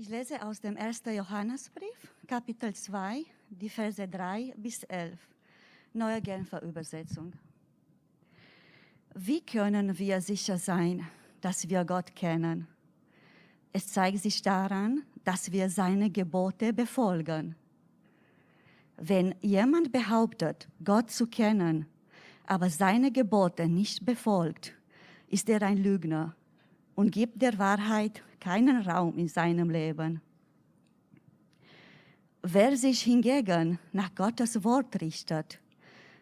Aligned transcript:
Ich 0.00 0.08
lese 0.08 0.40
aus 0.40 0.62
dem 0.62 0.78
1. 0.78 1.02
Johannesbrief, 1.14 2.14
Kapitel 2.26 2.72
2, 2.72 3.22
die 3.50 3.68
Verse 3.68 4.08
3 4.08 4.54
bis 4.56 4.82
11, 4.84 5.18
neue 5.92 6.22
Genfer 6.22 6.62
Übersetzung. 6.62 7.34
Wie 9.14 9.42
können 9.42 9.98
wir 9.98 10.22
sicher 10.22 10.56
sein, 10.56 11.06
dass 11.42 11.68
wir 11.68 11.84
Gott 11.84 12.16
kennen? 12.16 12.66
Es 13.74 13.88
zeigt 13.88 14.20
sich 14.20 14.40
daran, 14.40 15.02
dass 15.22 15.52
wir 15.52 15.68
seine 15.68 16.08
Gebote 16.08 16.72
befolgen. 16.72 17.54
Wenn 18.96 19.34
jemand 19.42 19.92
behauptet, 19.92 20.66
Gott 20.82 21.10
zu 21.10 21.26
kennen, 21.26 21.84
aber 22.46 22.70
seine 22.70 23.12
Gebote 23.12 23.68
nicht 23.68 24.06
befolgt, 24.06 24.72
ist 25.28 25.50
er 25.50 25.60
ein 25.60 25.76
Lügner 25.76 26.34
und 26.94 27.10
gibt 27.10 27.40
der 27.42 27.58
Wahrheit 27.58 28.22
keinen 28.40 28.82
Raum 28.82 29.16
in 29.16 29.28
seinem 29.28 29.70
Leben. 29.70 30.20
Wer 32.42 32.76
sich 32.76 33.02
hingegen 33.02 33.78
nach 33.92 34.14
Gottes 34.14 34.64
Wort 34.64 35.00
richtet, 35.00 35.60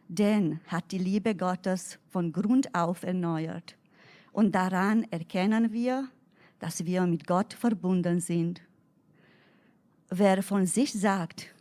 den 0.08 0.60
hat 0.66 0.90
die 0.90 0.98
Liebe 0.98 1.34
Gottes 1.34 1.98
von 2.08 2.32
Grund 2.32 2.74
auf 2.74 3.02
erneuert. 3.02 3.76
Und 4.32 4.54
daran 4.54 5.04
erkennen 5.10 5.72
wir, 5.72 6.08
dass 6.58 6.84
wir 6.84 7.06
mit 7.06 7.26
Gott 7.26 7.52
verbunden 7.52 8.20
sind. 8.20 8.60
Wer 10.10 10.42
von 10.42 10.66
sich 10.66 10.92
sagt, 10.92 11.54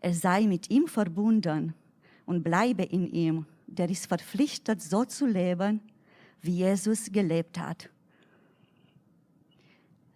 er 0.00 0.14
sei 0.14 0.46
mit 0.46 0.70
ihm 0.70 0.86
verbunden 0.86 1.74
und 2.26 2.44
bleibe 2.44 2.84
in 2.84 3.08
ihm, 3.08 3.46
der 3.66 3.90
ist 3.90 4.06
verpflichtet, 4.06 4.80
so 4.82 5.04
zu 5.04 5.26
leben, 5.26 5.80
wie 6.40 6.58
Jesus 6.58 7.10
gelebt 7.10 7.58
hat. 7.58 7.90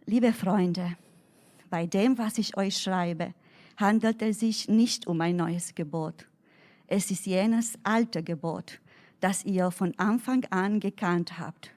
Liebe 0.05 0.33
Freunde, 0.33 0.97
bei 1.71 1.87
dem, 1.87 2.19
was 2.19 2.37
ich 2.37 2.57
euch 2.57 2.77
schreibe, 2.77 3.35
handelt 3.77 4.21
es 4.21 4.41
sich 4.41 4.69
nicht 4.69 5.07
um 5.07 5.21
ein 5.21 5.37
neues 5.37 5.77
Gebot. 5.77 6.27
Es 6.89 7.13
ist 7.13 7.25
jenes 7.25 7.79
alte 7.85 8.25
Gebot, 8.25 8.81
das 9.21 9.45
ihr 9.45 9.71
von 9.71 9.97
Anfang 9.99 10.45
an 10.47 10.81
gekannt 10.81 11.39
habt. 11.39 11.71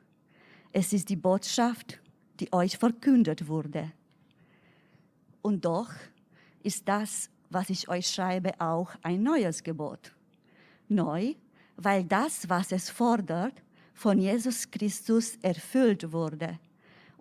Es 0.71 0.91
ist 0.91 1.09
die 1.09 1.15
Botschaft, 1.15 1.99
die 2.39 2.51
euch 2.51 2.79
verkündet 2.79 3.47
wurde. 3.47 3.91
Und 5.43 5.63
doch 5.63 5.91
ist 6.63 6.89
das, 6.89 7.29
was 7.51 7.69
ich 7.69 7.89
euch 7.89 8.07
schreibe, 8.07 8.59
auch 8.59 8.89
ein 9.03 9.21
neues 9.21 9.61
Gebot. 9.61 10.15
Neu, 10.89 11.35
weil 11.77 12.03
das, 12.03 12.49
was 12.49 12.71
es 12.71 12.89
fordert, 12.89 13.61
von 13.93 14.17
Jesus 14.17 14.71
Christus 14.71 15.35
erfüllt 15.43 16.11
wurde 16.11 16.57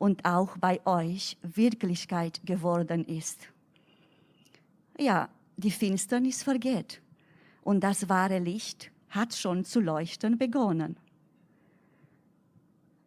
und 0.05 0.27
auch 0.27 0.59
bei 0.59 0.87
euch 0.87 1.39
Wirklichkeit 1.41 2.43
geworden 2.45 3.07
ist. 3.07 3.49
Ja, 4.99 5.31
die 5.57 5.71
Finsternis 5.71 6.43
vergeht 6.43 7.01
und 7.63 7.81
das 7.81 8.07
wahre 8.11 8.39
Licht 8.39 8.91
hat 9.09 9.35
schon 9.35 9.65
zu 9.65 9.81
leuchten 9.81 10.37
begonnen. 10.37 10.99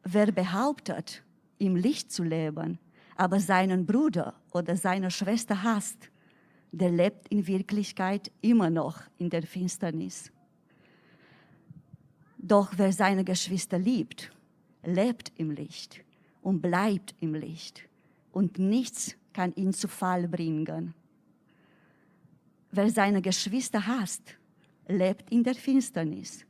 Wer 0.05 0.31
behauptet, 0.31 1.21
im 1.59 1.75
Licht 1.75 2.11
zu 2.11 2.23
leben, 2.23 2.79
aber 3.15 3.39
seinen 3.39 3.85
Bruder 3.85 4.33
oder 4.51 4.75
seine 4.75 5.11
Schwester 5.11 5.61
hasst, 5.61 6.09
der 6.71 6.89
lebt 6.89 7.27
in 7.27 7.45
Wirklichkeit 7.45 8.31
immer 8.41 8.71
noch 8.71 9.03
in 9.19 9.29
der 9.29 9.43
Finsternis. 9.43 10.31
Doch 12.39 12.73
wer 12.75 12.91
seine 12.91 13.23
Geschwister 13.23 13.77
liebt, 13.77 14.31
lebt 14.81 15.31
im 15.35 15.51
Licht 15.51 16.06
und 16.47 16.61
bleibt 16.61 17.13
im 17.19 17.35
Licht 17.35 17.83
und 18.31 18.57
nichts 18.57 19.17
kann 19.33 19.53
ihn 19.55 19.73
zu 19.73 19.89
Fall 19.89 20.29
bringen. 20.29 20.93
Wer 22.71 22.89
seine 22.89 23.21
Geschwister 23.21 23.85
hasst, 23.85 24.37
lebt 24.87 25.29
in 25.29 25.43
der 25.43 25.55
Finsternis. 25.55 26.45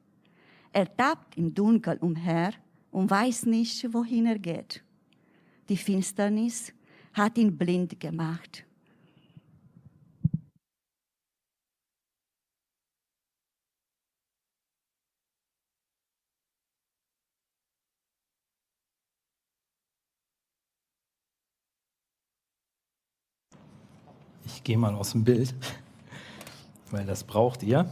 Er 0.71 0.85
tappt 0.95 1.35
im 1.35 1.51
Dunkel 1.51 1.97
umher 1.97 2.53
und 2.91 3.09
weiß 3.09 3.47
nicht, 3.47 3.91
wohin 3.91 4.27
er 4.27 4.37
geht. 4.37 4.83
Die 5.67 5.77
Finsternis 5.77 6.71
hat 7.13 7.35
ihn 7.39 7.57
blind 7.57 7.99
gemacht. 7.99 8.66
Ich 24.57 24.63
gehe 24.63 24.77
mal 24.79 24.95
aus 24.95 25.11
dem 25.11 25.23
Bild, 25.23 25.53
weil 26.89 27.05
das 27.05 27.23
braucht 27.23 27.61
ihr. 27.61 27.85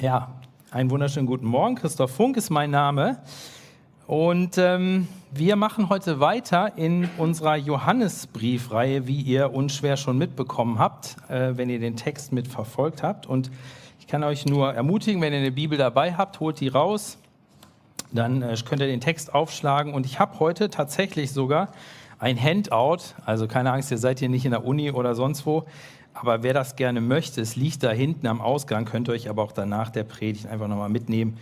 Ja, 0.00 0.32
einen 0.72 0.90
wunderschönen 0.90 1.28
guten 1.28 1.46
Morgen. 1.46 1.76
Christoph 1.76 2.10
Funk 2.10 2.36
ist 2.36 2.50
mein 2.50 2.72
Name. 2.72 3.20
Und 4.08 4.58
ähm, 4.58 5.06
wir 5.30 5.54
machen 5.54 5.88
heute 5.88 6.18
weiter 6.18 6.76
in 6.76 7.08
unserer 7.16 7.54
Johannesbriefreihe, 7.54 9.06
wie 9.06 9.20
ihr 9.20 9.54
unschwer 9.54 9.96
schon 9.96 10.18
mitbekommen 10.18 10.80
habt, 10.80 11.16
äh, 11.28 11.56
wenn 11.56 11.70
ihr 11.70 11.78
den 11.78 11.94
Text 11.94 12.32
mitverfolgt 12.32 13.04
habt. 13.04 13.26
Und 13.26 13.52
ich 14.00 14.08
kann 14.08 14.24
euch 14.24 14.46
nur 14.46 14.74
ermutigen, 14.74 15.22
wenn 15.22 15.32
ihr 15.32 15.38
eine 15.38 15.52
Bibel 15.52 15.78
dabei 15.78 16.14
habt, 16.14 16.40
holt 16.40 16.58
die 16.58 16.68
raus. 16.68 17.18
Dann 18.10 18.42
äh, 18.42 18.56
könnt 18.68 18.82
ihr 18.82 18.88
den 18.88 19.00
Text 19.00 19.32
aufschlagen. 19.32 19.94
Und 19.94 20.06
ich 20.06 20.18
habe 20.18 20.40
heute 20.40 20.70
tatsächlich 20.70 21.30
sogar 21.30 21.68
ein 22.18 22.40
Handout, 22.40 23.14
also 23.24 23.46
keine 23.46 23.72
Angst, 23.72 23.90
ihr 23.90 23.98
seid 23.98 24.18
hier 24.18 24.28
nicht 24.28 24.44
in 24.44 24.52
der 24.52 24.64
Uni 24.64 24.90
oder 24.90 25.14
sonst 25.14 25.46
wo, 25.46 25.64
aber 26.14 26.42
wer 26.42 26.54
das 26.54 26.76
gerne 26.76 27.00
möchte, 27.00 27.40
es 27.40 27.56
liegt 27.56 27.82
da 27.82 27.90
hinten 27.90 28.26
am 28.26 28.40
Ausgang, 28.40 28.86
könnt 28.86 29.08
ihr 29.08 29.12
euch 29.12 29.28
aber 29.28 29.42
auch 29.42 29.52
danach 29.52 29.90
der 29.90 30.04
Predigt 30.04 30.46
einfach 30.46 30.68
nochmal 30.68 30.88
mitnehmen, 30.88 31.38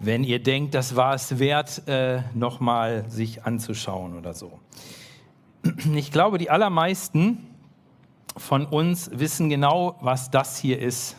wenn 0.00 0.22
ihr 0.22 0.40
denkt, 0.42 0.74
das 0.74 0.94
war 0.96 1.14
es 1.14 1.38
wert, 1.38 1.88
äh, 1.88 2.20
nochmal 2.34 3.08
sich 3.08 3.44
anzuschauen 3.44 4.16
oder 4.16 4.34
so. 4.34 4.58
Ich 5.94 6.12
glaube, 6.12 6.38
die 6.38 6.50
allermeisten 6.50 7.46
von 8.36 8.64
uns 8.66 9.10
wissen 9.12 9.48
genau, 9.48 9.96
was 10.00 10.30
das 10.30 10.58
hier 10.58 10.78
ist. 10.78 11.16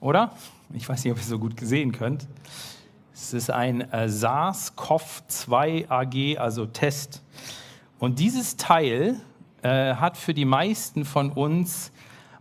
Oder? 0.00 0.32
Ich 0.74 0.88
weiß 0.88 1.04
nicht, 1.04 1.12
ob 1.12 1.18
ihr 1.18 1.22
es 1.22 1.28
so 1.28 1.38
gut 1.38 1.60
sehen 1.60 1.92
könnt. 1.92 2.26
Es 3.14 3.32
ist 3.32 3.50
ein 3.50 3.82
äh, 3.92 4.08
SARS-CoV-2 4.08 5.88
AG, 5.88 6.38
also 6.38 6.66
Test. 6.66 7.21
Und 8.02 8.18
dieses 8.18 8.56
Teil 8.56 9.20
äh, 9.62 9.94
hat 9.94 10.16
für 10.16 10.34
die 10.34 10.44
meisten 10.44 11.04
von 11.04 11.30
uns 11.30 11.92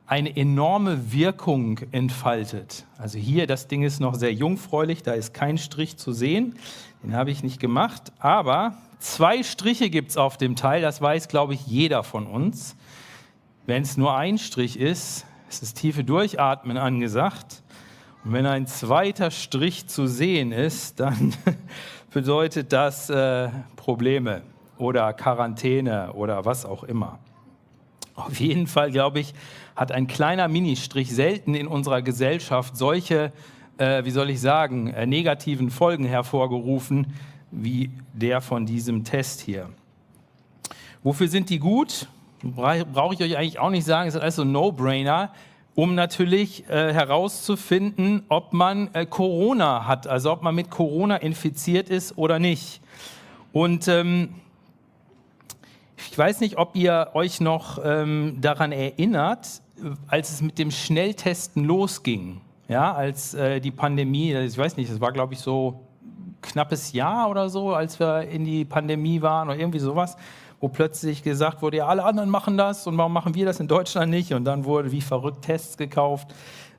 eine 0.07 0.35
enorme 0.35 1.13
Wirkung 1.13 1.77
entfaltet. 1.91 2.87
Also 2.97 3.19
hier, 3.19 3.45
das 3.45 3.67
Ding 3.67 3.83
ist 3.83 3.99
noch 3.99 4.15
sehr 4.15 4.33
jungfräulich, 4.33 5.03
da 5.03 5.11
ist 5.11 5.35
kein 5.35 5.59
Strich 5.59 5.97
zu 5.97 6.13
sehen, 6.13 6.55
den 7.03 7.15
habe 7.15 7.29
ich 7.29 7.43
nicht 7.43 7.59
gemacht, 7.59 8.11
aber 8.17 8.75
zwei 8.97 9.43
Striche 9.43 9.91
gibt 9.91 10.09
es 10.09 10.17
auf 10.17 10.35
dem 10.35 10.55
Teil, 10.55 10.81
das 10.81 10.99
weiß, 10.99 11.27
glaube 11.27 11.53
ich, 11.53 11.67
jeder 11.67 12.01
von 12.01 12.25
uns. 12.25 12.75
Wenn 13.67 13.83
es 13.83 13.97
nur 13.97 14.17
ein 14.17 14.39
Strich 14.39 14.79
ist, 14.79 15.27
ist 15.47 15.61
das 15.61 15.75
tiefe 15.75 16.03
Durchatmen 16.03 16.77
angesagt. 16.77 17.61
Und 18.25 18.33
wenn 18.33 18.47
ein 18.47 18.65
zweiter 18.65 19.29
Strich 19.29 19.85
zu 19.85 20.07
sehen 20.07 20.53
ist, 20.53 20.99
dann 20.99 21.35
bedeutet 22.09 22.73
das 22.73 23.11
äh, 23.11 23.49
Probleme 23.75 24.41
oder 24.81 25.13
Quarantäne 25.13 26.11
oder 26.13 26.43
was 26.43 26.65
auch 26.65 26.83
immer. 26.83 27.19
Auf 28.15 28.39
jeden 28.39 28.67
Fall, 28.67 28.91
glaube 28.91 29.19
ich, 29.19 29.33
hat 29.75 29.91
ein 29.91 30.07
kleiner 30.07 30.47
Ministrich 30.47 31.13
selten 31.13 31.55
in 31.55 31.67
unserer 31.67 32.01
Gesellschaft 32.01 32.75
solche, 32.75 33.31
äh, 33.77 34.03
wie 34.03 34.11
soll 34.11 34.29
ich 34.29 34.41
sagen, 34.41 34.87
äh, 34.87 35.05
negativen 35.05 35.69
Folgen 35.69 36.03
hervorgerufen 36.03 37.13
wie 37.51 37.91
der 38.13 38.41
von 38.41 38.65
diesem 38.65 39.03
Test 39.03 39.41
hier. 39.41 39.69
Wofür 41.03 41.27
sind 41.27 41.49
die 41.49 41.59
gut? 41.59 42.07
Brauche 42.43 43.13
ich 43.13 43.21
euch 43.21 43.37
eigentlich 43.37 43.59
auch 43.59 43.69
nicht 43.69 43.85
sagen, 43.85 44.07
es 44.07 44.15
ist 44.15 44.21
also 44.21 44.43
No-Brainer, 44.43 45.31
um 45.75 45.95
natürlich 45.95 46.67
äh, 46.69 46.93
herauszufinden, 46.93 48.23
ob 48.29 48.53
man 48.53 48.89
äh, 48.93 49.05
Corona 49.05 49.87
hat, 49.87 50.07
also 50.07 50.31
ob 50.31 50.41
man 50.41 50.55
mit 50.55 50.69
Corona 50.69 51.17
infiziert 51.17 51.89
ist 51.89 52.17
oder 52.17 52.39
nicht. 52.39 52.81
Und 53.53 53.87
ähm, 53.87 54.35
ich 56.09 56.17
weiß 56.17 56.39
nicht, 56.39 56.57
ob 56.57 56.75
ihr 56.75 57.09
euch 57.13 57.41
noch 57.41 57.79
ähm, 57.83 58.37
daran 58.41 58.71
erinnert, 58.71 59.61
als 60.07 60.31
es 60.31 60.41
mit 60.41 60.57
dem 60.57 60.71
Schnelltesten 60.71 61.63
losging. 61.63 62.41
Ja, 62.67 62.93
als 62.93 63.33
äh, 63.33 63.59
die 63.59 63.71
Pandemie, 63.71 64.33
ich 64.33 64.57
weiß 64.57 64.77
nicht, 64.77 64.91
das 64.91 65.01
war 65.01 65.11
glaube 65.11 65.33
ich 65.33 65.39
so 65.39 65.81
knappes 66.41 66.93
Jahr 66.93 67.29
oder 67.29 67.49
so, 67.49 67.73
als 67.73 67.99
wir 67.99 68.27
in 68.27 68.45
die 68.45 68.65
Pandemie 68.65 69.21
waren 69.21 69.49
oder 69.49 69.59
irgendwie 69.59 69.79
sowas, 69.79 70.17
wo 70.59 70.69
plötzlich 70.69 71.23
gesagt 71.23 71.61
wurde, 71.61 71.77
ja, 71.77 71.87
alle 71.87 72.03
anderen 72.03 72.29
machen 72.29 72.57
das 72.57 72.87
und 72.87 72.97
warum 72.97 73.13
machen 73.13 73.35
wir 73.35 73.45
das 73.45 73.59
in 73.59 73.67
Deutschland 73.67 74.11
nicht? 74.11 74.33
Und 74.33 74.45
dann 74.45 74.65
wurde 74.65 74.91
wie 74.91 75.01
verrückt 75.01 75.43
Tests 75.43 75.77
gekauft 75.77 76.33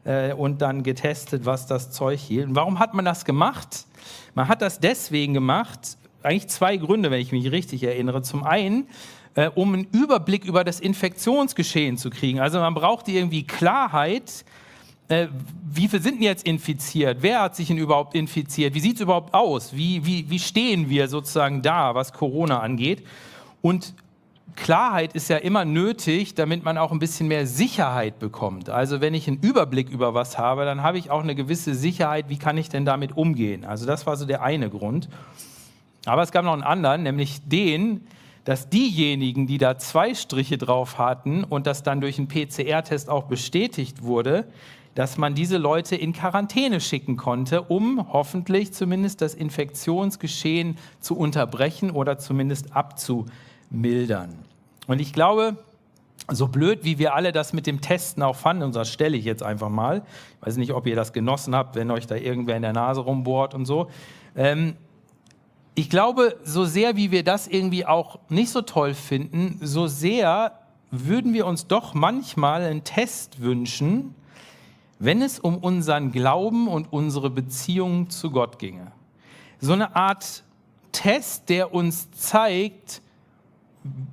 äh, 0.04 0.32
und 0.32 0.62
dann 0.62 0.82
getestet, 0.82 1.46
was 1.46 1.66
das 1.66 1.90
Zeug 1.90 2.20
hielt. 2.20 2.48
Und 2.48 2.56
warum 2.56 2.78
hat 2.78 2.94
man 2.94 3.04
das 3.04 3.24
gemacht? 3.24 3.86
Man 4.34 4.48
hat 4.48 4.62
das 4.62 4.80
deswegen 4.80 5.34
gemacht, 5.34 5.96
eigentlich 6.22 6.48
zwei 6.48 6.76
Gründe, 6.76 7.10
wenn 7.10 7.20
ich 7.20 7.32
mich 7.32 7.50
richtig 7.50 7.82
erinnere. 7.82 8.22
Zum 8.22 8.44
einen, 8.44 8.86
äh, 9.34 9.48
um 9.54 9.74
einen 9.74 9.86
Überblick 9.92 10.44
über 10.44 10.64
das 10.64 10.80
Infektionsgeschehen 10.80 11.96
zu 11.96 12.10
kriegen. 12.10 12.40
Also 12.40 12.58
man 12.58 12.74
braucht 12.74 13.08
irgendwie 13.08 13.44
Klarheit, 13.44 14.44
äh, 15.08 15.28
wie 15.70 15.88
viele 15.88 16.02
sind 16.02 16.20
jetzt 16.20 16.46
infiziert? 16.46 17.18
Wer 17.20 17.40
hat 17.40 17.56
sich 17.56 17.68
denn 17.68 17.78
überhaupt 17.78 18.14
infiziert? 18.14 18.74
Wie 18.74 18.80
sieht 18.80 18.96
es 18.96 19.00
überhaupt 19.00 19.34
aus? 19.34 19.74
Wie, 19.74 20.04
wie, 20.04 20.28
wie 20.28 20.38
stehen 20.38 20.88
wir 20.88 21.08
sozusagen 21.08 21.62
da, 21.62 21.94
was 21.94 22.12
Corona 22.12 22.60
angeht? 22.60 23.06
Und 23.62 23.94
Klarheit 24.56 25.14
ist 25.14 25.28
ja 25.28 25.38
immer 25.38 25.64
nötig, 25.64 26.34
damit 26.34 26.64
man 26.64 26.76
auch 26.76 26.92
ein 26.92 26.98
bisschen 26.98 27.28
mehr 27.28 27.46
Sicherheit 27.46 28.18
bekommt. 28.18 28.68
Also 28.68 29.00
wenn 29.00 29.14
ich 29.14 29.28
einen 29.28 29.38
Überblick 29.40 29.88
über 29.88 30.14
was 30.14 30.36
habe, 30.36 30.64
dann 30.64 30.82
habe 30.82 30.98
ich 30.98 31.10
auch 31.10 31.22
eine 31.22 31.34
gewisse 31.34 31.74
Sicherheit, 31.74 32.28
wie 32.28 32.36
kann 32.36 32.58
ich 32.58 32.68
denn 32.68 32.84
damit 32.84 33.16
umgehen. 33.16 33.64
Also 33.64 33.86
das 33.86 34.06
war 34.06 34.16
so 34.16 34.26
der 34.26 34.42
eine 34.42 34.68
Grund. 34.68 35.08
Aber 36.04 36.22
es 36.22 36.32
gab 36.32 36.44
noch 36.44 36.52
einen 36.52 36.62
anderen, 36.62 37.02
nämlich 37.02 37.40
den, 37.48 38.06
dass 38.44 38.68
diejenigen, 38.68 39.46
die 39.46 39.58
da 39.58 39.78
zwei 39.78 40.14
Striche 40.14 40.58
drauf 40.58 40.98
hatten 40.98 41.44
und 41.44 41.66
das 41.66 41.82
dann 41.82 42.00
durch 42.00 42.18
einen 42.18 42.28
PCR-Test 42.28 43.08
auch 43.08 43.24
bestätigt 43.24 44.02
wurde, 44.02 44.46
dass 44.94 45.16
man 45.16 45.34
diese 45.34 45.56
Leute 45.56 45.96
in 45.96 46.12
Quarantäne 46.12 46.80
schicken 46.80 47.16
konnte, 47.16 47.62
um 47.62 48.12
hoffentlich 48.12 48.72
zumindest 48.72 49.22
das 49.22 49.34
Infektionsgeschehen 49.34 50.76
zu 51.00 51.16
unterbrechen 51.16 51.90
oder 51.90 52.18
zumindest 52.18 52.76
abzumildern. 52.76 54.38
Und 54.86 55.00
ich 55.00 55.12
glaube, 55.12 55.56
so 56.30 56.48
blöd, 56.48 56.80
wie 56.82 56.98
wir 56.98 57.14
alle 57.14 57.32
das 57.32 57.52
mit 57.52 57.66
dem 57.66 57.80
Testen 57.80 58.22
auch 58.22 58.36
fanden, 58.36 58.64
und 58.64 58.76
das 58.76 58.90
stelle 58.90 59.16
ich 59.16 59.24
jetzt 59.24 59.42
einfach 59.42 59.70
mal, 59.70 60.02
ich 60.40 60.46
weiß 60.46 60.56
nicht, 60.56 60.72
ob 60.72 60.86
ihr 60.86 60.94
das 60.94 61.12
genossen 61.12 61.54
habt, 61.54 61.74
wenn 61.74 61.90
euch 61.90 62.06
da 62.06 62.16
irgendwer 62.16 62.56
in 62.56 62.62
der 62.62 62.72
Nase 62.72 63.00
rumbohrt 63.00 63.54
und 63.54 63.64
so. 63.64 63.88
Ähm, 64.36 64.76
ich 65.74 65.88
glaube, 65.88 66.38
so 66.44 66.64
sehr 66.64 66.96
wie 66.96 67.10
wir 67.10 67.24
das 67.24 67.46
irgendwie 67.46 67.86
auch 67.86 68.18
nicht 68.28 68.50
so 68.50 68.62
toll 68.62 68.94
finden, 68.94 69.58
so 69.62 69.86
sehr 69.86 70.58
würden 70.90 71.32
wir 71.32 71.46
uns 71.46 71.66
doch 71.66 71.94
manchmal 71.94 72.62
einen 72.62 72.84
Test 72.84 73.40
wünschen, 73.40 74.14
wenn 74.98 75.22
es 75.22 75.38
um 75.38 75.56
unseren 75.58 76.12
Glauben 76.12 76.68
und 76.68 76.92
unsere 76.92 77.30
Beziehung 77.30 78.10
zu 78.10 78.30
Gott 78.30 78.58
ginge. 78.58 78.92
So 79.58 79.72
eine 79.72 79.96
Art 79.96 80.44
Test, 80.92 81.48
der 81.48 81.72
uns 81.72 82.10
zeigt, 82.10 83.00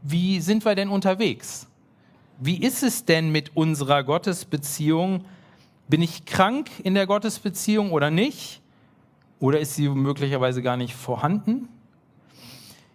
wie 0.01 0.39
sind 0.39 0.63
wir 0.65 0.75
denn 0.75 0.89
unterwegs? 0.89 1.67
Wie 2.39 2.63
ist 2.63 2.83
es 2.83 3.03
denn 3.03 3.31
mit 3.31 3.55
unserer 3.57 4.03
Gottesbeziehung? 4.03 5.25
Bin 5.89 6.01
ich 6.01 6.25
krank 6.25 6.69
in 6.83 6.95
der 6.95 7.05
Gottesbeziehung 7.05 7.91
oder 7.91 8.09
nicht? 8.09 8.61
Oder 9.39 9.59
ist 9.59 9.75
sie 9.75 9.87
möglicherweise 9.89 10.61
gar 10.61 10.77
nicht 10.77 10.93
vorhanden? 10.93 11.69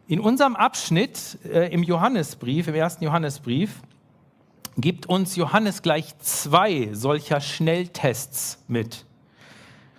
In 0.06 0.20
unserem 0.20 0.54
Abschnitt 0.56 1.38
äh, 1.44 1.72
im 1.72 1.82
Johannesbrief, 1.82 2.68
im 2.68 2.74
ersten 2.74 3.04
Johannesbrief, 3.04 3.80
gibt 4.76 5.06
uns 5.06 5.36
Johannes 5.36 5.80
gleich 5.80 6.18
zwei 6.18 6.90
solcher 6.92 7.40
Schnelltests 7.40 8.62
mit, 8.68 9.06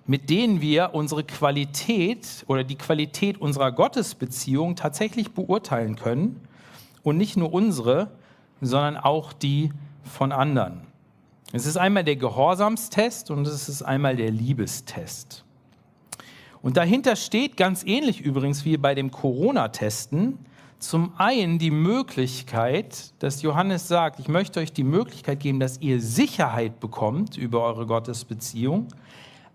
mit 0.05 0.29
denen 0.29 0.61
wir 0.61 0.91
unsere 0.93 1.23
Qualität 1.23 2.43
oder 2.47 2.63
die 2.63 2.75
Qualität 2.75 3.39
unserer 3.39 3.71
Gottesbeziehung 3.71 4.75
tatsächlich 4.75 5.31
beurteilen 5.31 5.95
können. 5.95 6.41
Und 7.01 7.17
nicht 7.17 7.37
nur 7.37 7.53
unsere, 7.53 8.11
sondern 8.61 8.97
auch 8.97 9.33
die 9.33 9.71
von 10.03 10.31
anderen. 10.31 10.81
Es 11.51 11.65
ist 11.65 11.77
einmal 11.77 12.03
der 12.03 12.15
Gehorsamstest 12.15 13.31
und 13.31 13.47
es 13.47 13.69
ist 13.69 13.81
einmal 13.81 14.15
der 14.15 14.31
Liebestest. 14.31 15.44
Und 16.65 16.77
dahinter 16.77 17.15
steht 17.15 17.57
ganz 17.57 17.83
ähnlich 17.85 18.21
übrigens 18.21 18.65
wie 18.65 18.77
bei 18.77 18.95
dem 18.95 19.11
Corona-Testen, 19.11 20.39
zum 20.79 21.11
einen 21.15 21.59
die 21.59 21.69
Möglichkeit, 21.69 23.13
dass 23.19 23.43
Johannes 23.43 23.87
sagt, 23.87 24.19
ich 24.19 24.29
möchte 24.29 24.61
euch 24.61 24.73
die 24.73 24.83
Möglichkeit 24.83 25.41
geben, 25.41 25.59
dass 25.59 25.79
ihr 25.79 26.01
Sicherheit 26.01 26.79
bekommt 26.79 27.37
über 27.37 27.61
eure 27.61 27.85
Gottesbeziehung, 27.85 28.87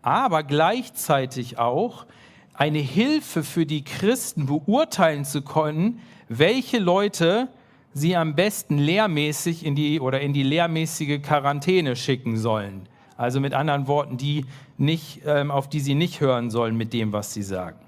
aber 0.03 0.45
gleichzeitig 0.45 1.59
auch 1.59 2.07
eine 2.55 2.79
Hilfe 2.79 3.43
für 3.43 3.67
die 3.67 3.83
Christen 3.83 4.47
beurteilen 4.47 5.25
zu 5.25 5.43
können, 5.43 5.99
welche 6.29 6.79
Leute 6.79 7.49
sie 7.93 8.15
am 8.15 8.37
besten 8.37 8.79
lehrmäßig 8.79 9.67
in 9.67 9.75
die 9.75 9.99
oder 9.99 10.21
in 10.21 10.33
die 10.33 10.45
lehrmäßige 10.45 11.21
Quarantäne 11.21 11.97
schicken 11.97 12.37
sollen. 12.37 12.89
Also 13.21 13.39
mit 13.39 13.53
anderen 13.53 13.87
Worten, 13.87 14.17
die 14.17 14.47
nicht, 14.79 15.21
ähm, 15.27 15.51
auf 15.51 15.69
die 15.69 15.81
sie 15.81 15.95
nicht 15.95 16.23
hören 16.23 16.51
sollen 16.51 16.75
mit 16.75 16.95
dem, 16.95 17.13
was 17.13 17.35
sie 17.35 17.43
sagen. 17.43 17.79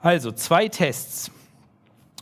Also 0.00 0.32
zwei 0.32 0.66
Tests. 0.66 1.30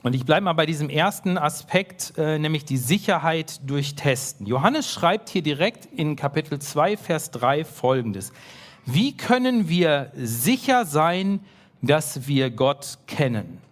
Und 0.03 0.15
ich 0.15 0.27
bleibe 0.27 0.45
mal 0.45 0.53
bei 0.53 0.67
diesem 0.67 0.91
ersten 0.91 1.39
Aspekt, 1.39 2.13
äh, 2.19 2.39
nämlich 2.39 2.67
die 2.67 2.77
Sicherheit 2.77 3.63
durch 3.65 3.95
Testen. 3.95 4.47
Johannes 4.47 4.93
schreibt 4.93 5.31
hier 5.31 5.41
direkt 5.41 5.87
in 5.87 6.15
Kapitel 6.15 6.59
2, 6.59 6.99
Vers 6.99 7.31
3 7.31 7.65
folgendes. 7.65 8.35
Wie 8.85 9.17
können 9.17 9.71
wir 9.71 10.13
sicher 10.15 10.85
sein, 10.85 11.41
dass 11.81 12.29
wir 12.29 12.51
Gott 12.51 12.99
kennen? 13.07 13.63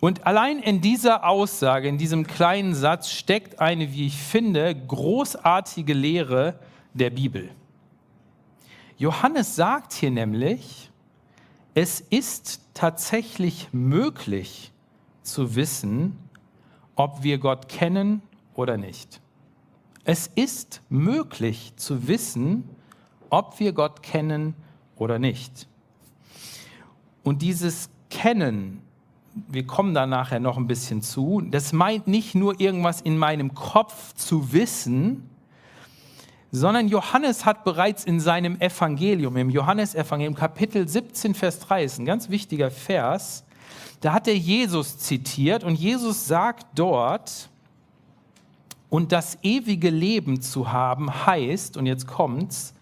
Und 0.00 0.26
allein 0.26 0.58
in 0.60 0.80
dieser 0.80 1.24
Aussage, 1.28 1.86
in 1.86 1.98
diesem 1.98 2.26
kleinen 2.26 2.74
Satz 2.74 3.10
steckt 3.10 3.60
eine, 3.60 3.92
wie 3.92 4.06
ich 4.06 4.16
finde, 4.16 4.74
großartige 4.74 5.92
Lehre 5.92 6.58
der 6.94 7.10
Bibel. 7.10 7.50
Johannes 8.96 9.56
sagt 9.56 9.92
hier 9.92 10.10
nämlich, 10.10 10.90
es 11.74 12.00
ist 12.00 12.62
tatsächlich 12.74 13.68
möglich 13.72 14.72
zu 15.22 15.54
wissen, 15.54 16.18
ob 16.96 17.22
wir 17.22 17.38
Gott 17.38 17.68
kennen 17.68 18.22
oder 18.54 18.76
nicht. 18.76 19.20
Es 20.04 20.26
ist 20.26 20.82
möglich 20.88 21.74
zu 21.76 22.08
wissen, 22.08 22.68
ob 23.28 23.60
wir 23.60 23.72
Gott 23.72 24.02
kennen 24.02 24.54
oder 24.96 25.18
nicht. 25.18 25.68
Und 27.22 27.42
dieses 27.42 27.90
Kennen, 28.08 28.82
wir 29.34 29.66
kommen 29.66 29.94
da 29.94 30.06
nachher 30.06 30.40
noch 30.40 30.56
ein 30.56 30.66
bisschen 30.66 31.02
zu, 31.02 31.40
das 31.40 31.72
meint 31.72 32.06
nicht 32.06 32.34
nur 32.34 32.60
irgendwas 32.60 33.00
in 33.00 33.16
meinem 33.16 33.54
Kopf 33.54 34.14
zu 34.14 34.52
wissen, 34.52 35.28
sondern 36.52 36.88
Johannes 36.88 37.44
hat 37.44 37.64
bereits 37.64 38.04
in 38.04 38.18
seinem 38.18 38.60
Evangelium, 38.60 39.36
im 39.36 39.50
Johannesevangelium 39.50 40.34
Kapitel 40.34 40.88
17, 40.88 41.34
Vers 41.34 41.60
3, 41.60 41.84
ist 41.84 41.98
ein 41.98 42.06
ganz 42.06 42.28
wichtiger 42.28 42.70
Vers, 42.70 43.44
da 44.00 44.12
hat 44.12 44.26
er 44.26 44.36
Jesus 44.36 44.98
zitiert 44.98 45.62
und 45.62 45.74
Jesus 45.74 46.26
sagt 46.26 46.66
dort, 46.74 47.48
und 48.88 49.12
das 49.12 49.38
ewige 49.42 49.90
Leben 49.90 50.40
zu 50.40 50.72
haben 50.72 51.26
heißt, 51.26 51.76
und 51.76 51.86
jetzt 51.86 52.08
kommt's, 52.08 52.74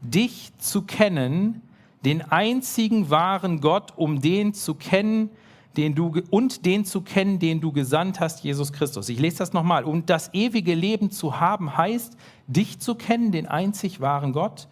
dich 0.00 0.52
zu 0.58 0.82
kennen, 0.82 1.62
den 2.04 2.22
einzigen 2.22 3.10
wahren 3.10 3.60
Gott, 3.60 3.92
um 3.96 4.20
den 4.20 4.54
zu 4.54 4.74
kennen, 4.74 5.30
den 5.76 5.94
du 5.94 6.12
und 6.30 6.66
den 6.66 6.84
zu 6.84 7.00
kennen, 7.02 7.38
den 7.38 7.60
du 7.60 7.72
gesandt 7.72 8.20
hast, 8.20 8.42
Jesus 8.42 8.72
Christus. 8.72 9.08
Ich 9.08 9.18
lese 9.18 9.38
das 9.38 9.52
nochmal. 9.52 9.84
Und 9.84 10.10
das 10.10 10.32
ewige 10.34 10.74
Leben 10.74 11.10
zu 11.10 11.40
haben 11.40 11.76
heißt, 11.76 12.16
dich 12.46 12.80
zu 12.80 12.94
kennen, 12.94 13.32
den 13.32 13.46
einzig 13.46 14.00
wahren 14.00 14.32
Gott 14.32 14.68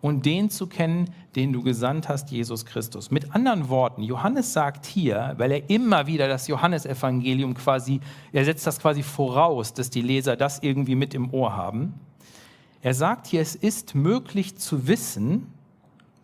und 0.00 0.26
den 0.26 0.50
zu 0.50 0.66
kennen, 0.66 1.10
den 1.36 1.52
du 1.52 1.62
gesandt 1.62 2.08
hast, 2.08 2.30
Jesus 2.30 2.64
Christus. 2.64 3.10
Mit 3.10 3.34
anderen 3.34 3.68
Worten, 3.68 4.02
Johannes 4.02 4.52
sagt 4.52 4.86
hier, 4.86 5.34
weil 5.36 5.52
er 5.52 5.70
immer 5.70 6.06
wieder 6.06 6.26
das 6.26 6.48
Johannesevangelium 6.48 7.54
quasi, 7.54 8.00
er 8.32 8.44
setzt 8.44 8.66
das 8.66 8.80
quasi 8.80 9.02
voraus, 9.02 9.72
dass 9.74 9.90
die 9.90 10.02
Leser 10.02 10.36
das 10.36 10.60
irgendwie 10.60 10.94
mit 10.94 11.14
im 11.14 11.32
Ohr 11.32 11.54
haben. 11.54 11.94
Er 12.82 12.94
sagt 12.94 13.26
hier, 13.26 13.42
es 13.42 13.54
ist 13.54 13.94
möglich 13.94 14.56
zu 14.56 14.88
wissen, 14.88 15.46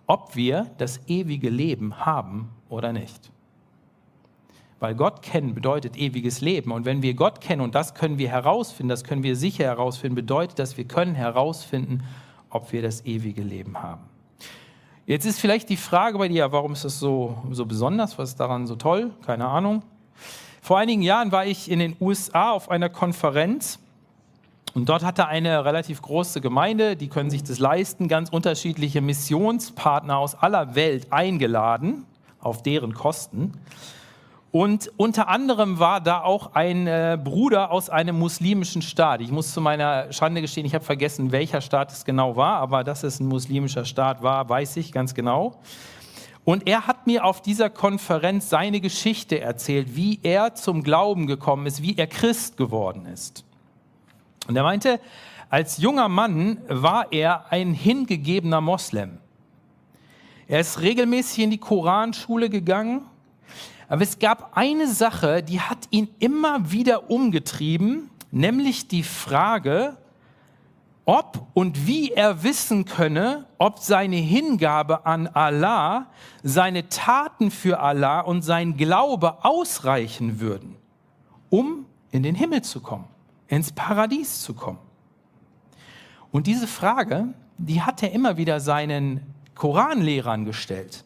ob 0.07 0.35
wir 0.35 0.71
das 0.79 1.01
ewige 1.07 1.51
Leben 1.51 2.07
haben 2.07 2.49
oder 2.69 2.93
nicht. 2.93 3.31
Weil 4.79 4.95
Gott 4.95 5.23
kennen 5.23 5.55
bedeutet 5.55 5.97
ewiges 5.97 6.41
Leben. 6.41 6.71
Und 6.71 6.85
wenn 6.85 7.03
wir 7.03 7.15
Gott 7.15 7.41
kennen, 7.41 7.63
und 7.63 7.75
das 7.75 7.95
können 7.95 8.19
wir 8.19 8.29
herausfinden, 8.29 8.91
das 8.91 9.05
können 9.05 9.23
wir 9.23 9.37
sicher 9.37 9.65
herausfinden, 9.65 10.15
bedeutet, 10.15 10.59
dass 10.59 10.77
wir 10.77 10.85
können 10.85 11.15
herausfinden, 11.15 12.05
ob 12.51 12.73
wir 12.73 12.83
das 12.83 13.05
ewige 13.07 13.43
Leben 13.43 13.83
haben. 13.83 14.03
Jetzt 15.07 15.25
ist 15.25 15.41
vielleicht 15.41 15.69
die 15.69 15.77
Frage 15.77 16.19
bei 16.19 16.29
dir, 16.29 16.51
warum 16.53 16.73
ist 16.73 16.85
das 16.85 16.99
so, 16.99 17.37
so 17.51 17.65
besonders? 17.65 18.19
Was 18.19 18.31
ist 18.31 18.41
daran 18.41 18.67
so 18.67 18.77
toll? 18.77 19.13
Keine 19.25 19.47
Ahnung. 19.47 19.83
Vor 20.61 20.79
einigen 20.79 21.03
Jahren 21.03 21.31
war 21.31 21.47
ich 21.47 21.71
in 21.71 21.79
den 21.79 21.97
USA 22.01 22.51
auf 22.51 22.71
einer 22.71 22.89
Konferenz 22.89 23.79
und 24.75 24.89
dort 24.89 25.05
hatte 25.05 25.29
eine 25.29 25.65
relativ 25.65 26.03
große 26.03 26.41
Gemeinde, 26.41 26.97
die 26.97 27.09
können 27.09 27.31
sich 27.31 27.45
das 27.45 27.61
leisten, 27.61 28.09
ganz 28.09 28.31
unterschiedliche 28.31 29.01
Missionspartner 29.01 30.19
aus 30.19 30.35
aller 30.35 30.75
Welt 30.75 31.13
eingeladen, 31.13 32.05
auf 32.41 32.63
deren 32.63 32.93
Kosten. 32.93 33.53
Und 34.53 34.91
unter 34.97 35.29
anderem 35.29 35.79
war 35.79 36.01
da 36.01 36.23
auch 36.23 36.55
ein 36.55 36.87
äh, 36.87 37.19
Bruder 37.23 37.71
aus 37.71 37.91
einem 37.91 38.19
muslimischen 38.19 38.81
Staat. 38.81 39.21
Ich 39.21 39.31
muss 39.31 39.53
zu 39.53 39.61
meiner 39.61 40.13
Schande 40.13 40.41
gestehen, 40.41 40.65
ich 40.65 40.75
habe 40.75 40.85
vergessen, 40.85 41.33
welcher 41.33 41.61
Staat 41.61 41.93
es 41.93 42.05
genau 42.05 42.37
war, 42.37 42.59
aber 42.59 42.85
dass 42.85 43.03
es 43.03 43.21
ein 43.21 43.27
muslimischer 43.27 43.85
Staat 43.85 44.23
war, 44.23 44.49
weiß 44.49 44.77
ich 44.79 44.93
ganz 44.93 45.15
genau. 45.15 45.61
Und 46.45 46.69
er 46.69 46.87
hat 46.87 47.09
mir 47.09 47.25
auf 47.25 47.43
dieser 47.43 47.71
Konferenz 47.71 48.49
seine 48.49 48.81
Geschichte 48.81 49.41
erzählt, 49.41 49.97
wie 49.97 50.21
er 50.23 50.55
zum 50.55 50.85
Glauben 50.85 51.27
gekommen 51.27 51.67
ist, 51.67 51.83
wie 51.83 51.99
er 51.99 52.07
Christ 52.07 52.57
geworden 52.57 53.05
ist. 53.07 53.45
Und 54.47 54.57
er 54.57 54.63
meinte, 54.63 55.01
als 55.51 55.79
junger 55.79 56.09
Mann 56.09 56.59
war 56.69 57.13
er 57.13 57.53
ein 57.53 57.75
hingegebener 57.75 58.61
Moslem. 58.61 59.19
Er 60.47 60.61
ist 60.61 60.81
regelmäßig 60.81 61.43
in 61.43 61.51
die 61.51 61.59
Koranschule 61.59 62.49
gegangen, 62.49 63.03
aber 63.89 64.03
es 64.03 64.19
gab 64.19 64.57
eine 64.57 64.89
Sache, 64.89 65.43
die 65.43 65.61
hat 65.61 65.87
ihn 65.91 66.09
immer 66.19 66.73
wieder 66.73 67.11
umgetrieben, 67.11 68.11
nämlich 68.31 68.89
die 68.89 69.03
Frage, 69.03 69.97
ob 71.05 71.47
und 71.55 71.87
wie 71.87 72.11
er 72.11 72.43
wissen 72.43 72.85
könne, 72.85 73.47
ob 73.59 73.79
seine 73.79 74.17
Hingabe 74.17 75.07
an 75.07 75.29
Allah, 75.29 76.07
seine 76.43 76.89
Taten 76.89 77.53
für 77.53 77.79
Allah 77.79 78.21
und 78.21 78.43
sein 78.43 78.77
Glaube 78.77 79.45
ausreichen 79.45 80.41
würden, 80.41 80.77
um 81.49 81.87
in 82.11 82.25
den 82.25 82.35
Himmel 82.35 82.63
zu 82.63 82.81
kommen, 82.81 83.05
ins 83.47 83.71
Paradies 83.71 84.43
zu 84.43 84.53
kommen. 84.55 84.81
Und 86.33 86.49
diese 86.49 86.67
Frage, 86.67 87.29
die 87.57 87.83
hat 87.83 88.03
er 88.03 88.11
immer 88.11 88.37
wieder 88.37 88.59
seinen 88.59 89.21
Koranlehrern 89.55 90.45
gestellt. 90.45 91.06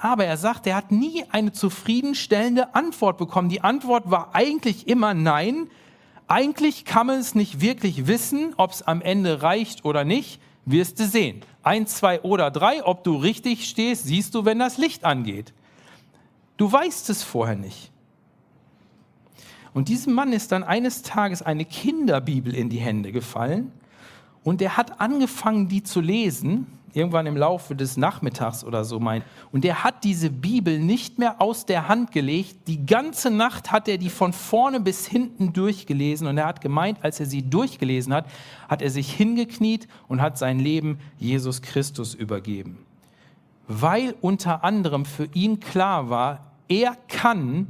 Aber 0.00 0.24
er 0.24 0.36
sagt, 0.36 0.66
er 0.66 0.76
hat 0.76 0.90
nie 0.90 1.24
eine 1.30 1.52
zufriedenstellende 1.52 2.74
Antwort 2.74 3.18
bekommen. 3.18 3.48
Die 3.48 3.62
Antwort 3.62 4.10
war 4.10 4.34
eigentlich 4.34 4.88
immer 4.88 5.14
nein. 5.14 5.68
Eigentlich 6.26 6.84
kann 6.84 7.06
man 7.06 7.20
es 7.20 7.34
nicht 7.34 7.60
wirklich 7.60 8.06
wissen, 8.06 8.54
ob 8.56 8.72
es 8.72 8.82
am 8.82 9.00
Ende 9.00 9.42
reicht 9.42 9.84
oder 9.84 10.04
nicht. 10.04 10.40
Wirst 10.66 10.98
du 10.98 11.06
sehen. 11.06 11.42
Eins, 11.62 11.96
zwei 11.96 12.20
oder 12.22 12.50
drei, 12.50 12.84
ob 12.84 13.04
du 13.04 13.16
richtig 13.16 13.68
stehst, 13.68 14.04
siehst 14.04 14.34
du, 14.34 14.44
wenn 14.44 14.58
das 14.58 14.78
Licht 14.78 15.04
angeht. 15.04 15.52
Du 16.56 16.70
weißt 16.70 17.10
es 17.10 17.22
vorher 17.22 17.56
nicht. 17.56 17.90
Und 19.74 19.88
diesem 19.88 20.14
Mann 20.14 20.32
ist 20.32 20.52
dann 20.52 20.62
eines 20.62 21.02
Tages 21.02 21.42
eine 21.42 21.64
Kinderbibel 21.64 22.54
in 22.54 22.70
die 22.70 22.78
Hände 22.78 23.10
gefallen 23.12 23.72
und 24.44 24.62
er 24.62 24.76
hat 24.76 25.00
angefangen, 25.00 25.68
die 25.68 25.82
zu 25.82 26.00
lesen, 26.00 26.66
irgendwann 26.94 27.26
im 27.26 27.36
Laufe 27.36 27.74
des 27.74 27.96
Nachmittags 27.96 28.64
oder 28.64 28.84
so 28.84 29.00
mein. 29.00 29.22
Und 29.52 29.64
er 29.64 29.84
hat 29.84 30.04
diese 30.04 30.30
Bibel 30.30 30.78
nicht 30.78 31.18
mehr 31.18 31.40
aus 31.40 31.66
der 31.66 31.88
Hand 31.88 32.12
gelegt. 32.12 32.68
Die 32.68 32.86
ganze 32.86 33.30
Nacht 33.30 33.72
hat 33.72 33.88
er 33.88 33.98
die 33.98 34.10
von 34.10 34.32
vorne 34.32 34.80
bis 34.80 35.06
hinten 35.06 35.52
durchgelesen. 35.52 36.26
Und 36.26 36.38
er 36.38 36.46
hat 36.46 36.60
gemeint, 36.60 36.98
als 37.02 37.20
er 37.20 37.26
sie 37.26 37.42
durchgelesen 37.42 38.14
hat, 38.14 38.26
hat 38.68 38.82
er 38.82 38.90
sich 38.90 39.12
hingekniet 39.12 39.88
und 40.08 40.22
hat 40.22 40.38
sein 40.38 40.58
Leben 40.58 40.98
Jesus 41.18 41.62
Christus 41.62 42.14
übergeben. 42.14 42.78
Weil 43.66 44.14
unter 44.20 44.62
anderem 44.62 45.04
für 45.04 45.28
ihn 45.34 45.60
klar 45.60 46.10
war, 46.10 46.52
er 46.68 46.96
kann 47.08 47.66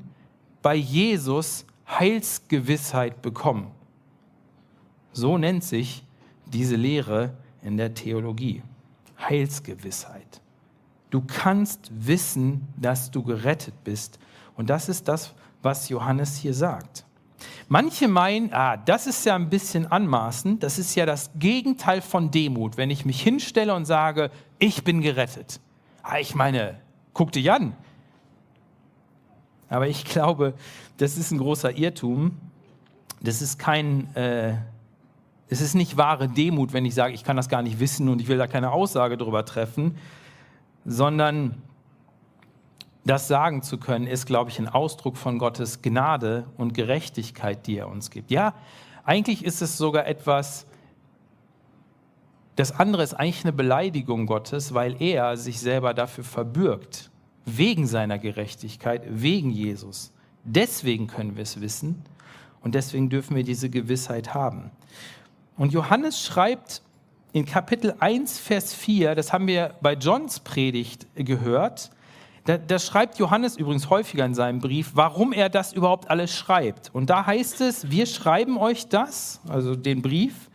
bei 0.62 0.74
Jesus 0.74 1.66
Heilsgewissheit 1.88 3.22
bekommen. 3.22 3.70
So 5.12 5.38
nennt 5.38 5.62
sich 5.62 6.04
diese 6.46 6.76
Lehre 6.76 7.34
in 7.62 7.76
der 7.76 7.94
Theologie. 7.94 8.62
Heilsgewissheit. 9.18 10.40
Du 11.10 11.22
kannst 11.22 11.90
wissen, 11.92 12.66
dass 12.76 13.10
du 13.10 13.22
gerettet 13.22 13.84
bist. 13.84 14.18
Und 14.56 14.70
das 14.70 14.88
ist 14.88 15.06
das, 15.08 15.34
was 15.62 15.88
Johannes 15.88 16.36
hier 16.36 16.54
sagt. 16.54 17.04
Manche 17.68 18.08
meinen, 18.08 18.52
ah, 18.52 18.76
das 18.76 19.06
ist 19.06 19.24
ja 19.24 19.34
ein 19.34 19.48
bisschen 19.48 19.90
anmaßend, 19.90 20.62
das 20.62 20.78
ist 20.78 20.94
ja 20.94 21.06
das 21.06 21.30
Gegenteil 21.36 22.02
von 22.02 22.30
Demut, 22.30 22.76
wenn 22.76 22.90
ich 22.90 23.04
mich 23.04 23.22
hinstelle 23.22 23.74
und 23.74 23.84
sage, 23.84 24.30
ich 24.58 24.84
bin 24.84 25.00
gerettet. 25.00 25.60
Ah, 26.02 26.18
ich 26.18 26.34
meine, 26.34 26.80
guck 27.12 27.32
dich 27.32 27.50
an. 27.50 27.74
Aber 29.68 29.88
ich 29.88 30.04
glaube, 30.04 30.54
das 30.98 31.16
ist 31.16 31.30
ein 31.30 31.38
großer 31.38 31.76
Irrtum. 31.76 32.36
Das 33.20 33.40
ist 33.40 33.58
kein 33.58 34.14
äh, 34.14 34.56
es 35.48 35.60
ist 35.60 35.74
nicht 35.74 35.96
wahre 35.96 36.28
Demut, 36.28 36.72
wenn 36.72 36.84
ich 36.84 36.94
sage, 36.94 37.14
ich 37.14 37.24
kann 37.24 37.36
das 37.36 37.48
gar 37.48 37.62
nicht 37.62 37.80
wissen 37.80 38.08
und 38.08 38.20
ich 38.20 38.28
will 38.28 38.38
da 38.38 38.46
keine 38.46 38.72
Aussage 38.72 39.16
darüber 39.16 39.44
treffen, 39.44 39.96
sondern 40.84 41.62
das 43.04 43.28
sagen 43.28 43.62
zu 43.62 43.78
können, 43.78 44.06
ist, 44.06 44.26
glaube 44.26 44.50
ich, 44.50 44.58
ein 44.58 44.68
Ausdruck 44.68 45.16
von 45.16 45.38
Gottes 45.38 45.82
Gnade 45.82 46.46
und 46.56 46.72
Gerechtigkeit, 46.72 47.66
die 47.66 47.76
er 47.76 47.88
uns 47.88 48.10
gibt. 48.10 48.30
Ja, 48.30 48.54
eigentlich 49.04 49.44
ist 49.44 49.60
es 49.60 49.76
sogar 49.76 50.06
etwas, 50.06 50.66
das 52.56 52.72
andere 52.72 53.02
ist 53.02 53.14
eigentlich 53.14 53.44
eine 53.44 53.52
Beleidigung 53.52 54.26
Gottes, 54.26 54.72
weil 54.72 55.00
er 55.02 55.36
sich 55.36 55.60
selber 55.60 55.92
dafür 55.92 56.24
verbürgt, 56.24 57.10
wegen 57.44 57.86
seiner 57.86 58.18
Gerechtigkeit, 58.18 59.02
wegen 59.08 59.50
Jesus. 59.50 60.12
Deswegen 60.44 61.06
können 61.06 61.36
wir 61.36 61.42
es 61.42 61.60
wissen 61.60 62.04
und 62.62 62.74
deswegen 62.74 63.10
dürfen 63.10 63.36
wir 63.36 63.44
diese 63.44 63.68
Gewissheit 63.68 64.32
haben. 64.32 64.70
Und 65.56 65.72
Johannes 65.72 66.20
schreibt 66.20 66.82
in 67.32 67.44
Kapitel 67.44 67.94
1, 68.00 68.38
Vers 68.38 68.74
4, 68.74 69.14
das 69.14 69.32
haben 69.32 69.46
wir 69.46 69.74
bei 69.80 69.94
Johns 69.94 70.40
Predigt 70.40 71.06
gehört, 71.14 71.90
da, 72.44 72.58
da, 72.58 72.78
schreibt 72.78 73.18
Johannes 73.18 73.56
übrigens 73.56 73.88
häufiger 73.88 74.26
in 74.26 74.34
seinem 74.34 74.58
Brief, 74.58 74.90
warum 74.94 75.32
er 75.32 75.48
das 75.48 75.72
überhaupt 75.72 76.10
alles 76.10 76.30
schreibt. 76.34 76.90
Und 76.92 77.08
da 77.08 77.24
heißt 77.24 77.62
es, 77.62 77.90
wir 77.90 78.04
schreiben 78.04 78.58
euch 78.58 78.88
das, 78.88 79.40
also 79.48 79.74
den 79.74 80.02
Brief, 80.02 80.50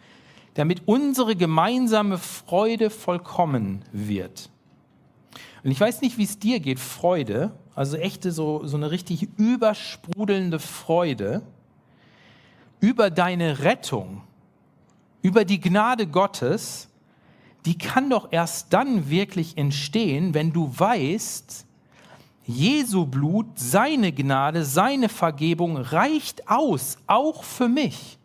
damit 0.54 0.84
unsere 0.86 1.36
gemeinsame 1.36 2.20
Freude 2.20 2.92
vollkommen 2.92 3.84
wird. 3.92 4.52
Und 5.64 5.72
ich 5.72 5.80
weiß 5.80 6.02
nicht, 6.02 6.20
wie 6.20 6.26
es 6.26 6.38
dir 6.38 6.60
geht, 6.60 6.80
Freude, 6.80 7.54
also 7.74 7.98
echte, 7.98 8.32
so, 8.32 8.66
so 8.66 8.78
eine 8.78 8.92
richtig 8.92 9.28
übersprudelnde 9.38 10.60
Freude 10.60 11.42
über 12.82 13.10
deine 13.10 13.64
Rettung 13.64 14.22
über 15.22 15.46
die 15.46 15.60
Gnade 15.60 16.08
Gottes, 16.08 16.90
die 17.66 17.78
kann 17.78 18.10
doch 18.10 18.32
erst 18.32 18.74
dann 18.74 19.10
wirklich 19.10 19.58
entstehen, 19.58 20.34
wenn 20.34 20.54
du 20.54 20.72
weißt, 20.76 21.66
Jesu 22.46 23.06
Blut, 23.06 23.46
seine 23.56 24.12
Gnade, 24.12 24.66
seine 24.66 25.08
Vergebung 25.08 25.78
reicht 25.78 26.50
aus, 26.50 26.98
auch 27.06 27.44
für 27.44 27.68
mich. 27.68 28.18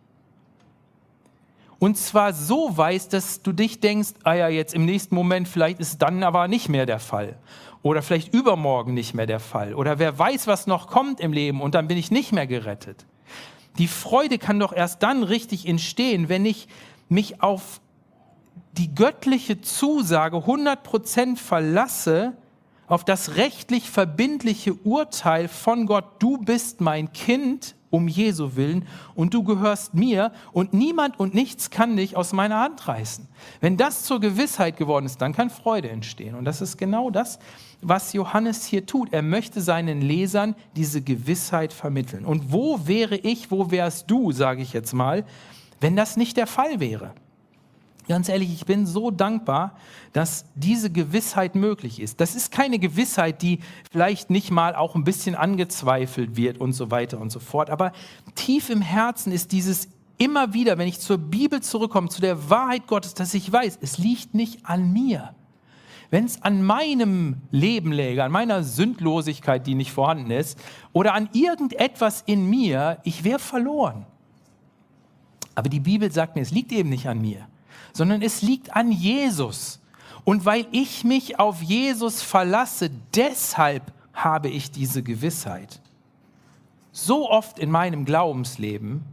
Und 1.78 1.98
zwar 1.98 2.32
so 2.32 2.74
weiß, 2.74 3.08
dass 3.10 3.42
du 3.42 3.52
dich 3.52 3.80
denkst, 3.80 4.14
ah 4.22 4.32
ja, 4.32 4.48
jetzt 4.48 4.72
im 4.72 4.86
nächsten 4.86 5.14
Moment, 5.14 5.46
vielleicht 5.46 5.80
ist 5.80 6.00
dann 6.00 6.22
aber 6.22 6.48
nicht 6.48 6.70
mehr 6.70 6.86
der 6.86 7.00
Fall. 7.00 7.36
Oder 7.82 8.00
vielleicht 8.00 8.32
übermorgen 8.32 8.94
nicht 8.94 9.12
mehr 9.12 9.26
der 9.26 9.40
Fall. 9.40 9.74
Oder 9.74 9.98
wer 9.98 10.18
weiß, 10.18 10.46
was 10.46 10.66
noch 10.66 10.86
kommt 10.86 11.20
im 11.20 11.34
Leben 11.34 11.60
und 11.60 11.74
dann 11.74 11.86
bin 11.86 11.98
ich 11.98 12.10
nicht 12.10 12.32
mehr 12.32 12.46
gerettet. 12.46 13.04
Die 13.78 13.88
Freude 13.88 14.38
kann 14.38 14.60
doch 14.60 14.72
erst 14.72 15.02
dann 15.02 15.22
richtig 15.22 15.66
entstehen, 15.66 16.28
wenn 16.28 16.46
ich 16.46 16.68
mich 17.08 17.42
auf 17.42 17.80
die 18.72 18.94
göttliche 18.94 19.60
Zusage 19.60 20.38
100% 20.38 21.36
verlasse, 21.36 22.36
auf 22.86 23.04
das 23.04 23.36
rechtlich 23.36 23.90
verbindliche 23.90 24.74
Urteil 24.74 25.48
von 25.48 25.86
Gott, 25.86 26.04
du 26.18 26.38
bist 26.38 26.80
mein 26.80 27.12
Kind 27.12 27.74
um 27.94 28.08
Jesu 28.08 28.56
willen 28.56 28.86
und 29.14 29.34
du 29.34 29.44
gehörst 29.44 29.94
mir 29.94 30.32
und 30.52 30.74
niemand 30.74 31.20
und 31.20 31.32
nichts 31.32 31.70
kann 31.70 31.96
dich 31.96 32.16
aus 32.16 32.32
meiner 32.32 32.58
Hand 32.58 32.88
reißen. 32.88 33.28
Wenn 33.60 33.76
das 33.76 34.02
zur 34.02 34.18
Gewissheit 34.18 34.76
geworden 34.76 35.06
ist, 35.06 35.22
dann 35.22 35.32
kann 35.32 35.48
Freude 35.48 35.90
entstehen. 35.90 36.34
Und 36.34 36.44
das 36.44 36.60
ist 36.60 36.76
genau 36.76 37.10
das, 37.10 37.38
was 37.80 38.12
Johannes 38.12 38.64
hier 38.64 38.84
tut. 38.84 39.12
Er 39.12 39.22
möchte 39.22 39.60
seinen 39.60 40.00
Lesern 40.00 40.56
diese 40.74 41.02
Gewissheit 41.02 41.72
vermitteln. 41.72 42.24
Und 42.24 42.52
wo 42.52 42.80
wäre 42.86 43.16
ich, 43.16 43.52
wo 43.52 43.70
wärst 43.70 44.10
du, 44.10 44.32
sage 44.32 44.62
ich 44.62 44.72
jetzt 44.72 44.92
mal, 44.92 45.24
wenn 45.80 45.94
das 45.94 46.16
nicht 46.16 46.36
der 46.36 46.48
Fall 46.48 46.80
wäre? 46.80 47.12
Ganz 48.06 48.28
ehrlich, 48.28 48.52
ich 48.52 48.66
bin 48.66 48.84
so 48.86 49.10
dankbar, 49.10 49.76
dass 50.12 50.44
diese 50.54 50.90
Gewissheit 50.90 51.54
möglich 51.54 52.00
ist. 52.00 52.20
Das 52.20 52.34
ist 52.34 52.52
keine 52.52 52.78
Gewissheit, 52.78 53.40
die 53.40 53.60
vielleicht 53.90 54.28
nicht 54.28 54.50
mal 54.50 54.74
auch 54.74 54.94
ein 54.94 55.04
bisschen 55.04 55.34
angezweifelt 55.34 56.36
wird 56.36 56.58
und 56.58 56.74
so 56.74 56.90
weiter 56.90 57.18
und 57.18 57.30
so 57.30 57.40
fort. 57.40 57.70
Aber 57.70 57.92
tief 58.34 58.68
im 58.68 58.82
Herzen 58.82 59.32
ist 59.32 59.52
dieses 59.52 59.88
immer 60.18 60.52
wieder, 60.52 60.76
wenn 60.76 60.86
ich 60.86 61.00
zur 61.00 61.16
Bibel 61.16 61.62
zurückkomme, 61.62 62.10
zu 62.10 62.20
der 62.20 62.50
Wahrheit 62.50 62.86
Gottes, 62.86 63.14
dass 63.14 63.32
ich 63.32 63.50
weiß, 63.50 63.78
es 63.80 63.96
liegt 63.96 64.34
nicht 64.34 64.66
an 64.66 64.92
mir. 64.92 65.34
Wenn 66.10 66.26
es 66.26 66.42
an 66.42 66.62
meinem 66.62 67.38
Leben 67.50 67.90
läge, 67.90 68.22
an 68.22 68.30
meiner 68.30 68.62
Sündlosigkeit, 68.62 69.66
die 69.66 69.74
nicht 69.74 69.92
vorhanden 69.92 70.30
ist, 70.30 70.58
oder 70.92 71.14
an 71.14 71.30
irgendetwas 71.32 72.22
in 72.26 72.48
mir, 72.50 72.98
ich 73.02 73.24
wäre 73.24 73.38
verloren. 73.38 74.04
Aber 75.54 75.70
die 75.70 75.80
Bibel 75.80 76.12
sagt 76.12 76.36
mir, 76.36 76.42
es 76.42 76.50
liegt 76.50 76.70
eben 76.70 76.90
nicht 76.90 77.08
an 77.08 77.20
mir 77.20 77.48
sondern 77.94 78.20
es 78.20 78.42
liegt 78.42 78.76
an 78.76 78.92
Jesus. 78.92 79.80
Und 80.24 80.44
weil 80.44 80.66
ich 80.72 81.04
mich 81.04 81.38
auf 81.38 81.62
Jesus 81.62 82.20
verlasse, 82.20 82.90
deshalb 83.14 83.92
habe 84.12 84.48
ich 84.48 84.70
diese 84.70 85.02
Gewissheit. 85.02 85.80
So 86.92 87.30
oft 87.30 87.58
in 87.58 87.70
meinem 87.70 88.04
Glaubensleben 88.04 89.04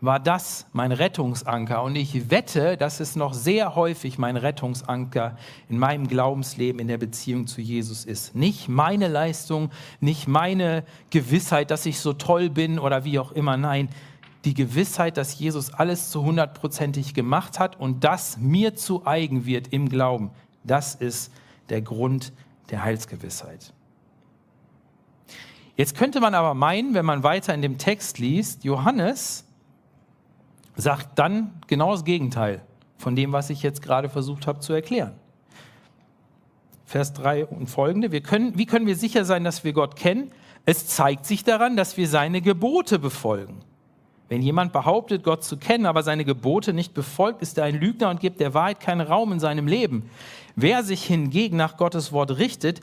war 0.00 0.20
das 0.20 0.66
mein 0.72 0.92
Rettungsanker. 0.92 1.82
Und 1.82 1.96
ich 1.96 2.30
wette, 2.30 2.76
dass 2.76 3.00
es 3.00 3.16
noch 3.16 3.34
sehr 3.34 3.74
häufig 3.74 4.18
mein 4.18 4.36
Rettungsanker 4.36 5.36
in 5.68 5.78
meinem 5.78 6.06
Glaubensleben, 6.06 6.80
in 6.80 6.88
der 6.88 6.98
Beziehung 6.98 7.46
zu 7.46 7.60
Jesus 7.60 8.04
ist. 8.04 8.34
Nicht 8.34 8.68
meine 8.68 9.08
Leistung, 9.08 9.70
nicht 10.00 10.28
meine 10.28 10.84
Gewissheit, 11.10 11.70
dass 11.70 11.86
ich 11.86 11.98
so 11.98 12.12
toll 12.12 12.50
bin 12.50 12.78
oder 12.78 13.04
wie 13.04 13.18
auch 13.18 13.32
immer. 13.32 13.56
Nein, 13.56 13.88
die 14.44 14.54
Gewissheit, 14.54 15.16
dass 15.16 15.38
Jesus 15.38 15.72
alles 15.74 16.10
zu 16.10 16.22
hundertprozentig 16.22 17.14
gemacht 17.14 17.58
hat 17.58 17.78
und 17.78 18.04
das 18.04 18.38
mir 18.38 18.74
zu 18.74 19.06
eigen 19.06 19.46
wird 19.46 19.68
im 19.68 19.88
Glauben. 19.88 20.30
Das 20.64 20.94
ist 20.94 21.32
der 21.68 21.82
Grund 21.82 22.32
der 22.70 22.84
Heilsgewissheit. 22.84 23.72
Jetzt 25.76 25.96
könnte 25.96 26.20
man 26.20 26.34
aber 26.34 26.54
meinen, 26.54 26.94
wenn 26.94 27.04
man 27.04 27.22
weiter 27.22 27.54
in 27.54 27.62
dem 27.62 27.78
Text 27.78 28.18
liest, 28.18 28.64
Johannes 28.64 29.44
sagt 30.76 31.18
dann 31.18 31.52
genau 31.66 31.92
das 31.92 32.04
Gegenteil 32.04 32.62
von 32.96 33.14
dem, 33.14 33.32
was 33.32 33.50
ich 33.50 33.62
jetzt 33.62 33.82
gerade 33.82 34.08
versucht 34.08 34.46
habe 34.46 34.60
zu 34.60 34.72
erklären. 34.72 35.14
Vers 36.84 37.12
3 37.12 37.46
und 37.46 37.68
folgende. 37.68 38.12
Wir 38.12 38.22
können, 38.22 38.56
wie 38.56 38.66
können 38.66 38.86
wir 38.86 38.96
sicher 38.96 39.24
sein, 39.24 39.44
dass 39.44 39.62
wir 39.62 39.72
Gott 39.72 39.94
kennen? 39.94 40.32
Es 40.64 40.86
zeigt 40.86 41.26
sich 41.26 41.44
daran, 41.44 41.76
dass 41.76 41.96
wir 41.96 42.08
seine 42.08 42.40
Gebote 42.40 42.98
befolgen. 42.98 43.60
Wenn 44.28 44.42
jemand 44.42 44.72
behauptet, 44.72 45.22
Gott 45.22 45.42
zu 45.42 45.56
kennen, 45.56 45.86
aber 45.86 46.02
seine 46.02 46.24
Gebote 46.24 46.74
nicht 46.74 46.92
befolgt, 46.92 47.40
ist 47.40 47.56
er 47.56 47.64
ein 47.64 47.80
Lügner 47.80 48.10
und 48.10 48.20
gibt 48.20 48.40
der 48.40 48.52
Wahrheit 48.52 48.80
keinen 48.80 49.00
Raum 49.00 49.32
in 49.32 49.40
seinem 49.40 49.66
Leben. 49.66 50.10
Wer 50.54 50.84
sich 50.84 51.04
hingegen 51.04 51.56
nach 51.56 51.78
Gottes 51.78 52.12
Wort 52.12 52.38
richtet, 52.38 52.80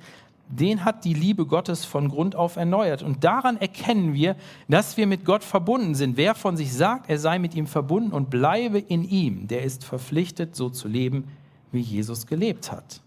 den 0.47 0.85
hat 0.85 1.05
die 1.05 1.13
Liebe 1.13 1.45
Gottes 1.45 1.85
von 1.85 2.09
Grund 2.09 2.35
auf 2.35 2.55
erneuert. 2.55 3.03
Und 3.03 3.23
daran 3.23 3.57
erkennen 3.57 4.13
wir, 4.13 4.35
dass 4.67 4.97
wir 4.97 5.07
mit 5.07 5.25
Gott 5.25 5.43
verbunden 5.43 5.95
sind. 5.95 6.17
Wer 6.17 6.35
von 6.35 6.55
sich 6.55 6.73
sagt, 6.73 7.09
er 7.09 7.19
sei 7.19 7.39
mit 7.39 7.55
ihm 7.55 7.67
verbunden 7.67 8.11
und 8.11 8.29
bleibe 8.29 8.79
in 8.79 9.03
ihm, 9.03 9.47
der 9.47 9.63
ist 9.63 9.83
verpflichtet, 9.83 10.55
so 10.55 10.69
zu 10.69 10.87
leben, 10.87 11.27
wie 11.71 11.81
Jesus 11.81 12.27
gelebt 12.27 12.71
hat. 12.71 13.01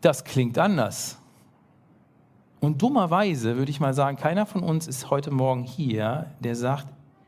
Das 0.00 0.24
klingt 0.24 0.58
anders. 0.58 1.18
Und 2.60 2.82
dummerweise 2.82 3.56
würde 3.56 3.70
ich 3.70 3.80
mal 3.80 3.94
sagen, 3.94 4.16
keiner 4.16 4.46
von 4.46 4.62
uns 4.62 4.86
ist 4.86 5.10
heute 5.10 5.30
Morgen 5.30 5.64
hier, 5.64 6.26
der 6.40 6.56
sagt, 6.56 6.86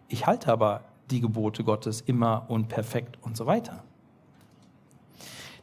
ich 0.08 0.26
halte 0.26 0.50
aber 0.50 0.82
die 1.10 1.20
Gebote 1.20 1.64
Gottes 1.64 2.00
immer 2.00 2.46
und 2.48 2.68
perfekt 2.68 3.18
und 3.22 3.36
so 3.36 3.46
weiter. 3.46 3.82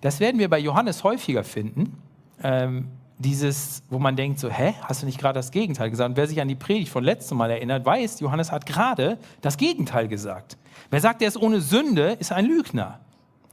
Das 0.02 0.20
werden 0.20 0.40
wir 0.40 0.50
bei 0.50 0.60
Johannes 0.60 1.04
häufiger 1.04 1.44
finden. 1.44 1.98
Ähm, 2.44 2.90
dieses, 3.18 3.82
wo 3.90 3.98
man 3.98 4.16
denkt 4.16 4.40
so, 4.40 4.50
hä, 4.50 4.74
hast 4.82 5.02
du 5.02 5.06
nicht 5.06 5.20
gerade 5.20 5.40
das 5.40 5.52
Gegenteil 5.52 5.90
gesagt? 5.90 6.10
Und 6.10 6.18
wer 6.18 6.28
sich 6.28 6.42
an 6.42 6.48
die 6.48 6.56
Predigt 6.56 6.90
von 6.92 7.04
letztem 7.04 7.38
Mal 7.38 7.50
erinnert, 7.50 7.86
weiß, 7.86 8.20
Johannes 8.20 8.52
hat 8.52 8.66
gerade 8.66 9.18
das 9.42 9.58
Gegenteil 9.58 10.08
gesagt. 10.08 10.58
Wer 10.90 11.00
sagt, 11.00 11.22
er 11.22 11.30
ist 11.30 11.38
ohne 11.38 11.62
Sünde, 11.62 12.18
ist 12.20 12.32
ein 12.32 12.46
Lügner. 12.46 13.00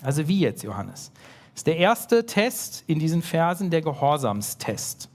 Also 0.02 0.26
wie 0.26 0.40
jetzt, 0.40 0.62
Johannes? 0.64 1.12
Das 1.52 1.60
ist 1.60 1.66
der 1.66 1.76
erste 1.76 2.26
Test 2.26 2.84
in 2.86 2.98
diesen 2.98 3.22
Versen, 3.22 3.70
der 3.70 3.82
Gehorsamstest. 3.82 5.08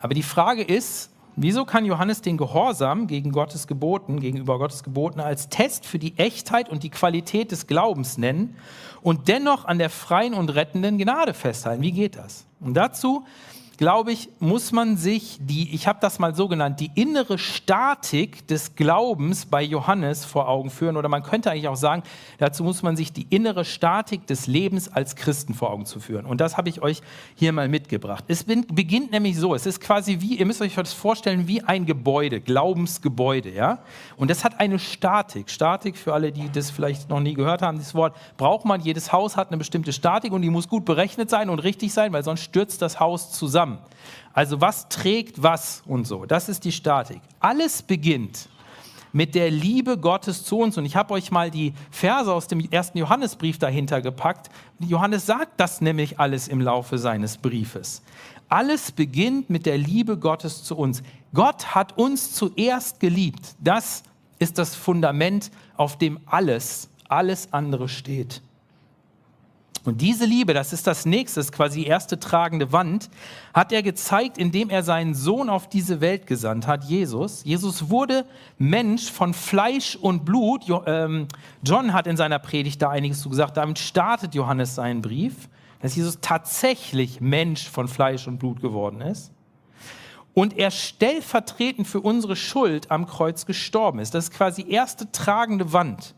Aber 0.00 0.14
die 0.14 0.22
Frage 0.22 0.62
ist, 0.62 1.10
Wieso 1.42 1.64
kann 1.64 1.86
Johannes 1.86 2.20
den 2.20 2.36
Gehorsam 2.36 3.06
gegen 3.06 3.32
Gottes 3.32 3.66
Geboten, 3.66 4.20
gegenüber 4.20 4.58
Gottes 4.58 4.82
Geboten 4.82 5.20
als 5.20 5.48
Test 5.48 5.86
für 5.86 5.98
die 5.98 6.18
Echtheit 6.18 6.68
und 6.68 6.82
die 6.82 6.90
Qualität 6.90 7.52
des 7.52 7.66
Glaubens 7.66 8.18
nennen 8.18 8.56
und 9.00 9.28
dennoch 9.28 9.64
an 9.64 9.78
der 9.78 9.90
freien 9.90 10.34
und 10.34 10.50
rettenden 10.50 10.98
Gnade 10.98 11.32
festhalten? 11.32 11.82
Wie 11.82 11.92
geht 11.92 12.16
das? 12.16 12.46
Und 12.58 12.74
dazu 12.74 13.24
glaube 13.80 14.12
ich, 14.12 14.28
muss 14.40 14.72
man 14.72 14.98
sich 14.98 15.38
die, 15.40 15.74
ich 15.74 15.86
habe 15.88 16.00
das 16.02 16.18
mal 16.18 16.34
so 16.34 16.48
genannt, 16.48 16.80
die 16.80 16.90
innere 16.96 17.38
Statik 17.38 18.46
des 18.46 18.74
Glaubens 18.74 19.46
bei 19.46 19.62
Johannes 19.62 20.26
vor 20.26 20.50
Augen 20.50 20.68
führen. 20.68 20.98
Oder 20.98 21.08
man 21.08 21.22
könnte 21.22 21.50
eigentlich 21.50 21.66
auch 21.66 21.76
sagen, 21.76 22.02
dazu 22.36 22.62
muss 22.62 22.82
man 22.82 22.94
sich 22.94 23.10
die 23.14 23.26
innere 23.30 23.64
Statik 23.64 24.26
des 24.26 24.46
Lebens 24.46 24.92
als 24.92 25.16
Christen 25.16 25.54
vor 25.54 25.70
Augen 25.70 25.86
zu 25.86 25.98
führen. 25.98 26.26
Und 26.26 26.42
das 26.42 26.58
habe 26.58 26.68
ich 26.68 26.82
euch 26.82 27.00
hier 27.34 27.52
mal 27.52 27.70
mitgebracht. 27.70 28.24
Es 28.28 28.44
beginnt 28.44 29.12
nämlich 29.12 29.38
so, 29.38 29.54
es 29.54 29.64
ist 29.64 29.80
quasi 29.80 30.18
wie, 30.20 30.34
ihr 30.34 30.44
müsst 30.44 30.60
euch 30.60 30.74
das 30.74 30.92
vorstellen, 30.92 31.48
wie 31.48 31.62
ein 31.62 31.86
Gebäude, 31.86 32.42
Glaubensgebäude. 32.42 33.48
Ja? 33.48 33.78
Und 34.18 34.30
das 34.30 34.44
hat 34.44 34.60
eine 34.60 34.78
Statik. 34.78 35.48
Statik, 35.48 35.96
für 35.96 36.12
alle, 36.12 36.32
die 36.32 36.52
das 36.52 36.70
vielleicht 36.70 37.08
noch 37.08 37.20
nie 37.20 37.32
gehört 37.32 37.62
haben, 37.62 37.78
dieses 37.78 37.94
Wort 37.94 38.14
braucht 38.36 38.66
man. 38.66 38.82
Jedes 38.82 39.10
Haus 39.10 39.38
hat 39.38 39.48
eine 39.48 39.56
bestimmte 39.56 39.94
Statik 39.94 40.32
und 40.32 40.42
die 40.42 40.50
muss 40.50 40.68
gut 40.68 40.84
berechnet 40.84 41.30
sein 41.30 41.48
und 41.48 41.60
richtig 41.60 41.94
sein, 41.94 42.12
weil 42.12 42.24
sonst 42.24 42.42
stürzt 42.42 42.82
das 42.82 43.00
Haus 43.00 43.32
zusammen 43.32 43.69
zusammen. 43.70 43.78
Also 44.32 44.60
was 44.60 44.88
trägt 44.88 45.42
was 45.42 45.82
und 45.86 46.06
so. 46.06 46.24
Das 46.24 46.48
ist 46.48 46.64
die 46.64 46.72
Statik. 46.72 47.20
Alles 47.40 47.82
beginnt 47.82 48.48
mit 49.12 49.34
der 49.34 49.50
Liebe 49.50 49.98
Gottes 49.98 50.44
zu 50.44 50.58
uns. 50.58 50.78
Und 50.78 50.84
ich 50.84 50.94
habe 50.94 51.14
euch 51.14 51.32
mal 51.32 51.50
die 51.50 51.74
Verse 51.90 52.32
aus 52.32 52.46
dem 52.46 52.60
ersten 52.70 52.98
Johannesbrief 52.98 53.58
dahinter 53.58 54.00
gepackt. 54.00 54.50
Johannes 54.78 55.26
sagt 55.26 55.58
das 55.58 55.80
nämlich 55.80 56.20
alles 56.20 56.46
im 56.46 56.60
Laufe 56.60 56.96
seines 56.96 57.38
Briefes. 57.38 58.02
Alles 58.48 58.92
beginnt 58.92 59.50
mit 59.50 59.66
der 59.66 59.78
Liebe 59.78 60.16
Gottes 60.16 60.62
zu 60.62 60.76
uns. 60.76 61.02
Gott 61.34 61.74
hat 61.74 61.98
uns 61.98 62.32
zuerst 62.32 63.00
geliebt. 63.00 63.54
Das 63.58 64.04
ist 64.38 64.58
das 64.58 64.74
Fundament, 64.76 65.50
auf 65.76 65.98
dem 65.98 66.20
alles, 66.26 66.88
alles 67.08 67.52
andere 67.52 67.88
steht. 67.88 68.42
Und 69.84 70.02
diese 70.02 70.26
Liebe, 70.26 70.52
das 70.52 70.74
ist 70.74 70.86
das 70.86 71.06
nächste, 71.06 71.42
quasi 71.44 71.84
erste 71.84 72.20
tragende 72.20 72.70
Wand, 72.70 73.08
hat 73.54 73.72
er 73.72 73.82
gezeigt, 73.82 74.36
indem 74.36 74.68
er 74.68 74.82
seinen 74.82 75.14
Sohn 75.14 75.48
auf 75.48 75.68
diese 75.68 76.02
Welt 76.02 76.26
gesandt 76.26 76.66
hat, 76.66 76.84
Jesus. 76.84 77.44
Jesus 77.44 77.88
wurde 77.88 78.26
Mensch 78.58 79.10
von 79.10 79.32
Fleisch 79.32 79.96
und 79.96 80.26
Blut. 80.26 80.66
Ähm, 80.86 81.28
John 81.62 81.94
hat 81.94 82.06
in 82.06 82.18
seiner 82.18 82.38
Predigt 82.38 82.82
da 82.82 82.90
einiges 82.90 83.20
zu 83.20 83.30
gesagt. 83.30 83.56
Damit 83.56 83.78
startet 83.78 84.34
Johannes 84.34 84.74
seinen 84.74 85.00
Brief, 85.00 85.48
dass 85.80 85.96
Jesus 85.96 86.18
tatsächlich 86.20 87.22
Mensch 87.22 87.66
von 87.66 87.88
Fleisch 87.88 88.28
und 88.28 88.38
Blut 88.38 88.60
geworden 88.60 89.00
ist. 89.00 89.32
Und 90.34 90.58
er 90.58 90.70
stellvertretend 90.70 91.88
für 91.88 92.00
unsere 92.00 92.36
Schuld 92.36 92.90
am 92.90 93.06
Kreuz 93.06 93.46
gestorben 93.46 93.98
ist. 93.98 94.14
Das 94.14 94.24
ist 94.24 94.30
quasi 94.32 94.64
erste 94.68 95.10
tragende 95.10 95.72
Wand. 95.72 96.14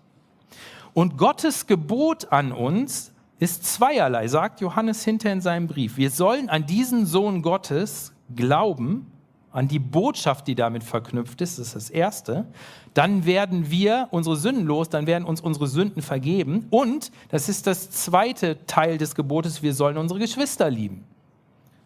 Und 0.95 1.17
Gottes 1.17 1.67
Gebot 1.67 2.31
an 2.33 2.53
uns 2.53 3.12
ist 3.43 3.65
zweierlei, 3.65 4.29
sagt 4.29 4.61
Johannes 4.61 5.05
hinter 5.05 5.33
in 5.33 5.41
seinem 5.41 5.67
Brief. 5.67 5.97
Wir 5.97 6.11
sollen 6.11 6.49
an 6.49 6.65
diesen 6.65 7.07
Sohn 7.07 7.43
Gottes 7.43 8.13
glauben, 8.37 9.11
an 9.51 9.67
die 9.67 9.81
Botschaft, 9.81 10.47
die 10.47 10.55
damit 10.55 10.85
verknüpft 10.85 11.41
ist, 11.41 11.59
das 11.59 11.67
ist 11.67 11.75
das 11.75 11.91
Erste. 11.91 12.47
Dann 12.95 13.27
werden 13.27 13.69
wir 13.69 14.07
unsere 14.13 14.37
Sünden 14.37 14.65
los, 14.65 14.91
dann 14.91 15.09
werden 15.09 15.25
uns 15.25 15.41
unsere 15.41 15.67
Sünden 15.67 16.03
vergeben. 16.03 16.69
Und, 16.71 17.11
das 17.31 17.49
ist 17.49 17.67
das 17.67 17.91
zweite 17.91 18.65
Teil 18.67 18.97
des 18.97 19.17
Gebotes, 19.17 19.61
wir 19.61 19.75
sollen 19.75 19.99
unsere 19.99 20.21
Geschwister 20.21 20.71
lieben. 20.71 21.05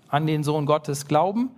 An 0.08 0.26
den 0.26 0.44
Sohn 0.44 0.66
Gottes 0.66 1.06
glauben, 1.06 1.48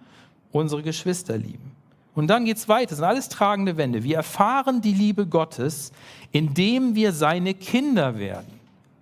unsere 0.53 0.83
Geschwister 0.85 1.37
lieben. 1.37 1.73
Und 2.15 2.29
dann 2.29 2.45
geht 2.45 2.59
es 2.59 2.69
weiter, 2.69 2.91
das 2.91 2.99
sind 2.99 3.05
alles 3.05 3.29
tragende 3.29 3.77
Wände. 3.77 4.05
Wir 4.05 4.17
erfahren 4.17 4.81
die 4.81 4.95
Liebe 4.95 5.27
Gottes, 5.27 5.91
indem 6.31 6.95
wir 6.95 7.13
seine 7.13 7.55
Kinder 7.55 8.17
werden. 8.17 8.58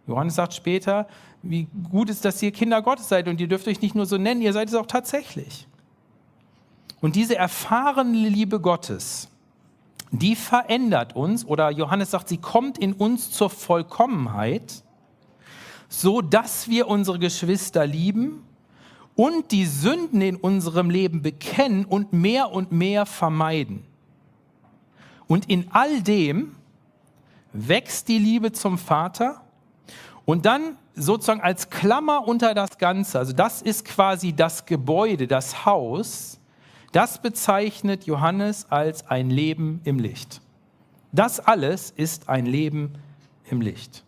Johannes 0.06 0.36
sagt 0.36 0.54
später, 0.54 1.06
wie 1.42 1.66
gut 1.90 2.10
ist, 2.10 2.24
dass 2.24 2.42
ihr 2.42 2.52
Kinder 2.52 2.82
Gottes 2.82 3.08
seid 3.08 3.28
und 3.28 3.40
ihr 3.40 3.48
dürft 3.48 3.66
euch 3.68 3.80
nicht 3.80 3.94
nur 3.94 4.06
so 4.06 4.18
nennen, 4.18 4.42
ihr 4.42 4.52
seid 4.52 4.68
es 4.68 4.74
auch 4.74 4.86
tatsächlich. 4.86 5.66
Und 7.00 7.16
diese 7.16 7.36
erfahrene 7.36 8.28
Liebe 8.28 8.60
Gottes, 8.60 9.28
die 10.10 10.36
verändert 10.36 11.14
uns, 11.14 11.44
oder 11.44 11.70
Johannes 11.70 12.12
sagt, 12.12 12.28
sie 12.28 12.38
kommt 12.38 12.78
in 12.78 12.92
uns 12.92 13.30
zur 13.30 13.50
Vollkommenheit, 13.50 14.82
so 15.88 16.20
dass 16.20 16.68
wir 16.68 16.88
unsere 16.88 17.18
Geschwister 17.18 17.86
lieben 17.86 18.42
und 19.14 19.50
die 19.52 19.66
Sünden 19.66 20.20
in 20.20 20.36
unserem 20.36 20.90
Leben 20.90 21.22
bekennen 21.22 21.84
und 21.84 22.12
mehr 22.12 22.52
und 22.52 22.72
mehr 22.72 23.06
vermeiden. 23.06 23.84
Und 25.26 25.48
in 25.48 25.68
all 25.72 26.02
dem 26.02 26.54
wächst 27.52 28.08
die 28.08 28.18
Liebe 28.18 28.52
zum 28.52 28.78
Vater 28.78 29.42
und 30.26 30.44
dann 30.44 30.76
sozusagen 30.94 31.40
als 31.40 31.70
Klammer 31.70 32.28
unter 32.28 32.52
das 32.52 32.76
Ganze, 32.76 33.18
also 33.18 33.32
das 33.32 33.62
ist 33.62 33.86
quasi 33.86 34.34
das 34.34 34.66
Gebäude, 34.66 35.26
das 35.26 35.64
Haus, 35.64 36.38
das 36.92 37.22
bezeichnet 37.22 38.04
Johannes 38.04 38.66
als 38.70 39.06
ein 39.06 39.30
Leben 39.30 39.80
im 39.84 39.98
Licht. 39.98 40.42
Das 41.12 41.40
alles 41.40 41.90
ist 41.90 42.28
ein 42.28 42.44
Leben 42.44 42.94
im 43.48 43.60
Licht. 43.60 44.04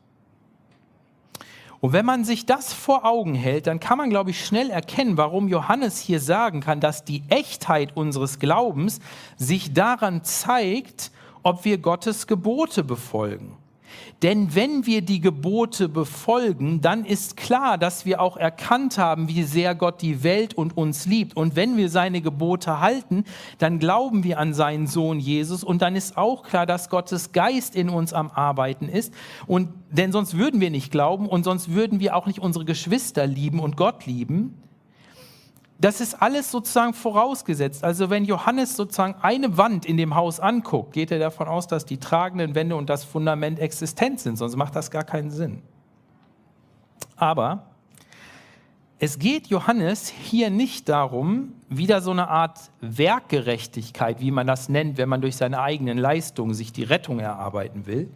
Und 1.81 1.93
wenn 1.93 2.05
man 2.05 2.25
sich 2.25 2.45
das 2.45 2.73
vor 2.73 3.05
Augen 3.05 3.35
hält, 3.35 3.69
dann 3.69 3.79
kann 3.79 3.99
man, 3.99 4.11
glaube 4.11 4.31
ich, 4.31 4.45
schnell 4.45 4.71
erkennen, 4.71 5.17
warum 5.17 5.47
Johannes 5.47 6.01
hier 6.01 6.19
sagen 6.19 6.61
kann, 6.61 6.81
dass 6.81 7.05
die 7.05 7.23
Echtheit 7.29 7.97
unseres 7.97 8.41
Glaubens 8.41 8.99
sich 9.37 9.73
daran 9.73 10.25
zeigt, 10.25 11.13
ob 11.45 11.65
wir 11.65 11.79
Gottes 11.79 12.27
Gebote 12.27 12.83
befolgen. 12.83 13.57
Denn 14.23 14.55
wenn 14.55 14.87
wir 14.87 15.03
die 15.03 15.21
Gebote 15.21 15.89
befolgen, 15.89 16.81
dann 16.81 17.05
ist 17.05 17.37
klar, 17.37 17.79
dass 17.79 18.05
wir 18.05 18.21
auch 18.21 18.37
erkannt 18.37 18.99
haben, 18.99 19.29
wie 19.29 19.43
sehr 19.43 19.75
Gott 19.75 20.03
die 20.03 20.23
Welt 20.23 20.55
und 20.55 20.77
uns 20.77 21.07
liebt. 21.07 21.37
Und 21.37 21.57
wenn 21.57 21.77
wir 21.77 21.89
seine 21.89 22.21
Gebote 22.21 22.81
halten, 22.81 23.25
dann 23.59 23.79
glauben 23.79 24.25
wir 24.25 24.39
an 24.39 24.55
seinen 24.55 24.87
Sohn 24.87 25.21
Jesus. 25.21 25.63
Und 25.63 25.83
dann 25.83 25.97
ist 25.97 26.17
auch 26.17 26.43
klar, 26.43 26.67
dass 26.67 26.91
Gottes 26.91 27.33
Geist 27.33 27.77
in 27.77 27.89
uns 27.89 28.13
am 28.13 28.31
Arbeiten 28.31 28.89
ist. 28.89 29.13
Und, 29.47 29.69
denn 29.91 30.13
sonst 30.13 30.37
würden 30.37 30.61
wir 30.61 30.71
nicht 30.71 30.91
glauben 30.91 31.29
und 31.29 31.45
sonst 31.45 31.71
würden 31.73 32.01
wir 32.01 32.17
auch 32.17 32.27
nicht 32.27 32.41
unsere 32.41 32.65
Geschwister 32.65 33.27
lieben 33.27 33.61
und 33.61 33.77
Gott 33.77 34.07
lieben. 34.07 34.55
Das 35.81 36.01
ist 36.01 36.21
alles 36.21 36.51
sozusagen 36.51 36.93
vorausgesetzt. 36.93 37.85
Also 37.85 38.11
wenn 38.11 38.25
Johannes 38.25 38.75
sozusagen 38.75 39.15
eine 39.23 39.57
Wand 39.57 39.87
in 39.87 39.97
dem 39.97 40.17
Haus 40.17 40.41
anguckt, 40.41 40.93
geht 40.93 41.13
er 41.13 41.21
davon 41.21 41.47
aus, 41.47 41.69
dass 41.69 41.85
die 41.85 41.99
tragenden 41.99 42.57
Wände 42.57 42.75
und 42.75 42.91
das 42.91 43.05
Fundament 43.05 43.61
existent 43.61 44.19
sind, 44.19 44.37
sonst 44.37 44.57
macht 44.57 44.75
das 44.75 44.91
gar 44.91 45.05
keinen 45.05 45.31
Sinn. 45.31 45.63
Aber 47.17 47.69
es 48.99 49.21
geht 49.21 49.47
Johannes 49.47 50.09
hier 50.09 50.51
nicht 50.51 50.89
darum, 50.89 51.53
wieder 51.69 52.01
so 52.01 52.11
eine 52.11 52.27
Art 52.27 52.59
Werkgerechtigkeit, 52.81 54.21
wie 54.21 54.33
man 54.33 54.49
das 54.49 54.69
nennt, 54.69 54.99
wenn 54.99 55.09
man 55.09 55.21
durch 55.21 55.37
seine 55.37 55.61
eigenen 55.61 55.99
Leistungen 55.99 56.55
sich 56.55 56.73
die 56.73 56.83
Rettung 56.83 57.21
erarbeiten 57.21 57.87
will. 57.87 58.11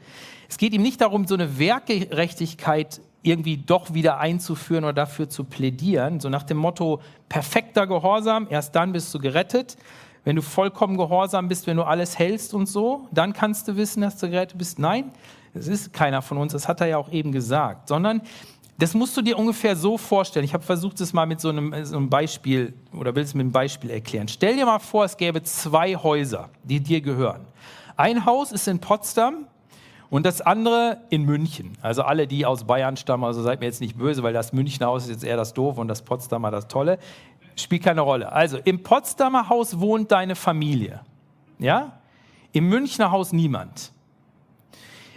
Es 0.49 0.59
geht 0.59 0.73
ihm 0.73 0.83
nicht 0.83 1.01
darum, 1.01 1.29
so 1.29 1.35
eine 1.35 1.61
Werkgerechtigkeit 1.61 3.01
irgendwie 3.23 3.57
doch 3.57 3.95
wieder 3.95 4.19
einzuführen 4.19 4.85
oder 4.85 4.93
dafür 4.93 5.29
zu 5.29 5.45
plädieren. 5.45 6.21
So 6.21 6.29
nach 6.29 6.43
dem 6.43 6.57
Motto, 6.57 7.01
perfekter 7.29 7.87
Gehorsam, 7.87 8.47
erst 8.51 8.75
dann 8.75 8.93
bist 8.93 9.13
du 9.15 9.19
gerettet. 9.19 9.77
Wenn 10.25 10.37
du 10.37 10.43
vollkommen 10.43 10.97
gehorsam 10.97 11.49
bist, 11.49 11.67
wenn 11.67 11.77
du 11.77 11.83
alles 11.83 12.19
hältst 12.19 12.55
und 12.55 12.67
so, 12.67 13.09
dann 13.11 13.33
kannst 13.33 13.67
du 13.67 13.77
wissen, 13.77 14.03
dass 14.03 14.19
du 14.19 14.31
gerettet 14.31 14.57
bist. 14.57 14.79
Nein, 14.79 15.11
es 15.55 15.67
ist 15.67 15.93
keiner 15.93 16.23
von 16.23 16.39
uns, 16.39 16.53
das 16.53 16.69
hat 16.69 16.81
er 16.81 16.87
ja 16.87 16.99
auch 16.99 17.11
eben 17.11 17.33
gesagt, 17.33 17.89
sondern 17.89 18.23
das 18.79 18.95
musst 18.95 19.17
du 19.17 19.23
dir 19.23 19.39
ungefähr 19.39 19.77
so 19.77 19.99
vorstellen. 19.99 20.45
Ich 20.45 20.55
habe 20.55 20.65
versucht, 20.65 21.01
es 21.01 21.13
mal 21.13 21.27
mit 21.27 21.41
so 21.41 21.51
einem, 21.51 21.85
so 21.85 21.97
einem 21.97 22.09
Beispiel 22.09 22.73
oder 22.93 23.15
will 23.15 23.23
es 23.23 23.35
mit 23.35 23.43
einem 23.43 23.53
Beispiel 23.53 23.91
erklären. 23.91 24.29
Stell 24.29 24.57
dir 24.57 24.67
mal 24.67 24.79
vor, 24.79 25.05
es 25.05 25.17
gäbe 25.17 25.43
zwei 25.43 25.95
Häuser, 25.95 26.49
die 26.65 26.81
dir 26.81 27.01
gehören. 27.01 27.47
Ein 27.97 28.25
Haus 28.25 28.51
ist 28.51 28.67
in 28.69 28.79
Potsdam 28.79 29.47
und 30.13 30.27
das 30.27 30.43
andere 30.43 30.99
in 31.09 31.23
München. 31.23 31.73
Also 31.81 32.03
alle, 32.03 32.27
die 32.27 32.45
aus 32.45 32.65
Bayern 32.65 32.99
stammen, 32.99 33.25
also 33.25 33.41
seid 33.41 33.61
mir 33.61 33.67
jetzt 33.67 33.81
nicht 33.81 33.97
böse, 33.97 34.23
weil 34.23 34.35
das 34.35 34.53
Münchner 34.53 34.89
Haus 34.89 35.05
ist 35.05 35.09
jetzt 35.11 35.25
eher 35.25 35.39
das 35.39 35.55
Doof 35.55 35.79
und 35.79 35.89
das 35.89 36.03
Potsdamer 36.03 36.51
das 36.51 36.69
Tolle. 36.69 36.99
Spielt 37.57 37.83
keine 37.83 38.03
Rolle. 38.03 38.31
Also 38.31 38.59
im 38.59 38.83
Potsdamer 38.83 39.49
Haus 39.49 39.81
wohnt 39.81 40.13
deine 40.13 40.37
Familie. 40.37 41.01
Ja? 41.59 41.99
Im 42.53 42.69
Münchner 42.69 43.11
Haus 43.11 43.33
niemand. 43.33 43.91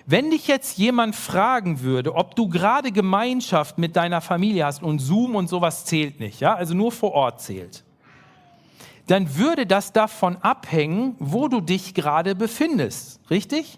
Wenn 0.06 0.32
dich 0.32 0.48
jetzt 0.48 0.78
jemand 0.78 1.14
fragen 1.18 1.82
würde, 1.82 2.16
ob 2.16 2.38
du 2.38 2.48
gerade 2.48 2.94
Gemeinschaft 2.94 3.78
mit 3.78 3.98
deiner 3.98 4.22
Familie 4.22 4.66
hast 4.66 4.82
und 4.82 5.00
Zoom 5.00 5.36
und 5.36 5.50
sowas 5.50 5.84
zählt 5.84 6.22
nicht, 6.22 6.40
ja, 6.40 6.56
also 6.56 6.74
nur 6.74 6.94
vor 6.94 7.12
Ort 7.12 7.42
zählt, 7.42 7.84
dann 9.08 9.36
würde 9.36 9.66
das 9.66 9.92
davon 9.92 10.38
abhängen, 10.38 11.18
wo 11.20 11.50
du 11.50 11.60
dich 11.60 11.96
gerade 11.96 12.34
befindest. 12.34 13.20
Richtig? 13.30 13.78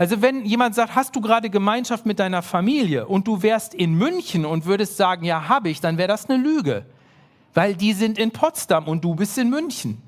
Also 0.00 0.22
wenn 0.22 0.46
jemand 0.46 0.74
sagt, 0.74 0.94
hast 0.94 1.14
du 1.14 1.20
gerade 1.20 1.50
Gemeinschaft 1.50 2.06
mit 2.06 2.20
deiner 2.20 2.40
Familie 2.40 3.06
und 3.06 3.28
du 3.28 3.42
wärst 3.42 3.74
in 3.74 3.92
München 3.92 4.46
und 4.46 4.64
würdest 4.64 4.96
sagen, 4.96 5.26
ja, 5.26 5.50
habe 5.50 5.68
ich, 5.68 5.82
dann 5.82 5.98
wäre 5.98 6.08
das 6.08 6.30
eine 6.30 6.42
Lüge, 6.42 6.86
weil 7.52 7.74
die 7.74 7.92
sind 7.92 8.18
in 8.18 8.30
Potsdam 8.30 8.88
und 8.88 9.04
du 9.04 9.14
bist 9.14 9.36
in 9.36 9.50
München. 9.50 10.00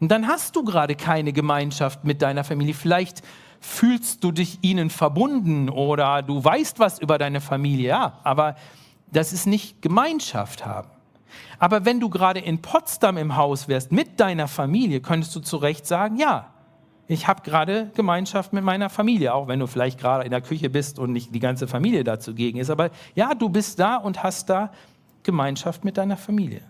Und 0.00 0.08
dann 0.08 0.28
hast 0.28 0.56
du 0.56 0.64
gerade 0.64 0.94
keine 0.94 1.34
Gemeinschaft 1.34 2.04
mit 2.04 2.22
deiner 2.22 2.42
Familie. 2.42 2.72
Vielleicht 2.72 3.20
fühlst 3.60 4.24
du 4.24 4.32
dich 4.32 4.60
ihnen 4.62 4.88
verbunden 4.88 5.68
oder 5.68 6.22
du 6.22 6.42
weißt 6.42 6.78
was 6.78 6.98
über 6.98 7.18
deine 7.18 7.42
Familie, 7.42 7.88
ja, 7.90 8.20
aber 8.24 8.56
das 9.12 9.34
ist 9.34 9.46
nicht 9.46 9.82
Gemeinschaft 9.82 10.64
haben. 10.64 10.88
Aber 11.58 11.84
wenn 11.84 12.00
du 12.00 12.08
gerade 12.08 12.40
in 12.40 12.62
Potsdam 12.62 13.18
im 13.18 13.36
Haus 13.36 13.68
wärst 13.68 13.92
mit 13.92 14.20
deiner 14.20 14.48
Familie, 14.48 15.02
könntest 15.02 15.36
du 15.36 15.40
zu 15.40 15.58
Recht 15.58 15.86
sagen, 15.86 16.16
ja, 16.16 16.46
ich 17.08 17.26
habe 17.26 17.42
gerade 17.42 17.90
Gemeinschaft 17.94 18.52
mit 18.52 18.62
meiner 18.62 18.90
Familie, 18.90 19.32
auch 19.34 19.48
wenn 19.48 19.58
du 19.58 19.66
vielleicht 19.66 19.98
gerade 19.98 20.24
in 20.24 20.30
der 20.30 20.42
Küche 20.42 20.68
bist 20.68 20.98
und 20.98 21.12
nicht 21.12 21.34
die 21.34 21.40
ganze 21.40 21.66
Familie 21.66 22.04
da 22.04 22.20
zugegen 22.20 22.58
ist. 22.58 22.68
Aber 22.68 22.90
ja, 23.14 23.34
du 23.34 23.48
bist 23.48 23.80
da 23.80 23.96
und 23.96 24.22
hast 24.22 24.50
da 24.50 24.70
Gemeinschaft 25.22 25.84
mit 25.84 25.96
deiner 25.96 26.18
Familie. 26.18 26.60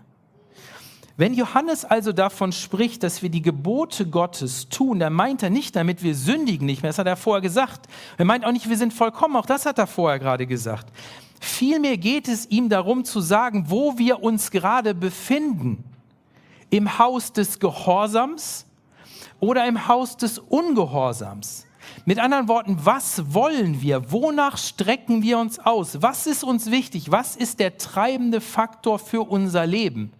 Wenn 1.17 1.33
Johannes 1.33 1.83
also 1.83 2.13
davon 2.13 2.53
spricht, 2.53 3.03
dass 3.03 3.21
wir 3.21 3.29
die 3.29 3.41
Gebote 3.41 4.05
Gottes 4.05 4.69
tun, 4.69 4.99
dann 4.99 5.11
meint 5.11 5.43
er 5.43 5.49
nicht 5.49 5.75
damit, 5.75 6.01
wir 6.01 6.15
sündigen 6.15 6.65
nicht 6.65 6.81
mehr. 6.81 6.91
Das 6.91 6.97
hat 6.97 7.07
er 7.07 7.17
vorher 7.17 7.41
gesagt. 7.41 7.87
Er 8.17 8.23
meint 8.23 8.45
auch 8.45 8.53
nicht, 8.53 8.69
wir 8.69 8.77
sind 8.77 8.93
vollkommen. 8.93 9.35
Auch 9.35 9.45
das 9.45 9.65
hat 9.65 9.77
er 9.77 9.87
vorher 9.87 10.19
gerade 10.19 10.47
gesagt. 10.47 10.87
Vielmehr 11.41 11.97
geht 11.97 12.29
es 12.29 12.49
ihm 12.49 12.69
darum 12.69 13.03
zu 13.03 13.19
sagen, 13.19 13.65
wo 13.67 13.97
wir 13.97 14.23
uns 14.23 14.51
gerade 14.51 14.95
befinden. 14.95 15.83
Im 16.69 16.97
Haus 16.97 17.33
des 17.33 17.59
Gehorsams 17.59 18.65
oder 19.39 19.65
im 19.67 19.87
Haus 19.87 20.17
des 20.17 20.39
Ungehorsams. 20.39 21.65
Mit 22.05 22.19
anderen 22.19 22.47
Worten, 22.47 22.77
was 22.83 23.33
wollen 23.33 23.81
wir? 23.81 24.11
Wonach 24.11 24.57
strecken 24.57 25.21
wir 25.21 25.37
uns 25.37 25.59
aus? 25.59 26.01
Was 26.01 26.27
ist 26.27 26.43
uns 26.43 26.71
wichtig? 26.71 27.11
Was 27.11 27.35
ist 27.35 27.59
der 27.59 27.77
treibende 27.77 28.41
Faktor 28.41 28.99
für 28.99 29.21
unser 29.29 29.65
Leben? 29.65 30.11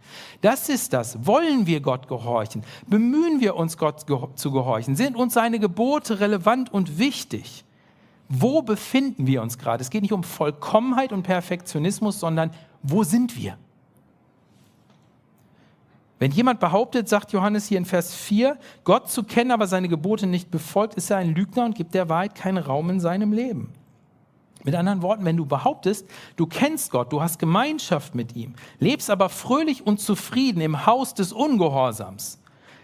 Das 0.41 0.69
ist 0.69 0.93
das. 0.93 1.25
Wollen 1.25 1.67
wir 1.67 1.79
Gott 1.81 2.07
gehorchen? 2.07 2.63
Bemühen 2.87 3.39
wir 3.39 3.55
uns, 3.55 3.77
Gott 3.77 4.01
zu 4.35 4.51
gehorchen? 4.51 4.95
Sind 4.95 5.15
uns 5.15 5.33
seine 5.33 5.59
Gebote 5.59 6.19
relevant 6.19 6.71
und 6.73 6.97
wichtig? 6.97 7.65
Wo 8.27 8.61
befinden 8.61 9.25
wir 9.25 9.41
uns 9.41 9.57
gerade? 9.57 9.81
Es 9.81 9.89
geht 9.89 10.03
nicht 10.03 10.13
um 10.13 10.23
Vollkommenheit 10.23 11.11
und 11.11 11.23
Perfektionismus, 11.23 12.19
sondern 12.19 12.51
wo 12.83 13.03
sind 13.03 13.35
wir? 13.35 13.57
Wenn 16.19 16.31
jemand 16.31 16.59
behauptet, 16.59 17.07
sagt 17.07 17.31
Johannes 17.31 17.67
hier 17.67 17.77
in 17.77 17.85
Vers 17.85 18.13
4, 18.13 18.57
Gott 18.83 19.09
zu 19.09 19.23
kennen, 19.23 19.51
aber 19.51 19.67
seine 19.67 19.87
Gebote 19.87 20.27
nicht 20.27 20.51
befolgt, 20.51 20.95
ist 20.95 21.09
er 21.09 21.17
ein 21.17 21.33
Lügner 21.33 21.63
und 21.63 21.75
gibt 21.75 21.93
der 21.93 22.09
Wahrheit 22.09 22.35
keinen 22.35 22.57
Raum 22.57 22.89
in 22.89 22.99
seinem 22.99 23.31
Leben. 23.31 23.73
Mit 24.65 24.75
anderen 24.75 25.01
Worten, 25.01 25.23
wenn 25.23 25.37
du 25.37 25.45
behauptest, 25.45 26.05
du 26.35 26.45
kennst 26.45 26.91
Gott, 26.91 27.13
du 27.13 27.21
hast 27.21 27.39
Gemeinschaft 27.39 28.13
mit 28.15 28.35
ihm, 28.35 28.55
lebst 28.79 29.09
aber 29.09 29.29
fröhlich 29.29 29.87
und 29.87 30.01
zufrieden 30.01 30.59
im 30.59 30.85
Haus 30.85 31.13
des 31.13 31.31
Ungehorsams, 31.31 32.41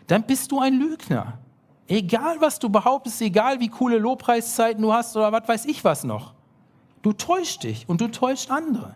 dann 0.07 0.23
bist 0.23 0.53
du 0.53 0.59
ein 0.61 0.79
Lügner. 0.79 1.39
Egal, 1.87 2.37
was 2.39 2.59
du 2.59 2.69
behauptest, 2.69 3.21
egal 3.21 3.59
wie 3.59 3.67
coole 3.67 3.97
Lobpreiszeiten 3.97 4.81
du 4.81 4.93
hast 4.93 5.15
oder 5.17 5.33
was 5.33 5.47
weiß 5.47 5.65
ich 5.65 5.83
was 5.83 6.05
noch. 6.05 6.33
Du 7.01 7.11
täuschst 7.11 7.63
dich 7.63 7.87
und 7.89 7.99
du 7.99 8.07
täuschst 8.07 8.49
andere. 8.49 8.95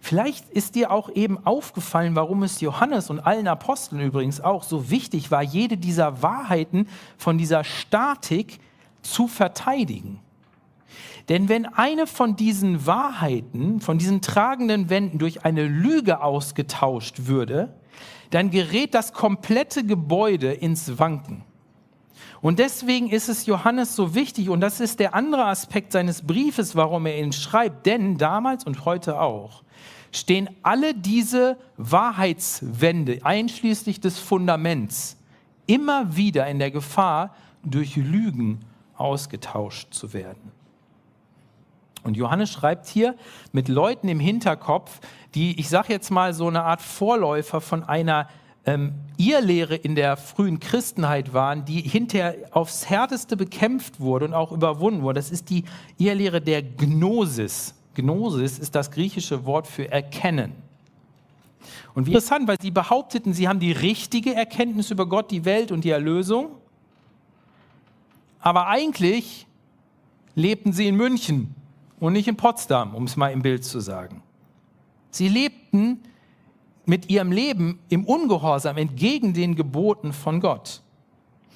Vielleicht 0.00 0.48
ist 0.48 0.76
dir 0.76 0.90
auch 0.90 1.10
eben 1.10 1.46
aufgefallen, 1.46 2.16
warum 2.16 2.42
es 2.42 2.60
Johannes 2.62 3.10
und 3.10 3.20
allen 3.20 3.46
Aposteln 3.46 4.00
übrigens 4.00 4.40
auch 4.40 4.62
so 4.62 4.90
wichtig 4.90 5.30
war, 5.30 5.42
jede 5.42 5.76
dieser 5.76 6.22
Wahrheiten 6.22 6.88
von 7.18 7.36
dieser 7.36 7.64
Statik 7.64 8.60
zu 9.02 9.28
verteidigen. 9.28 10.20
Denn 11.28 11.48
wenn 11.48 11.66
eine 11.66 12.06
von 12.06 12.34
diesen 12.34 12.86
Wahrheiten, 12.86 13.80
von 13.80 13.98
diesen 13.98 14.22
tragenden 14.22 14.88
Wänden 14.88 15.18
durch 15.18 15.44
eine 15.44 15.66
Lüge 15.66 16.22
ausgetauscht 16.22 17.26
würde, 17.26 17.74
dann 18.30 18.50
gerät 18.50 18.94
das 18.94 19.12
komplette 19.12 19.84
Gebäude 19.84 20.50
ins 20.50 20.98
Wanken. 20.98 21.44
Und 22.40 22.58
deswegen 22.58 23.10
ist 23.10 23.28
es 23.28 23.44
Johannes 23.44 23.94
so 23.94 24.14
wichtig, 24.14 24.48
und 24.48 24.60
das 24.60 24.80
ist 24.80 24.98
der 24.98 25.14
andere 25.14 25.44
Aspekt 25.44 25.92
seines 25.92 26.26
Briefes, 26.26 26.74
warum 26.74 27.04
er 27.04 27.18
ihn 27.18 27.32
schreibt, 27.32 27.84
denn 27.84 28.16
damals 28.16 28.64
und 28.64 28.86
heute 28.86 29.20
auch 29.20 29.62
stehen 30.12 30.50
alle 30.62 30.94
diese 30.94 31.56
Wahrheitswände, 31.76 33.20
einschließlich 33.22 34.00
des 34.00 34.18
Fundaments, 34.18 35.16
immer 35.66 36.16
wieder 36.16 36.46
in 36.48 36.58
der 36.58 36.70
Gefahr, 36.70 37.34
durch 37.62 37.96
Lügen 37.96 38.60
ausgetauscht 38.96 39.92
zu 39.92 40.12
werden. 40.12 40.52
Und 42.02 42.16
Johannes 42.16 42.50
schreibt 42.50 42.86
hier 42.86 43.14
mit 43.52 43.68
Leuten 43.68 44.08
im 44.08 44.20
Hinterkopf, 44.20 45.00
die, 45.34 45.58
ich 45.60 45.68
sage 45.68 45.92
jetzt 45.92 46.10
mal, 46.10 46.32
so 46.32 46.48
eine 46.48 46.62
Art 46.62 46.80
Vorläufer 46.80 47.60
von 47.60 47.84
einer 47.84 48.28
ähm, 48.64 48.94
Irrlehre 49.16 49.74
in 49.74 49.94
der 49.94 50.16
frühen 50.16 50.60
Christenheit 50.60 51.32
waren, 51.32 51.64
die 51.64 51.80
hinterher 51.80 52.36
aufs 52.52 52.88
Härteste 52.88 53.36
bekämpft 53.36 54.00
wurde 54.00 54.26
und 54.26 54.34
auch 54.34 54.52
überwunden 54.52 55.02
wurde. 55.02 55.20
Das 55.20 55.30
ist 55.30 55.50
die 55.50 55.64
Irrlehre 55.98 56.40
der 56.40 56.62
Gnosis. 56.62 57.74
Gnosis 57.94 58.58
ist 58.58 58.74
das 58.74 58.90
griechische 58.90 59.44
Wort 59.44 59.66
für 59.66 59.90
erkennen. 59.90 60.52
Und 61.94 62.06
wie 62.06 62.10
interessant, 62.10 62.48
weil 62.48 62.60
sie 62.60 62.70
behaupteten, 62.70 63.34
sie 63.34 63.48
haben 63.48 63.60
die 63.60 63.72
richtige 63.72 64.34
Erkenntnis 64.34 64.90
über 64.90 65.06
Gott, 65.06 65.30
die 65.30 65.44
Welt 65.44 65.72
und 65.72 65.84
die 65.84 65.90
Erlösung, 65.90 66.52
aber 68.40 68.68
eigentlich 68.68 69.46
lebten 70.34 70.72
sie 70.72 70.88
in 70.88 70.96
München 70.96 71.54
und 71.98 72.14
nicht 72.14 72.28
in 72.28 72.36
Potsdam, 72.36 72.94
um 72.94 73.04
es 73.04 73.16
mal 73.16 73.28
im 73.28 73.42
Bild 73.42 73.64
zu 73.64 73.80
sagen. 73.80 74.22
Sie 75.10 75.28
lebten 75.28 76.00
mit 76.86 77.10
ihrem 77.10 77.32
Leben 77.32 77.78
im 77.88 78.04
Ungehorsam 78.04 78.76
entgegen 78.78 79.34
den 79.34 79.54
Geboten 79.54 80.12
von 80.12 80.40
Gott. 80.40 80.82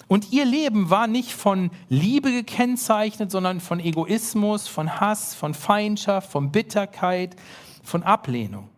Und 0.08 0.32
ihr 0.32 0.44
Leben 0.44 0.90
war 0.90 1.06
nicht 1.06 1.32
von 1.32 1.70
Liebe 1.88 2.30
gekennzeichnet, 2.30 3.30
sondern 3.30 3.60
von 3.60 3.80
Egoismus, 3.80 4.68
von 4.68 5.00
Hass, 5.00 5.34
von 5.34 5.54
Feindschaft, 5.54 6.30
von 6.30 6.52
Bitterkeit, 6.52 7.36
von 7.82 8.02
Ablehnung. 8.02 8.68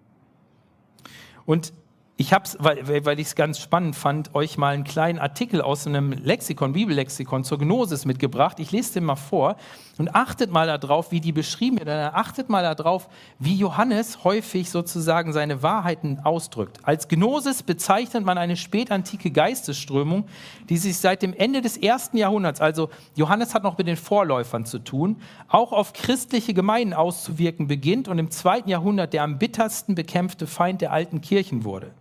Und 1.45 1.73
ich 2.17 2.33
habe 2.33 2.45
es, 2.45 2.57
weil, 2.59 3.05
weil 3.05 3.21
ich 3.21 3.29
es 3.29 3.35
ganz 3.35 3.61
spannend 3.61 3.95
fand, 3.95 4.35
euch 4.35 4.57
mal 4.57 4.73
einen 4.73 4.85
kleinen 4.85 5.19
Artikel 5.19 5.61
aus 5.61 5.87
einem 5.87 6.13
Lexikon, 6.13 6.73
Bibellexikon 6.73 7.45
zur 7.45 7.59
Gnosis 7.59 8.07
mitgebracht. 8.07 8.59
Ich 8.59 8.73
lese 8.73 8.95
den 8.95 9.05
mal 9.05 9.17
vor 9.17 9.57
und 9.99 10.15
achtet 10.15 10.51
mal 10.51 10.67
darauf, 10.67 11.11
wie 11.11 11.21
die 11.21 11.33
beschrieben 11.33 11.79
wird. 11.79 11.89
Achtet 11.89 12.49
mal 12.49 12.63
darauf, 12.75 13.09
wie 13.39 13.55
Johannes 13.55 14.25
häufig 14.25 14.71
sozusagen 14.71 15.33
seine 15.33 15.63
Wahrheiten 15.63 16.21
ausdrückt. 16.23 16.79
Als 16.83 17.09
Gnosis 17.09 17.63
bezeichnet 17.63 18.25
man 18.25 18.39
eine 18.39 18.57
spätantike 18.57 19.31
Geistesströmung, 19.31 20.27
die 20.69 20.77
sich 20.77 20.99
seit 20.99 21.23
dem 21.23 21.33
Ende 21.35 21.63
des 21.63 21.77
ersten 21.77 22.17
Jahrhunderts, 22.17 22.61
also 22.61 22.91
Johannes 23.15 23.55
hat 23.55 23.63
noch 23.63 23.79
mit 23.79 23.87
den 23.87 23.97
Vorläufern 23.97 24.67
zu 24.67 24.79
tun, 24.79 25.17
auch 25.49 25.73
auf 25.73 25.93
christliche 25.93 26.55
Gemeinden 26.55 26.95
auszuwirken 26.95 27.67
beginnt 27.67 28.09
und 28.09 28.19
im 28.19 28.31
zweiten 28.31 28.69
Jahrhundert 28.69 29.13
der 29.13 29.23
am 29.23 29.39
bittersten 29.39 29.95
bekämpfte 29.95 30.47
Feind 30.47 30.81
der 30.81 30.93
alten 30.93 31.21
Kirchen 31.21 31.65
wurde 31.65 31.93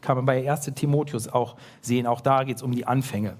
kann 0.00 0.16
man 0.16 0.26
bei 0.26 0.50
1 0.50 0.72
Timotheus 0.74 1.28
auch 1.28 1.56
sehen. 1.80 2.06
Auch 2.06 2.20
da 2.20 2.44
geht 2.44 2.56
es 2.56 2.62
um 2.62 2.72
die 2.72 2.86
Anfänge. 2.86 3.36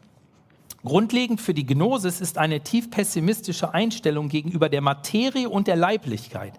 Grundlegend 0.82 1.42
für 1.42 1.52
die 1.52 1.66
Gnosis 1.66 2.22
ist 2.22 2.38
eine 2.38 2.60
tief 2.60 2.90
pessimistische 2.90 3.74
Einstellung 3.74 4.30
gegenüber 4.30 4.70
der 4.70 4.80
Materie 4.80 5.50
und 5.50 5.66
der 5.66 5.76
Leiblichkeit. 5.76 6.54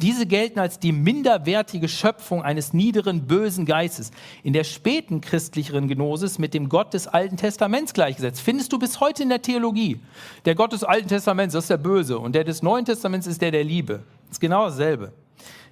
Diese 0.00 0.26
gelten 0.26 0.60
als 0.60 0.78
die 0.78 0.92
minderwertige 0.92 1.88
Schöpfung 1.88 2.42
eines 2.42 2.72
niederen, 2.72 3.26
bösen 3.26 3.66
Geistes. 3.66 4.12
In 4.44 4.52
der 4.52 4.62
späten 4.62 5.20
christlicheren 5.20 5.88
Gnosis 5.88 6.38
mit 6.38 6.54
dem 6.54 6.68
Gott 6.68 6.94
des 6.94 7.08
Alten 7.08 7.36
Testaments 7.36 7.94
gleichgesetzt. 7.94 8.40
Findest 8.40 8.72
du 8.72 8.78
bis 8.78 9.00
heute 9.00 9.24
in 9.24 9.28
der 9.28 9.42
Theologie. 9.42 10.00
Der 10.44 10.54
Gott 10.54 10.72
des 10.72 10.84
Alten 10.84 11.08
Testaments, 11.08 11.56
ist 11.56 11.68
der 11.68 11.76
Böse. 11.76 12.20
Und 12.20 12.36
der 12.36 12.44
des 12.44 12.62
Neuen 12.62 12.84
Testaments 12.84 13.26
ist 13.26 13.42
der 13.42 13.50
der 13.50 13.64
Liebe. 13.64 14.04
Das 14.28 14.36
ist 14.36 14.40
genau 14.40 14.66
dasselbe. 14.66 15.12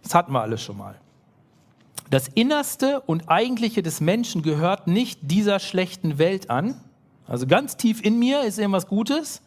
Das 0.03 0.13
hatten 0.13 0.33
wir 0.33 0.41
alles 0.41 0.61
schon 0.61 0.77
mal. 0.77 0.97
Das 2.11 2.27
Innerste 2.27 3.01
und 3.01 3.29
Eigentliche 3.29 3.83
des 3.83 4.01
Menschen 4.01 4.43
gehört 4.43 4.89
nicht 4.89 5.21
dieser 5.23 5.61
schlechten 5.61 6.19
Welt 6.19 6.51
an. 6.51 6.81
Also 7.27 7.47
ganz 7.47 7.77
tief 7.77 8.03
in 8.05 8.19
mir 8.19 8.43
ist 8.43 8.59
irgendwas 8.59 8.87
Gutes. 8.87 9.43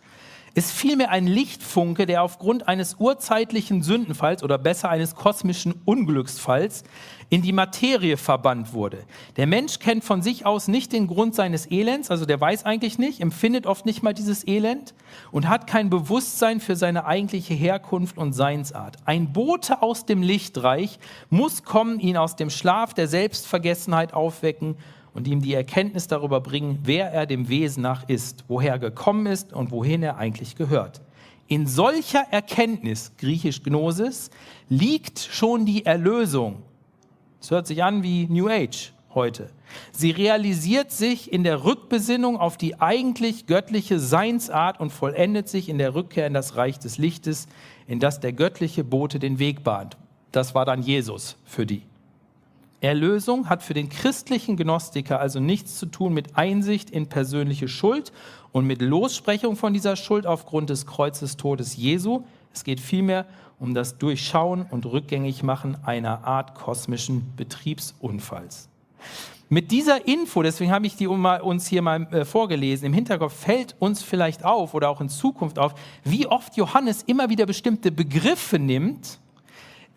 Ist 0.58 0.72
vielmehr 0.72 1.12
ein 1.12 1.28
Lichtfunke, 1.28 2.06
der 2.06 2.24
aufgrund 2.24 2.70
eines 2.70 2.96
urzeitlichen 2.98 3.84
Sündenfalls 3.84 4.42
oder 4.42 4.58
besser 4.58 4.90
eines 4.90 5.14
kosmischen 5.14 5.82
Unglücksfalls 5.84 6.86
in 7.30 7.42
die 7.42 7.52
Materie 7.52 8.16
verbannt 8.16 8.72
wurde. 8.72 9.04
Der 9.36 9.48
Mensch 9.48 9.80
kennt 9.80 10.06
von 10.06 10.22
sich 10.22 10.46
aus 10.46 10.70
nicht 10.70 10.94
den 10.94 11.08
Grund 11.08 11.36
seines 11.36 11.70
Elends, 11.70 12.10
also 12.10 12.26
der 12.26 12.40
weiß 12.40 12.64
eigentlich 12.64 12.98
nicht, 12.98 13.20
empfindet 13.20 13.66
oft 13.66 13.86
nicht 13.86 14.02
mal 14.02 14.14
dieses 14.14 14.48
Elend 14.48 14.94
und 15.32 15.50
hat 15.50 15.68
kein 15.68 15.90
Bewusstsein 15.90 16.62
für 16.62 16.78
seine 16.78 17.06
eigentliche 17.06 17.54
Herkunft 17.54 18.18
und 18.18 18.32
Seinsart. 18.32 18.96
Ein 19.04 19.34
Bote 19.34 19.82
aus 19.82 20.06
dem 20.06 20.22
Lichtreich 20.22 21.00
muss 21.30 21.64
kommen, 21.64 22.00
ihn 22.00 22.16
aus 22.16 22.38
dem 22.38 22.50
Schlaf 22.50 22.94
der 22.94 23.10
Selbstvergessenheit 23.10 24.14
aufwecken 24.14 24.78
und 25.15 25.28
ihm 25.28 25.41
die 25.41 25.56
Erkenntnis 25.56 26.08
darüber 26.08 26.41
bringen, 26.41 26.80
wer 26.84 27.12
er 27.12 27.25
dem 27.25 27.49
Wesen 27.49 27.82
nach 27.82 28.08
ist, 28.08 28.45
woher 28.47 28.73
er 28.73 28.80
gekommen 28.80 29.25
ist 29.25 29.51
und 29.51 29.71
wohin 29.71 30.04
er 30.04 30.17
eigentlich 30.17 30.56
gehört. 30.56 31.01
In 31.47 31.65
solcher 31.65 32.25
Erkenntnis, 32.30 33.13
griechisch 33.17 33.63
Gnosis, 33.63 34.30
liegt 34.69 35.19
schon 35.19 35.65
die 35.65 35.86
Erlösung 35.86 36.62
es 37.45 37.51
hört 37.51 37.67
sich 37.67 37.84
an 37.84 38.01
wie 38.01 38.25
New 38.25 38.49
Age 38.49 38.91
heute. 39.13 39.51
Sie 39.91 40.10
realisiert 40.10 40.91
sich 40.91 41.32
in 41.32 41.43
der 41.43 41.63
Rückbesinnung 41.63 42.38
auf 42.38 42.58
die 42.58 42.82
eigentlich 42.82 43.45
göttliche 43.45 43.99
Seinsart 43.99 44.80
und 44.80 44.89
vollendet 44.89 45.47
sich 45.47 45.69
in 45.69 45.78
der 45.78 45.93
Rückkehr 45.93 46.25
in 46.25 46.34
das 46.34 46.56
Reich 46.56 46.80
des 46.80 46.97
Lichtes, 46.97 47.47
in 47.86 47.99
das 47.99 48.19
der 48.19 48.34
göttliche 48.34 48.84
Bote 48.84 49.19
den 49.19 49.38
Weg 49.38 49.63
bahnt. 49.63 49.95
Das 50.32 50.56
war 50.56 50.65
dann 50.65 50.82
Jesus 50.82 51.38
für 51.45 51.67
die. 51.67 51.84
Erlösung 52.86 53.50
hat 53.50 53.63
für 53.63 53.74
den 53.74 53.89
christlichen 53.89 54.58
Gnostiker 54.58 55.19
also 55.19 55.39
nichts 55.39 55.78
zu 55.78 55.86
tun 55.86 56.13
mit 56.13 56.38
Einsicht 56.38 56.89
in 56.89 57.08
persönliche 57.08 57.67
Schuld 57.67 58.12
und 58.52 58.65
mit 58.65 58.82
Lossprechung 58.82 59.56
von 59.56 59.74
dieser 59.74 59.95
Schuld 59.95 60.26
aufgrund 60.26 60.69
des 60.69 60.86
Kreuzestodes 60.86 61.76
Jesu. 61.76 62.24
Es 62.54 62.63
geht 62.63 62.80
vielmehr 62.80 63.26
um 63.60 63.74
das 63.74 63.98
Durchschauen 63.98 64.65
und 64.69 64.86
Rückgängigmachen 64.86 65.84
einer 65.84 66.26
Art 66.26 66.56
kosmischen 66.56 67.34
Betriebsunfalls. 67.36 68.69
Mit 69.48 69.71
dieser 69.71 70.08
Info, 70.08 70.41
deswegen 70.41 70.71
habe 70.71 70.88
ich 70.88 70.95
die 70.95 71.08
uns 71.08 71.67
hier 71.67 71.84
mal 71.84 72.08
äh, 72.12 72.26
vorgelesen, 72.26 72.88
im 72.88 72.93
Hinterkopf 72.93 73.34
fällt 73.34 73.76
uns 73.78 74.02
vielleicht 74.02 74.43
auf 74.43 74.74
oder 74.74 74.89
auch 74.89 75.02
in 75.02 75.10
Zukunft 75.10 75.60
auf, 75.60 75.76
wie 76.04 76.26
oft 76.26 76.58
Johannes 76.58 77.04
immer 77.04 77.30
wieder 77.30 77.45
bestimmte 77.45 77.91
Begriffe 77.91 78.58
nimmt, 78.58 79.19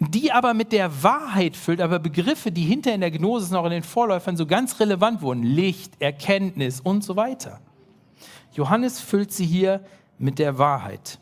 die 0.00 0.30
aber 0.30 0.54
mit 0.54 0.72
der 0.72 1.02
Wahrheit 1.02 1.56
füllt, 1.56 1.80
aber 1.80 1.98
Begriffe, 1.98 2.52
die 2.52 2.62
hinter 2.62 2.94
in 2.94 3.00
der 3.00 3.10
Gnosis 3.10 3.50
noch 3.50 3.64
in 3.64 3.70
den 3.70 3.82
Vorläufern 3.82 4.36
so 4.36 4.46
ganz 4.46 4.78
relevant 4.78 5.22
wurden, 5.22 5.42
Licht, 5.42 6.00
Erkenntnis 6.00 6.80
und 6.80 7.02
so 7.02 7.16
weiter. 7.16 7.60
Johannes 8.52 9.00
füllt 9.00 9.32
sie 9.32 9.46
hier 9.46 9.84
mit 10.18 10.38
der 10.38 10.58
Wahrheit. 10.58 11.18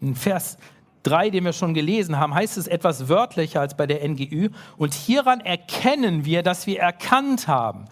In 0.00 0.14
Vers 0.14 0.58
3, 1.04 1.30
den 1.30 1.44
wir 1.44 1.52
schon 1.52 1.72
gelesen 1.72 2.18
haben, 2.18 2.34
heißt 2.34 2.58
es 2.58 2.66
etwas 2.66 3.08
wörtlicher 3.08 3.60
als 3.60 3.76
bei 3.76 3.86
der 3.86 4.06
NGÜ. 4.06 4.50
Und 4.76 4.92
hieran 4.92 5.40
erkennen 5.40 6.24
wir, 6.24 6.42
dass 6.42 6.66
wir 6.66 6.80
erkannt 6.80 7.48
haben. 7.48 7.86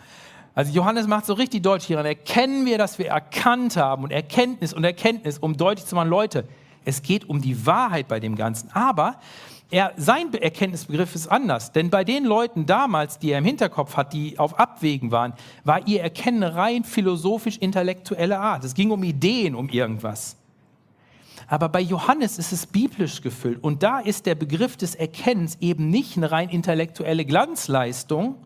Also 0.54 0.72
Johannes 0.72 1.06
macht 1.06 1.26
so 1.26 1.32
richtig 1.34 1.62
deutsch 1.62 1.86
hieran. 1.86 2.06
Erkennen 2.06 2.66
wir, 2.66 2.76
dass 2.76 2.98
wir 2.98 3.08
erkannt 3.08 3.76
haben 3.76 4.04
und 4.04 4.10
Erkenntnis 4.10 4.72
und 4.72 4.84
Erkenntnis, 4.84 5.38
um 5.38 5.56
deutlich 5.56 5.86
zu 5.86 5.94
machen, 5.94 6.08
Leute, 6.08 6.46
es 6.84 7.02
geht 7.02 7.28
um 7.28 7.40
die 7.40 7.66
Wahrheit 7.66 8.08
bei 8.08 8.20
dem 8.20 8.36
Ganzen. 8.36 8.70
Aber 8.72 9.16
er, 9.74 9.92
sein 9.96 10.32
Erkenntnisbegriff 10.32 11.16
ist 11.16 11.26
anders. 11.26 11.72
Denn 11.72 11.90
bei 11.90 12.04
den 12.04 12.24
Leuten 12.24 12.64
damals, 12.64 13.18
die 13.18 13.32
er 13.32 13.38
im 13.38 13.44
Hinterkopf 13.44 13.96
hat, 13.96 14.12
die 14.12 14.38
auf 14.38 14.56
Abwägen 14.56 15.10
waren, 15.10 15.32
war 15.64 15.84
ihr 15.88 16.00
Erkennen 16.00 16.44
rein 16.44 16.84
philosophisch-intellektuelle 16.84 18.38
Art. 18.38 18.62
Es 18.62 18.74
ging 18.74 18.92
um 18.92 19.02
Ideen, 19.02 19.56
um 19.56 19.68
irgendwas. 19.68 20.36
Aber 21.48 21.68
bei 21.68 21.80
Johannes 21.80 22.38
ist 22.38 22.52
es 22.52 22.66
biblisch 22.66 23.20
gefüllt. 23.20 23.64
Und 23.64 23.82
da 23.82 23.98
ist 23.98 24.26
der 24.26 24.36
Begriff 24.36 24.76
des 24.76 24.94
Erkennens 24.94 25.58
eben 25.60 25.90
nicht 25.90 26.16
eine 26.16 26.30
rein 26.30 26.50
intellektuelle 26.50 27.24
Glanzleistung, 27.24 28.36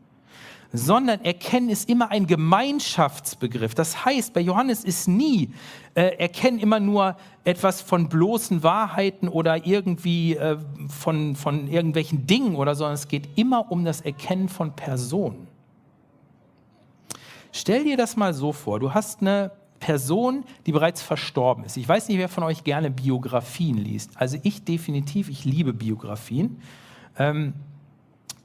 sondern 0.73 1.25
Erkennen 1.25 1.71
ist 1.71 1.89
immer 1.89 2.11
ein 2.11 2.27
Gemeinschaftsbegriff. 2.27 3.75
Das 3.75 4.05
heißt, 4.05 4.35
bei 4.35 4.41
Johannes 4.41 4.85
ist 4.85 5.09
nie 5.09 5.53
äh, 5.95 6.17
Erkennen 6.19 6.59
immer 6.59 6.79
nur 6.79 7.17
etwas 7.45 7.81
von 7.81 8.09
bloßen 8.09 8.63
Wahrheiten 8.63 9.29
oder 9.29 9.67
irgendwie 9.67 10.37
äh, 10.37 10.59
von, 10.89 11.37
von 11.37 11.69
irgendwelchen 11.69 12.27
Dingen 12.27 12.55
oder 12.55 12.75
so, 12.75 12.81
sondern 12.81 12.95
es 12.95 13.09
geht 13.09 13.39
immer 13.39 13.71
um 13.73 13.85
das 13.85 14.03
Erkennen 14.03 14.49
von 14.49 14.73
Personen. 14.77 15.49
Stell 17.53 17.85
dir 17.85 17.97
das 17.97 18.17
mal 18.17 18.35
so 18.35 18.53
vor, 18.53 18.79
du 18.79 18.93
hast 18.93 19.23
eine 19.23 19.51
Person, 19.81 20.45
die 20.67 20.73
bereits 20.73 21.01
verstorben 21.01 21.65
ist. 21.65 21.77
Ich 21.77 21.89
weiß 21.89 22.09
nicht, 22.09 22.19
wer 22.19 22.29
von 22.29 22.45
euch 22.45 22.63
gerne 22.65 22.91
Biografien 22.91 23.79
liest. 23.79 24.11
Also 24.17 24.37
ich 24.43 24.65
definitiv, 24.65 25.31
ich 25.31 25.45
liebe 25.45 25.73
Biografien. 25.73 26.61
Ähm, 27.17 27.55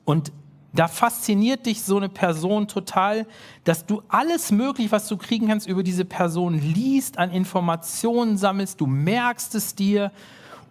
und 0.05 0.31
da 0.73 0.87
fasziniert 0.87 1.67
dich 1.67 1.83
so 1.83 1.97
eine 1.97 2.09
Person 2.09 2.67
total, 2.67 3.27
dass 3.63 3.85
du 3.85 4.01
alles 4.07 4.51
möglich, 4.51 4.91
was 4.91 5.07
du 5.07 5.17
kriegen 5.17 5.47
kannst, 5.47 5.67
über 5.67 5.83
diese 5.83 6.03
Person 6.03 6.59
liest, 6.59 7.19
an 7.19 7.31
Informationen 7.31 8.37
sammelst, 8.37 8.81
du 8.81 8.87
merkst 8.87 9.53
es 9.53 9.75
dir 9.75 10.11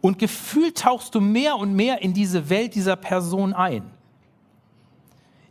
und 0.00 0.18
gefühlt 0.18 0.78
tauchst 0.78 1.14
du 1.14 1.20
mehr 1.20 1.56
und 1.56 1.74
mehr 1.74 2.02
in 2.02 2.12
diese 2.12 2.50
Welt 2.50 2.74
dieser 2.74 2.96
Person 2.96 3.54
ein. 3.54 3.84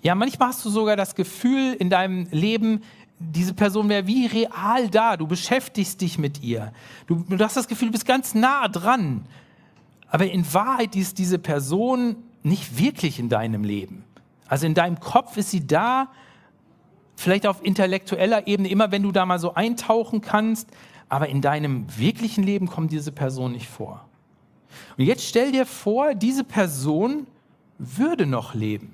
Ja, 0.01 0.15
manchmal 0.15 0.49
hast 0.49 0.65
du 0.65 0.69
sogar 0.69 0.97
das 0.97 1.15
Gefühl 1.15 1.73
in 1.79 1.89
deinem 1.89 2.27
Leben, 2.31 2.81
diese 3.19 3.53
Person 3.53 3.87
wäre 3.87 4.07
wie 4.07 4.25
real 4.25 4.89
da. 4.89 5.15
Du 5.15 5.27
beschäftigst 5.27 6.01
dich 6.01 6.17
mit 6.17 6.41
ihr. 6.41 6.73
Du, 7.07 7.23
du 7.29 7.43
hast 7.43 7.55
das 7.55 7.67
Gefühl, 7.67 7.89
du 7.89 7.91
bist 7.93 8.07
ganz 8.07 8.33
nah 8.33 8.67
dran. 8.67 9.25
Aber 10.09 10.29
in 10.29 10.51
Wahrheit 10.53 10.95
ist 10.95 11.19
diese 11.19 11.37
Person 11.37 12.15
nicht 12.43 12.79
wirklich 12.79 13.19
in 13.19 13.29
deinem 13.29 13.63
Leben. 13.63 14.03
Also 14.51 14.65
in 14.65 14.73
deinem 14.73 14.99
Kopf 14.99 15.37
ist 15.37 15.49
sie 15.49 15.65
da, 15.65 16.09
vielleicht 17.15 17.47
auf 17.47 17.63
intellektueller 17.63 18.47
Ebene, 18.47 18.67
immer 18.67 18.91
wenn 18.91 19.01
du 19.01 19.13
da 19.13 19.25
mal 19.25 19.39
so 19.39 19.53
eintauchen 19.53 20.19
kannst, 20.19 20.69
aber 21.07 21.29
in 21.29 21.39
deinem 21.39 21.85
wirklichen 21.97 22.43
Leben 22.43 22.67
kommt 22.67 22.91
diese 22.91 23.13
Person 23.13 23.53
nicht 23.53 23.69
vor. 23.69 24.05
Und 24.97 25.05
jetzt 25.05 25.25
stell 25.25 25.53
dir 25.53 25.65
vor, 25.65 26.15
diese 26.15 26.43
Person 26.43 27.27
würde 27.77 28.25
noch 28.25 28.53
leben. 28.53 28.91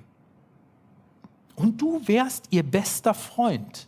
Und 1.55 1.81
du 1.81 2.07
wärst 2.07 2.45
ihr 2.51 2.61
bester 2.61 3.15
Freund. 3.15 3.87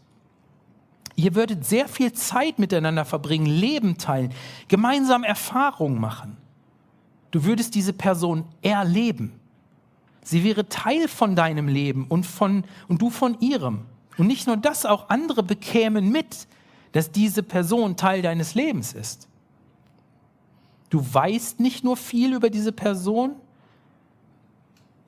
Ihr 1.15 1.35
würdet 1.35 1.67
sehr 1.67 1.87
viel 1.87 2.13
Zeit 2.13 2.57
miteinander 2.57 3.05
verbringen, 3.05 3.45
Leben 3.45 3.99
teilen, 3.99 4.33
gemeinsam 4.69 5.23
Erfahrungen 5.23 6.01
machen. 6.01 6.35
Du 7.29 7.43
würdest 7.43 7.75
diese 7.75 7.93
Person 7.93 8.45
erleben. 8.63 9.39
Sie 10.29 10.43
wäre 10.43 10.69
Teil 10.69 11.07
von 11.07 11.35
deinem 11.35 11.67
Leben 11.67 12.05
und, 12.07 12.23
von, 12.23 12.63
und 12.87 13.01
du 13.01 13.09
von 13.09 13.39
ihrem. 13.39 13.87
Und 14.19 14.27
nicht 14.27 14.45
nur 14.45 14.57
das, 14.57 14.85
auch 14.85 15.09
andere 15.09 15.41
bekämen 15.41 16.11
mit, 16.11 16.47
dass 16.91 17.11
diese 17.11 17.41
Person 17.41 17.97
Teil 17.97 18.21
deines 18.21 18.53
Lebens 18.53 18.93
ist. 18.93 19.27
Du 20.91 21.03
weißt 21.03 21.59
nicht 21.59 21.83
nur 21.83 21.97
viel 21.97 22.35
über 22.35 22.51
diese 22.51 22.71
Person 22.71 23.37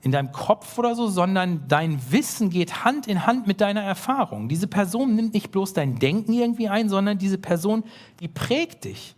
in 0.01 0.11
deinem 0.11 0.31
Kopf 0.31 0.79
oder 0.79 0.95
so, 0.95 1.05
sondern 1.05 1.67
dein 1.67 1.99
Wissen 2.11 2.49
geht 2.49 2.83
Hand 2.83 3.05
in 3.05 3.27
Hand 3.27 3.45
mit 3.45 3.61
deiner 3.61 3.83
Erfahrung. 3.83 4.49
Diese 4.49 4.65
Person 4.65 5.15
nimmt 5.15 5.35
nicht 5.35 5.51
bloß 5.51 5.73
dein 5.73 5.99
Denken 5.99 6.33
irgendwie 6.33 6.67
ein, 6.67 6.89
sondern 6.89 7.19
diese 7.19 7.37
Person, 7.37 7.83
die 8.21 8.27
prägt 8.27 8.85
dich, 8.85 9.15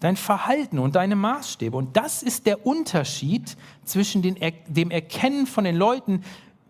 dein 0.00 0.16
Verhalten 0.16 0.78
und 0.78 0.96
deine 0.96 1.16
Maßstäbe. 1.16 1.76
Und 1.76 1.96
das 1.96 2.22
ist 2.22 2.46
der 2.46 2.66
Unterschied 2.66 3.56
zwischen 3.84 4.22
den, 4.22 4.36
dem 4.66 4.90
Erkennen 4.90 5.46
von 5.46 5.64
den 5.64 5.76
Leuten, 5.76 6.24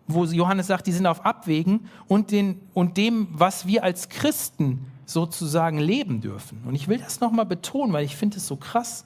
wo 0.07 0.25
Johannes 0.25 0.67
sagt, 0.67 0.87
die 0.87 0.91
sind 0.91 1.05
auf 1.05 1.25
Abwägen, 1.25 1.87
und, 2.07 2.31
den, 2.31 2.61
und 2.73 2.97
dem, 2.97 3.27
was 3.31 3.65
wir 3.65 3.83
als 3.83 4.09
Christen 4.09 4.85
sozusagen 5.05 5.79
leben 5.79 6.21
dürfen. 6.21 6.63
Und 6.65 6.75
ich 6.75 6.87
will 6.87 6.97
das 6.97 7.21
nochmal 7.21 7.45
betonen, 7.45 7.93
weil 7.93 8.05
ich 8.05 8.15
finde 8.15 8.37
es 8.37 8.47
so 8.47 8.57
krass 8.57 9.05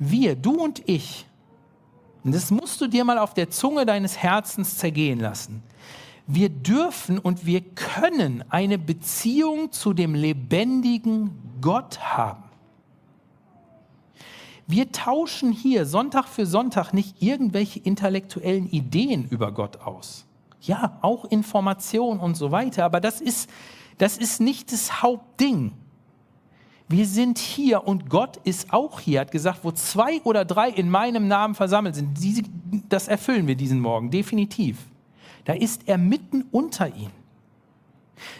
wir, 0.00 0.34
du 0.34 0.52
und 0.52 0.82
ich, 0.88 1.26
und 2.24 2.34
das 2.34 2.50
musst 2.50 2.80
du 2.80 2.86
dir 2.86 3.04
mal 3.04 3.18
auf 3.18 3.34
der 3.34 3.50
Zunge 3.50 3.86
deines 3.86 4.16
Herzens 4.16 4.78
zergehen 4.78 5.20
lassen. 5.20 5.62
Wir 6.26 6.48
dürfen 6.48 7.18
und 7.18 7.44
wir 7.44 7.60
können 7.60 8.44
eine 8.48 8.78
Beziehung 8.78 9.72
zu 9.72 9.92
dem 9.92 10.14
lebendigen 10.14 11.30
Gott 11.60 12.00
haben. 12.00 12.42
Wir 14.70 14.92
tauschen 14.92 15.50
hier 15.50 15.84
Sonntag 15.84 16.28
für 16.28 16.46
Sonntag 16.46 16.92
nicht 16.92 17.20
irgendwelche 17.20 17.80
intellektuellen 17.80 18.70
Ideen 18.70 19.26
über 19.28 19.50
Gott 19.50 19.80
aus. 19.80 20.26
Ja, 20.60 20.98
auch 21.02 21.24
Informationen 21.24 22.20
und 22.20 22.36
so 22.36 22.52
weiter, 22.52 22.84
aber 22.84 23.00
das 23.00 23.20
ist, 23.20 23.50
das 23.98 24.16
ist 24.16 24.40
nicht 24.40 24.70
das 24.70 25.02
Hauptding. 25.02 25.72
Wir 26.88 27.06
sind 27.06 27.38
hier 27.38 27.84
und 27.84 28.08
Gott 28.10 28.36
ist 28.44 28.72
auch 28.72 29.00
hier, 29.00 29.18
Er 29.18 29.20
hat 29.22 29.32
gesagt, 29.32 29.60
wo 29.64 29.72
zwei 29.72 30.20
oder 30.22 30.44
drei 30.44 30.70
in 30.70 30.88
meinem 30.88 31.26
Namen 31.26 31.56
versammelt 31.56 31.96
sind, 31.96 32.16
das 32.88 33.08
erfüllen 33.08 33.48
wir 33.48 33.56
diesen 33.56 33.80
Morgen, 33.80 34.12
definitiv. 34.12 34.78
Da 35.46 35.54
ist 35.54 35.88
er 35.88 35.98
mitten 35.98 36.44
unter 36.52 36.94
ihnen. 36.94 37.19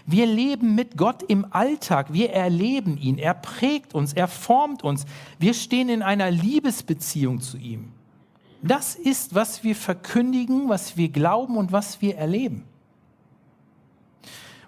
Wir 0.07 0.27
leben 0.27 0.75
mit 0.75 0.97
Gott 0.97 1.23
im 1.23 1.47
Alltag, 1.51 2.13
wir 2.13 2.33
erleben 2.33 2.97
ihn, 2.99 3.19
er 3.19 3.35
prägt 3.35 3.95
uns, 3.95 4.13
er 4.13 4.29
formt 4.29 4.83
uns, 4.83 5.05
wir 5.39 5.55
stehen 5.55 5.89
in 5.89 6.03
einer 6.03 6.31
Liebesbeziehung 6.31 7.41
zu 7.41 7.57
ihm. 7.57 7.93
Das 8.63 8.95
ist, 8.95 9.35
was 9.35 9.65
wir 9.65 9.75
verkündigen, 9.75 10.69
was 10.69 10.97
wir 10.97 11.09
glauben 11.09 11.57
und 11.57 11.73
was 11.73 12.03
wir 12.03 12.17
erleben. 12.17 12.65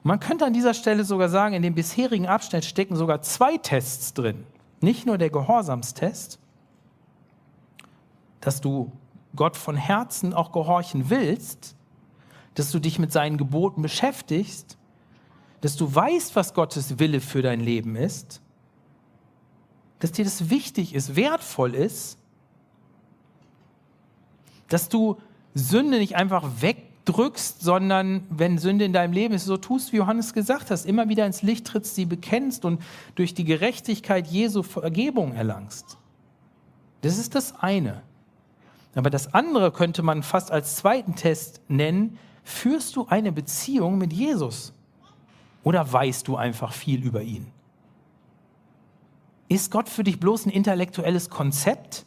Man 0.03 0.19
könnte 0.19 0.47
an 0.47 0.53
dieser 0.53 0.75
Stelle 0.75 1.05
sogar 1.05 1.29
sagen, 1.29 1.55
in 1.55 1.63
dem 1.63 1.75
bisherigen 1.75 2.27
Abschnitt 2.27 2.65
stecken 2.65 2.97
sogar 2.97 3.23
zwei 3.23 3.57
Tests 3.59 4.15
drin. 4.15 4.45
Nicht 4.81 5.07
nur 5.07 5.17
der 5.17 5.31
Gehorsamstest, 5.31 6.41
dass 8.41 8.61
du 8.61 8.91
Gott 9.37 9.57
von 9.57 9.77
Herzen 9.77 10.35
auch 10.35 10.51
gehorchen 10.53 11.09
willst, 11.09 11.77
dass 12.55 12.71
du 12.71 12.81
dich 12.81 12.99
mit 12.99 13.13
seinen 13.13 13.39
Geboten 13.39 13.81
beschäftigst, 13.81 14.77
dass 15.63 15.77
du 15.77 15.93
weißt, 15.93 16.37
was 16.37 16.53
Gottes 16.53 16.99
Wille 16.99 17.21
für 17.21 17.41
dein 17.41 17.61
Leben 17.61 17.97
ist, 17.97 18.43
dass 20.01 20.13
dir 20.13 20.25
das 20.25 20.51
wichtig 20.51 20.95
ist, 20.95 21.17
wertvoll 21.17 21.75
ist, 21.75 22.19
dass 24.69 24.89
du 24.89 25.19
Sünde 25.55 25.99
nicht 25.99 26.17
einfach 26.17 26.61
weg 26.61 26.89
drückst, 27.05 27.63
sondern 27.63 28.27
wenn 28.29 28.59
Sünde 28.59 28.85
in 28.85 28.93
deinem 28.93 29.13
Leben 29.13 29.35
ist, 29.35 29.45
so 29.45 29.57
tust, 29.57 29.93
wie 29.93 29.99
Johannes 29.99 30.35
gesagt 30.35 30.71
hat, 30.71 30.85
immer 30.85 31.09
wieder 31.09 31.27
ins 31.27 31.43
Licht 31.43 31.67
trittst, 31.67 31.95
sie 31.95 32.07
bekennst 32.07 32.65
und 32.65 32.83
durch 33.15 33.33
die 33.33 33.45
Gerechtigkeit 33.45 34.27
Jesu 34.27 34.65
Vergebung 34.65 35.33
erlangst. 35.35 35.97
Das 37.03 37.19
ist 37.19 37.37
das 37.37 37.55
eine. 37.61 38.03
Aber 38.97 39.11
das 39.11 39.33
andere 39.33 39.71
könnte 39.71 40.03
man 40.03 40.25
fast 40.25 40.51
als 40.51 40.77
zweiten 40.77 41.15
Test 41.15 41.61
nennen, 41.69 42.19
führst 42.43 42.97
du 42.97 43.07
eine 43.07 43.31
Beziehung 43.31 43.99
mit 43.99 44.13
Jesus? 44.13 44.73
Oder 45.65 45.91
weißt 45.93 46.27
du 46.29 46.37
einfach 46.37 46.73
viel 46.73 47.05
über 47.05 47.23
ihn? 47.23 47.47
Ist 49.49 49.71
Gott 49.71 49.89
für 49.89 50.03
dich 50.03 50.19
bloß 50.19 50.47
ein 50.47 50.51
intellektuelles 50.51 51.29
Konzept? 51.31 52.07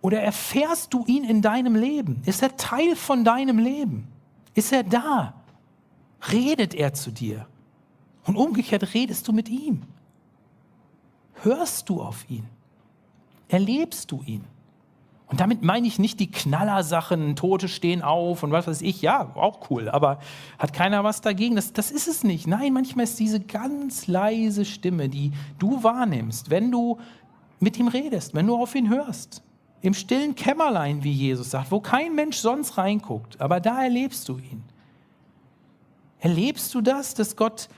Oder 0.00 0.20
erfährst 0.20 0.92
du 0.92 1.04
ihn 1.06 1.24
in 1.24 1.40
deinem 1.40 1.76
Leben? 1.76 2.22
Ist 2.26 2.42
er 2.42 2.56
Teil 2.56 2.96
von 2.96 3.24
deinem 3.24 3.58
Leben? 3.58 4.08
Ist 4.54 4.72
er 4.72 4.82
da? 4.82 5.34
Redet 6.32 6.74
er 6.74 6.92
zu 6.94 7.10
dir? 7.10 7.46
Und 8.24 8.36
umgekehrt 8.36 8.94
redest 8.94 9.26
du 9.28 9.32
mit 9.32 9.48
ihm? 9.48 9.82
Hörst 11.42 11.88
du 11.88 12.02
auf 12.02 12.28
ihn? 12.28 12.48
Erlebst 13.48 14.10
du 14.10 14.22
ihn? 14.24 14.44
Und 15.32 15.40
damit 15.40 15.62
meine 15.62 15.86
ich 15.86 15.98
nicht 15.98 16.20
die 16.20 16.30
Knallersachen, 16.30 17.36
Tote 17.36 17.66
stehen 17.66 18.02
auf 18.02 18.42
und 18.42 18.52
was 18.52 18.66
weiß 18.66 18.82
ich, 18.82 19.00
ja, 19.00 19.34
auch 19.34 19.70
cool, 19.70 19.88
aber 19.88 20.18
hat 20.58 20.74
keiner 20.74 21.04
was 21.04 21.22
dagegen? 21.22 21.56
Das, 21.56 21.72
das 21.72 21.90
ist 21.90 22.06
es 22.06 22.22
nicht. 22.22 22.46
Nein, 22.46 22.74
manchmal 22.74 23.04
ist 23.04 23.18
diese 23.18 23.40
ganz 23.40 24.06
leise 24.08 24.66
Stimme, 24.66 25.08
die 25.08 25.32
du 25.58 25.82
wahrnimmst, 25.82 26.50
wenn 26.50 26.70
du 26.70 26.98
mit 27.60 27.78
ihm 27.78 27.88
redest, 27.88 28.34
wenn 28.34 28.46
du 28.46 28.56
auf 28.56 28.74
ihn 28.74 28.90
hörst 28.90 29.42
im 29.80 29.94
stillen 29.94 30.34
Kämmerlein, 30.34 31.02
wie 31.02 31.12
Jesus 31.12 31.52
sagt, 31.52 31.70
wo 31.70 31.80
kein 31.80 32.14
Mensch 32.14 32.36
sonst 32.36 32.76
reinguckt, 32.76 33.40
aber 33.40 33.58
da 33.58 33.82
erlebst 33.82 34.28
du 34.28 34.36
ihn. 34.36 34.62
Erlebst 36.20 36.74
du 36.74 36.82
das, 36.82 37.14
dass 37.14 37.36
Gott 37.36 37.70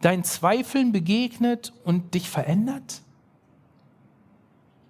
deinen 0.00 0.22
Zweifeln 0.22 0.92
begegnet 0.92 1.72
und 1.82 2.14
dich 2.14 2.30
verändert? 2.30 3.02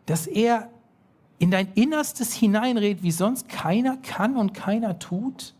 Dass 0.04 0.26
er 0.26 0.68
in 1.44 1.50
dein 1.50 1.68
Innerstes 1.74 2.32
hineinredet, 2.32 3.02
wie 3.02 3.10
sonst 3.10 3.48
keiner 3.48 3.96
kann 3.98 4.36
und 4.36 4.54
keiner 4.54 4.98
tut? 4.98 5.54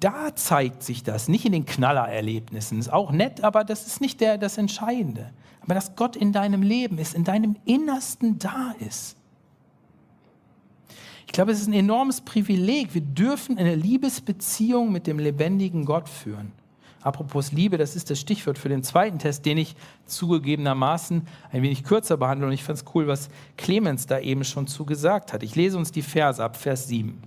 Da 0.00 0.34
zeigt 0.34 0.82
sich 0.82 1.02
das, 1.02 1.28
nicht 1.28 1.44
in 1.44 1.52
den 1.52 1.66
Knallererlebnissen. 1.66 2.78
Ist 2.78 2.92
auch 2.92 3.12
nett, 3.12 3.44
aber 3.44 3.64
das 3.64 3.86
ist 3.86 4.00
nicht 4.00 4.20
der, 4.20 4.38
das 4.38 4.56
Entscheidende 4.58 5.30
aber 5.70 5.74
dass 5.74 5.94
Gott 5.94 6.16
in 6.16 6.32
deinem 6.32 6.62
Leben 6.62 6.98
ist, 6.98 7.14
in 7.14 7.24
deinem 7.24 7.56
Innersten 7.64 8.38
da 8.38 8.74
ist. 8.80 9.16
Ich 11.26 11.32
glaube, 11.32 11.52
es 11.52 11.60
ist 11.60 11.68
ein 11.68 11.74
enormes 11.74 12.22
Privileg. 12.22 12.92
Wir 12.92 13.02
dürfen 13.02 13.56
eine 13.56 13.76
Liebesbeziehung 13.76 14.90
mit 14.90 15.06
dem 15.06 15.20
lebendigen 15.20 15.84
Gott 15.84 16.08
führen. 16.08 16.50
Apropos 17.02 17.52
Liebe, 17.52 17.78
das 17.78 17.96
ist 17.96 18.10
das 18.10 18.20
Stichwort 18.20 18.58
für 18.58 18.68
den 18.68 18.82
zweiten 18.82 19.18
Test, 19.18 19.46
den 19.46 19.56
ich 19.56 19.74
zugegebenermaßen 20.04 21.26
ein 21.50 21.62
wenig 21.62 21.84
kürzer 21.84 22.16
behandle. 22.16 22.46
Und 22.46 22.52
ich 22.52 22.62
fand 22.62 22.78
es 22.78 22.84
cool, 22.94 23.06
was 23.06 23.30
Clemens 23.56 24.06
da 24.06 24.18
eben 24.18 24.44
schon 24.44 24.66
zugesagt 24.66 25.32
hat. 25.32 25.42
Ich 25.42 25.56
lese 25.56 25.78
uns 25.78 25.92
die 25.92 26.02
Verse 26.02 26.42
ab, 26.42 26.56
Vers 26.56 26.88
7. 26.88 27.22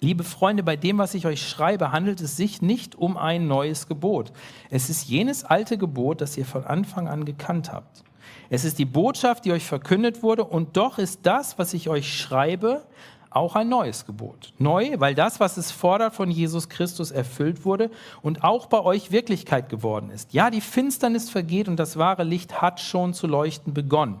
Liebe 0.00 0.24
Freunde, 0.24 0.62
bei 0.62 0.76
dem, 0.76 0.98
was 0.98 1.14
ich 1.14 1.26
euch 1.26 1.46
schreibe, 1.46 1.92
handelt 1.92 2.20
es 2.20 2.36
sich 2.36 2.60
nicht 2.62 2.96
um 2.96 3.16
ein 3.16 3.46
neues 3.46 3.88
Gebot. 3.88 4.32
Es 4.70 4.90
ist 4.90 5.08
jenes 5.08 5.44
alte 5.44 5.78
Gebot, 5.78 6.20
das 6.20 6.36
ihr 6.36 6.44
von 6.44 6.64
Anfang 6.64 7.08
an 7.08 7.24
gekannt 7.24 7.72
habt. 7.72 8.04
Es 8.48 8.64
ist 8.64 8.78
die 8.78 8.84
Botschaft, 8.84 9.44
die 9.44 9.52
euch 9.52 9.64
verkündet 9.64 10.22
wurde, 10.22 10.44
und 10.44 10.76
doch 10.76 10.98
ist 10.98 11.20
das, 11.24 11.58
was 11.58 11.74
ich 11.74 11.88
euch 11.88 12.16
schreibe, 12.16 12.86
auch 13.36 13.54
ein 13.54 13.68
neues 13.68 14.06
Gebot. 14.06 14.52
Neu, 14.58 14.94
weil 14.98 15.14
das, 15.14 15.38
was 15.38 15.56
es 15.56 15.70
fordert, 15.70 16.14
von 16.14 16.30
Jesus 16.30 16.68
Christus 16.68 17.10
erfüllt 17.10 17.64
wurde 17.64 17.90
und 18.22 18.42
auch 18.42 18.66
bei 18.66 18.80
euch 18.80 19.12
Wirklichkeit 19.12 19.68
geworden 19.68 20.10
ist. 20.10 20.32
Ja, 20.32 20.50
die 20.50 20.60
Finsternis 20.60 21.30
vergeht 21.30 21.68
und 21.68 21.76
das 21.76 21.96
wahre 21.96 22.24
Licht 22.24 22.60
hat 22.60 22.80
schon 22.80 23.14
zu 23.14 23.26
leuchten 23.26 23.74
begonnen. 23.74 24.20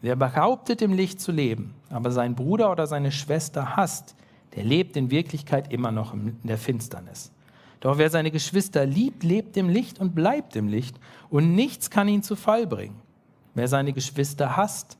Wer 0.00 0.16
behauptet, 0.16 0.82
im 0.82 0.92
Licht 0.92 1.20
zu 1.20 1.32
leben, 1.32 1.74
aber 1.90 2.10
seinen 2.10 2.34
Bruder 2.34 2.72
oder 2.72 2.86
seine 2.86 3.12
Schwester 3.12 3.76
hasst, 3.76 4.14
der 4.54 4.64
lebt 4.64 4.96
in 4.96 5.10
Wirklichkeit 5.10 5.72
immer 5.72 5.92
noch 5.92 6.14
in 6.14 6.38
der 6.42 6.58
Finsternis. 6.58 7.32
Doch 7.80 7.98
wer 7.98 8.10
seine 8.10 8.30
Geschwister 8.30 8.86
liebt, 8.86 9.22
lebt 9.22 9.56
im 9.56 9.68
Licht 9.68 10.00
und 10.00 10.14
bleibt 10.14 10.56
im 10.56 10.68
Licht 10.68 10.98
und 11.28 11.54
nichts 11.54 11.90
kann 11.90 12.08
ihn 12.08 12.22
zu 12.22 12.36
Fall 12.36 12.66
bringen. 12.66 12.96
Wer 13.54 13.68
seine 13.68 13.92
Geschwister 13.92 14.56
hasst, 14.56 14.98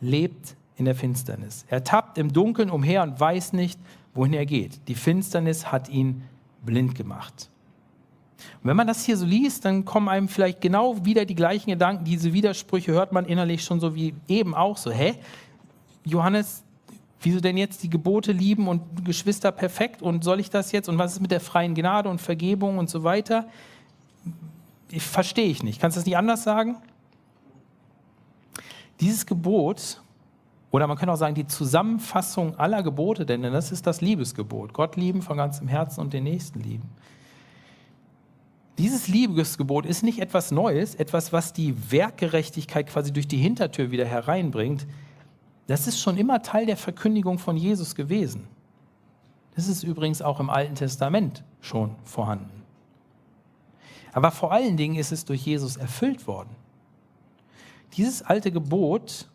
lebt 0.00 0.56
in 0.80 0.86
der 0.86 0.96
Finsternis. 0.96 1.64
Er 1.68 1.84
tappt 1.84 2.18
im 2.18 2.32
Dunkeln 2.32 2.70
umher 2.70 3.02
und 3.02 3.20
weiß 3.20 3.52
nicht, 3.52 3.78
wohin 4.14 4.32
er 4.32 4.46
geht. 4.46 4.88
Die 4.88 4.96
Finsternis 4.96 5.70
hat 5.70 5.88
ihn 5.88 6.22
blind 6.64 6.96
gemacht. 6.96 7.48
Und 8.62 8.68
wenn 8.68 8.76
man 8.76 8.86
das 8.86 9.04
hier 9.04 9.16
so 9.16 9.26
liest, 9.26 9.64
dann 9.64 9.84
kommen 9.84 10.08
einem 10.08 10.28
vielleicht 10.28 10.60
genau 10.60 11.04
wieder 11.04 11.24
die 11.24 11.34
gleichen 11.34 11.70
Gedanken, 11.70 12.04
diese 12.04 12.32
Widersprüche 12.32 12.92
hört 12.92 13.12
man 13.12 13.26
innerlich 13.26 13.62
schon 13.62 13.78
so 13.78 13.94
wie 13.94 14.14
eben 14.26 14.54
auch 14.54 14.76
so. 14.76 14.90
Hä? 14.90 15.14
Johannes, 16.04 16.64
Wieso 17.22 17.40
denn 17.40 17.58
jetzt 17.58 17.82
die 17.82 17.90
Gebote 17.90 18.32
lieben 18.32 18.66
und 18.66 19.04
Geschwister 19.04 19.52
perfekt 19.52 20.00
und 20.00 20.24
soll 20.24 20.40
ich 20.40 20.48
das 20.48 20.72
jetzt 20.72 20.88
und 20.88 20.96
was 20.96 21.12
ist 21.12 21.20
mit 21.20 21.30
der 21.30 21.40
freien 21.40 21.74
Gnade 21.74 22.08
und 22.08 22.18
Vergebung 22.18 22.78
und 22.78 22.88
so 22.88 23.04
weiter? 23.04 23.46
Ich, 24.90 25.02
verstehe 25.02 25.48
ich 25.50 25.62
nicht. 25.62 25.80
Kannst 25.82 25.96
du 25.96 26.00
das 26.00 26.06
nicht 26.06 26.16
anders 26.16 26.44
sagen? 26.44 26.76
Dieses 29.00 29.26
Gebot, 29.26 30.00
oder 30.70 30.86
man 30.86 30.96
könnte 30.96 31.12
auch 31.12 31.16
sagen, 31.16 31.34
die 31.34 31.46
Zusammenfassung 31.46 32.56
aller 32.56 32.82
Gebote, 32.82 33.26
denn 33.26 33.42
das 33.42 33.72
ist 33.72 33.86
das 33.86 34.00
Liebesgebot. 34.00 34.72
Gott 34.72 34.96
lieben 34.96 35.20
von 35.22 35.36
ganzem 35.36 35.66
Herzen 35.66 36.00
und 36.00 36.12
den 36.12 36.24
Nächsten 36.24 36.60
lieben. 36.60 36.88
Dieses 38.78 39.08
Liebesgebot 39.08 39.84
ist 39.84 40.02
nicht 40.02 40.20
etwas 40.20 40.52
Neues, 40.52 40.94
etwas, 40.94 41.32
was 41.32 41.52
die 41.52 41.92
Werkgerechtigkeit 41.92 42.86
quasi 42.86 43.12
durch 43.12 43.28
die 43.28 43.36
Hintertür 43.36 43.90
wieder 43.90 44.06
hereinbringt. 44.06 44.86
Das 45.66 45.86
ist 45.86 46.00
schon 46.00 46.16
immer 46.16 46.40
Teil 46.42 46.66
der 46.66 46.76
Verkündigung 46.76 47.38
von 47.38 47.56
Jesus 47.56 47.94
gewesen. 47.94 48.46
Das 49.56 49.68
ist 49.68 49.82
übrigens 49.82 50.22
auch 50.22 50.40
im 50.40 50.48
Alten 50.48 50.76
Testament 50.76 51.44
schon 51.60 51.96
vorhanden. 52.04 52.62
Aber 54.12 54.30
vor 54.30 54.52
allen 54.52 54.76
Dingen 54.76 54.96
ist 54.96 55.12
es 55.12 55.24
durch 55.24 55.44
Jesus 55.44 55.76
erfüllt 55.76 56.26
worden. 56.26 56.56
Dieses 57.96 58.22
alte 58.22 58.50
Gebot 58.52 59.28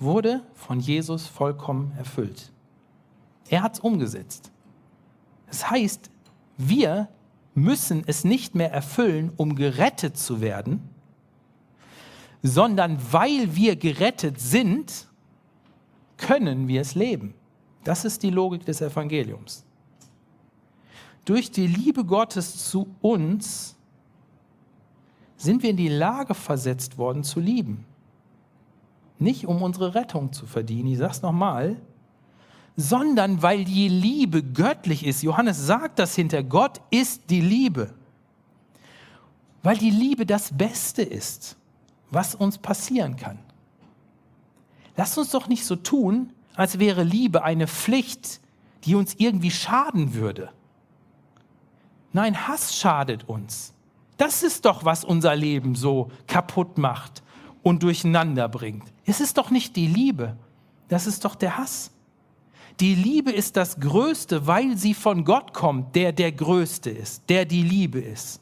wurde 0.00 0.42
von 0.54 0.80
Jesus 0.80 1.26
vollkommen 1.26 1.92
erfüllt. 1.96 2.50
Er 3.48 3.62
hat 3.62 3.74
es 3.74 3.80
umgesetzt. 3.80 4.50
Das 5.46 5.70
heißt, 5.70 6.10
wir 6.56 7.08
müssen 7.54 8.04
es 8.06 8.24
nicht 8.24 8.54
mehr 8.54 8.72
erfüllen, 8.72 9.32
um 9.36 9.54
gerettet 9.54 10.16
zu 10.16 10.40
werden, 10.40 10.88
sondern 12.42 12.98
weil 13.12 13.54
wir 13.54 13.76
gerettet 13.76 14.40
sind, 14.40 15.08
können 16.16 16.68
wir 16.68 16.80
es 16.80 16.94
leben. 16.94 17.34
Das 17.84 18.04
ist 18.04 18.22
die 18.22 18.30
Logik 18.30 18.64
des 18.64 18.80
Evangeliums. 18.80 19.64
Durch 21.24 21.50
die 21.50 21.66
Liebe 21.66 22.04
Gottes 22.04 22.68
zu 22.68 22.94
uns 23.00 23.76
sind 25.36 25.62
wir 25.62 25.70
in 25.70 25.76
die 25.76 25.88
Lage 25.88 26.34
versetzt 26.34 26.98
worden 26.98 27.24
zu 27.24 27.40
lieben. 27.40 27.84
Nicht 29.20 29.46
um 29.46 29.60
unsere 29.60 29.94
Rettung 29.94 30.32
zu 30.32 30.46
verdienen, 30.46 30.88
ich 30.88 30.98
sage 30.98 31.12
es 31.12 31.22
nochmal, 31.22 31.76
sondern 32.74 33.42
weil 33.42 33.66
die 33.66 33.88
Liebe 33.88 34.42
göttlich 34.42 35.06
ist. 35.06 35.22
Johannes 35.22 35.66
sagt 35.66 35.98
das 35.98 36.14
hinter, 36.14 36.42
Gott 36.42 36.80
ist 36.90 37.28
die 37.28 37.42
Liebe. 37.42 37.92
Weil 39.62 39.76
die 39.76 39.90
Liebe 39.90 40.24
das 40.24 40.56
Beste 40.56 41.02
ist, 41.02 41.58
was 42.10 42.34
uns 42.34 42.56
passieren 42.56 43.16
kann. 43.16 43.38
Lasst 44.96 45.18
uns 45.18 45.30
doch 45.30 45.48
nicht 45.48 45.66
so 45.66 45.76
tun, 45.76 46.32
als 46.54 46.78
wäre 46.78 47.04
Liebe 47.04 47.44
eine 47.44 47.66
Pflicht, 47.66 48.40
die 48.84 48.94
uns 48.94 49.14
irgendwie 49.18 49.50
schaden 49.50 50.14
würde. 50.14 50.50
Nein, 52.14 52.48
Hass 52.48 52.74
schadet 52.74 53.28
uns. 53.28 53.74
Das 54.16 54.42
ist 54.42 54.64
doch, 54.64 54.86
was 54.86 55.04
unser 55.04 55.36
Leben 55.36 55.74
so 55.74 56.10
kaputt 56.26 56.78
macht 56.78 57.22
und 57.62 57.82
durcheinander 57.82 58.48
bringt. 58.48 58.84
Es 59.04 59.20
ist 59.20 59.38
doch 59.38 59.50
nicht 59.50 59.76
die 59.76 59.86
Liebe, 59.86 60.36
das 60.88 61.06
ist 61.06 61.24
doch 61.24 61.34
der 61.34 61.58
Hass. 61.58 61.90
Die 62.80 62.94
Liebe 62.94 63.30
ist 63.30 63.56
das 63.56 63.78
Größte, 63.78 64.46
weil 64.46 64.76
sie 64.76 64.94
von 64.94 65.24
Gott 65.24 65.52
kommt, 65.52 65.94
der 65.94 66.12
der 66.12 66.32
Größte 66.32 66.90
ist, 66.90 67.28
der 67.28 67.44
die 67.44 67.62
Liebe 67.62 68.00
ist. 68.00 68.40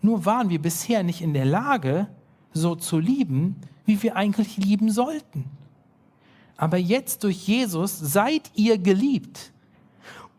Nur 0.00 0.26
waren 0.26 0.50
wir 0.50 0.60
bisher 0.60 1.02
nicht 1.02 1.22
in 1.22 1.32
der 1.32 1.46
Lage, 1.46 2.08
so 2.52 2.74
zu 2.74 2.98
lieben, 2.98 3.56
wie 3.86 4.02
wir 4.02 4.16
eigentlich 4.16 4.56
lieben 4.56 4.90
sollten. 4.90 5.46
Aber 6.56 6.76
jetzt 6.76 7.24
durch 7.24 7.48
Jesus 7.48 7.98
seid 7.98 8.50
ihr 8.54 8.78
geliebt. 8.78 9.53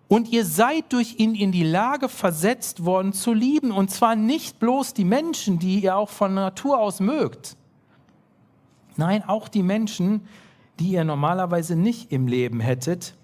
Und 0.08 0.30
ihr 0.30 0.46
seid 0.46 0.94
durch 0.94 1.20
ihn 1.20 1.34
in 1.34 1.52
die 1.52 1.64
Lage 1.64 2.10
versetzt 2.10 2.86
worden 2.86 3.12
zu 3.12 3.34
lieben. 3.34 3.72
Und 3.72 3.90
zwar 3.90 4.16
nicht 4.16 4.60
bloß 4.60 4.94
die 4.94 5.04
Menschen, 5.04 5.58
die 5.58 5.80
ihr 5.80 5.96
auch 5.98 6.10
von 6.10 6.34
Natur 6.34 6.80
aus 6.80 7.00
mögt. 7.00 7.58
Nein, 8.98 9.24
auch 9.24 9.48
die 9.48 9.64
Menschen, 9.64 10.28
die 10.80 10.92
ihr 10.92 11.04
normalerweise 11.04 11.76
nicht 11.76 12.12
im 12.12 12.28
Leben 12.28 12.60
hättet, 12.60 13.16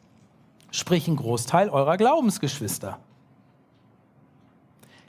sprich 0.71 1.07
ein 1.07 1.17
Großteil 1.17 1.69
eurer 1.69 1.97
Glaubensgeschwister. 1.97 2.99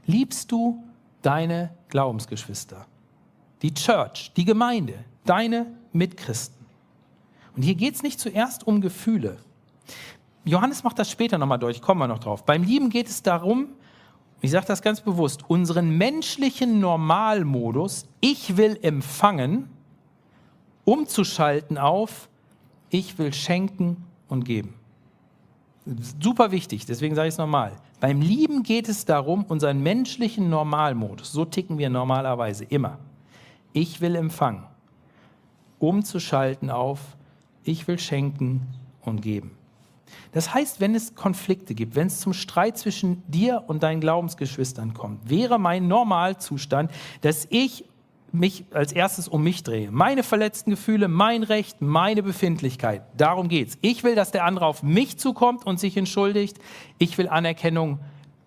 Liebst 0.06 0.52
du 0.52 0.82
deine 1.22 1.74
Glaubensgeschwister? 1.88 2.86
Die 3.62 3.72
Church, 3.72 4.32
die 4.36 4.44
Gemeinde, 4.44 5.04
deine 5.24 5.66
Mitchristen. 5.92 6.66
Und 7.54 7.62
hier 7.62 7.76
geht 7.76 7.94
es 7.94 8.02
nicht 8.02 8.18
zuerst 8.18 8.66
um 8.66 8.80
Gefühle. 8.80 9.38
Johannes 10.44 10.82
macht 10.82 10.98
das 10.98 11.10
später 11.10 11.38
nochmal 11.38 11.58
durch, 11.58 11.80
kommen 11.80 12.00
wir 12.00 12.08
noch 12.08 12.18
drauf. 12.18 12.44
Beim 12.44 12.64
Lieben 12.64 12.90
geht 12.90 13.08
es 13.08 13.22
darum, 13.22 13.68
ich 14.40 14.50
sage 14.50 14.66
das 14.66 14.82
ganz 14.82 15.00
bewusst, 15.00 15.48
unseren 15.48 15.96
menschlichen 15.96 16.80
Normalmodus, 16.80 18.06
ich 18.20 18.56
will 18.56 18.76
empfangen, 18.82 19.70
umzuschalten 20.84 21.78
auf, 21.78 22.28
ich 22.90 23.18
will 23.18 23.32
schenken 23.32 24.04
und 24.28 24.44
geben. 24.44 24.74
Super 26.20 26.50
wichtig, 26.50 26.86
deswegen 26.86 27.14
sage 27.14 27.28
ich 27.28 27.34
es 27.34 27.38
nochmal. 27.38 27.72
Beim 28.00 28.20
Lieben 28.20 28.64
geht 28.64 28.88
es 28.88 29.04
darum, 29.04 29.44
unseren 29.44 29.80
menschlichen 29.80 30.50
Normalmodus, 30.50 31.30
so 31.30 31.44
ticken 31.44 31.78
wir 31.78 31.88
normalerweise 31.88 32.64
immer. 32.64 32.98
Ich 33.72 34.00
will 34.00 34.16
empfangen, 34.16 34.64
umzuschalten 35.78 36.68
auf, 36.68 36.98
ich 37.62 37.86
will 37.86 38.00
schenken 38.00 38.66
und 39.02 39.22
geben. 39.22 39.52
Das 40.32 40.54
heißt, 40.54 40.80
wenn 40.80 40.94
es 40.94 41.14
Konflikte 41.14 41.74
gibt, 41.74 41.94
wenn 41.94 42.06
es 42.06 42.20
zum 42.20 42.32
Streit 42.32 42.78
zwischen 42.78 43.22
dir 43.30 43.64
und 43.66 43.82
deinen 43.82 44.00
Glaubensgeschwistern 44.00 44.94
kommt, 44.94 45.28
wäre 45.28 45.58
mein 45.58 45.88
Normalzustand, 45.88 46.90
dass 47.20 47.46
ich 47.50 47.84
mich 48.32 48.64
als 48.72 48.92
erstes 48.92 49.28
um 49.28 49.42
mich 49.42 49.62
drehe. 49.62 49.90
Meine 49.90 50.22
verletzten 50.22 50.70
Gefühle, 50.70 51.08
mein 51.08 51.42
Recht, 51.42 51.82
meine 51.82 52.22
Befindlichkeit. 52.22 53.02
Darum 53.16 53.48
geht's. 53.48 53.76
Ich 53.82 54.04
will, 54.04 54.14
dass 54.14 54.30
der 54.30 54.44
andere 54.44 54.66
auf 54.66 54.82
mich 54.82 55.18
zukommt 55.18 55.66
und 55.66 55.78
sich 55.78 55.96
entschuldigt. 55.96 56.58
Ich 56.98 57.18
will 57.18 57.28
Anerkennung 57.28 57.98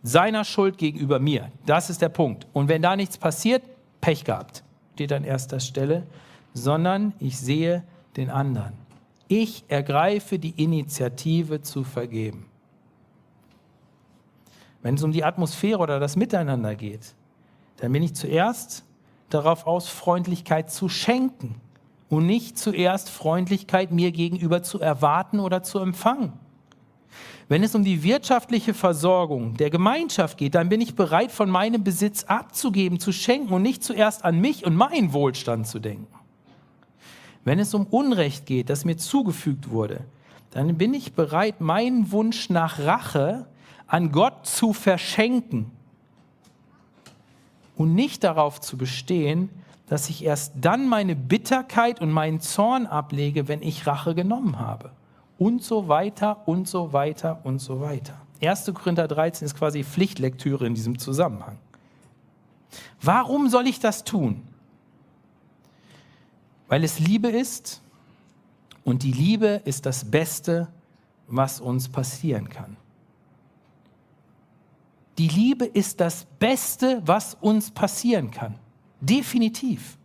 seiner 0.02 0.44
Schuld 0.44 0.78
gegenüber 0.78 1.20
mir. 1.20 1.52
Das 1.66 1.90
ist 1.90 2.02
der 2.02 2.10
Punkt. 2.10 2.48
Und 2.54 2.68
wenn 2.68 2.82
da 2.82 2.96
nichts 2.96 3.18
passiert, 3.18 3.64
Pech 4.02 4.24
gehabt. 4.24 4.64
Steht 4.96 5.14
an 5.14 5.24
erster 5.24 5.60
Stelle. 5.60 6.08
Sondern 6.54 7.14
ich 7.20 7.38
sehe 7.38 7.84
den 8.18 8.30
anderen. 8.30 8.85
Ich 9.28 9.64
ergreife 9.68 10.38
die 10.38 10.62
Initiative 10.62 11.62
zu 11.62 11.84
vergeben. 11.84 12.46
Wenn 14.82 14.96
es 14.96 15.04
um 15.04 15.12
die 15.12 15.24
Atmosphäre 15.24 15.80
oder 15.80 16.00
das 16.00 16.16
Miteinander 16.16 16.76
geht, 16.76 17.16
dann 17.78 17.92
bin 17.92 18.04
ich 18.04 18.14
zuerst 18.14 18.84
darauf 19.30 19.66
aus, 19.66 19.88
Freundlichkeit 19.88 20.72
zu 20.72 20.90
schenken 20.90 21.56
und 22.10 22.28
nicht 22.28 22.58
zuerst 22.58 23.10
Freundlichkeit 23.10 23.92
mir 23.92 24.12
gegenüber 24.12 24.62
zu 24.62 24.80
erwarten 24.80 25.40
oder 25.40 25.64
zu 25.64 25.80
empfangen. 25.80 26.34
Wenn 27.48 27.64
es 27.64 27.76
um 27.76 27.84
die 27.84 28.04
wirtschaftliche 28.04 28.74
Versorgung 28.74 29.56
der 29.58 29.70
Gemeinschaft 29.70 30.38
geht, 30.38 30.56
dann 30.56 30.70
bin 30.70 30.82
ich 30.82 30.96
bereit, 30.96 31.32
von 31.32 31.50
meinem 31.50 31.84
Besitz 31.84 32.24
abzugeben, 32.24 33.00
zu 33.00 33.12
schenken 33.12 33.54
und 33.54 33.62
nicht 33.62 33.84
zuerst 33.84 34.24
an 34.26 34.40
mich 34.40 34.66
und 34.66 34.76
meinen 34.76 35.14
Wohlstand 35.14 35.68
zu 35.68 35.80
denken. 35.80 36.15
Wenn 37.46 37.60
es 37.60 37.74
um 37.74 37.86
Unrecht 37.86 38.46
geht, 38.46 38.70
das 38.70 38.84
mir 38.84 38.98
zugefügt 38.98 39.70
wurde, 39.70 40.02
dann 40.52 40.78
bin 40.78 40.94
ich 40.94 41.14
bereit, 41.14 41.62
meinen 41.62 42.12
Wunsch 42.12 42.50
nach 42.50 42.80
Rache 42.80 43.46
an 43.88 44.12
Gott 44.12 44.46
zu 44.46 44.74
verschenken 44.74 45.72
und 47.78 47.94
nicht 47.94 48.24
darauf 48.24 48.60
zu 48.60 48.78
bestehen, 48.78 49.50
dass 49.88 50.10
ich 50.10 50.24
erst 50.24 50.54
dann 50.60 50.88
meine 50.88 51.16
Bitterkeit 51.16 52.02
und 52.02 52.12
meinen 52.12 52.42
Zorn 52.42 52.88
ablege, 52.88 53.48
wenn 53.48 53.62
ich 53.62 53.86
Rache 53.86 54.16
genommen 54.16 54.58
habe. 54.58 54.92
Und 55.38 55.62
so 55.62 55.88
weiter 55.88 56.48
und 56.48 56.68
so 56.68 56.94
weiter 56.94 57.42
und 57.44 57.60
so 57.60 57.80
weiter. 57.82 58.20
1. 58.42 58.72
Korinther 58.74 59.08
13 59.08 59.46
ist 59.46 59.56
quasi 59.56 59.84
Pflichtlektüre 59.84 60.66
in 60.66 60.74
diesem 60.74 60.98
Zusammenhang. 60.98 61.58
Warum 63.02 63.50
soll 63.50 63.68
ich 63.68 63.80
das 63.80 64.04
tun? 64.04 64.42
Weil 66.68 66.84
es 66.84 67.00
Liebe 67.00 67.30
ist 67.30 67.82
und 68.84 69.04
die 69.04 69.12
Liebe 69.12 69.62
ist 69.66 69.86
das 69.86 70.06
Beste, 70.06 70.68
was 71.28 71.60
uns 71.60 71.90
passieren 71.90 72.50
kann. 72.50 72.78
Die 75.18 75.28
Liebe 75.28 75.66
ist 75.66 76.00
das 76.02 76.26
Beste, 76.40 77.02
was 77.06 77.36
uns 77.40 77.72
passieren 77.72 78.32
kann. 78.32 78.56
Definitiv. 79.00 79.98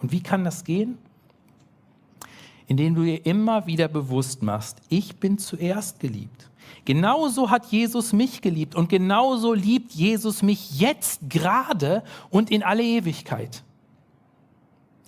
Und 0.00 0.10
wie 0.10 0.22
kann 0.22 0.44
das 0.44 0.64
gehen? 0.64 0.98
Indem 2.66 2.94
du 2.94 3.04
dir 3.04 3.24
immer 3.24 3.66
wieder 3.66 3.88
bewusst 3.88 4.42
machst, 4.42 4.78
ich 4.88 5.16
bin 5.16 5.38
zuerst 5.38 6.00
geliebt. 6.00 6.50
Genauso 6.84 7.50
hat 7.50 7.66
Jesus 7.66 8.12
mich 8.12 8.40
geliebt 8.40 8.74
und 8.74 8.88
genauso 8.88 9.52
liebt 9.52 9.92
Jesus 9.92 10.42
mich 10.42 10.80
jetzt 10.80 11.20
gerade 11.28 12.02
und 12.30 12.50
in 12.50 12.62
alle 12.62 12.82
Ewigkeit. 12.82 13.62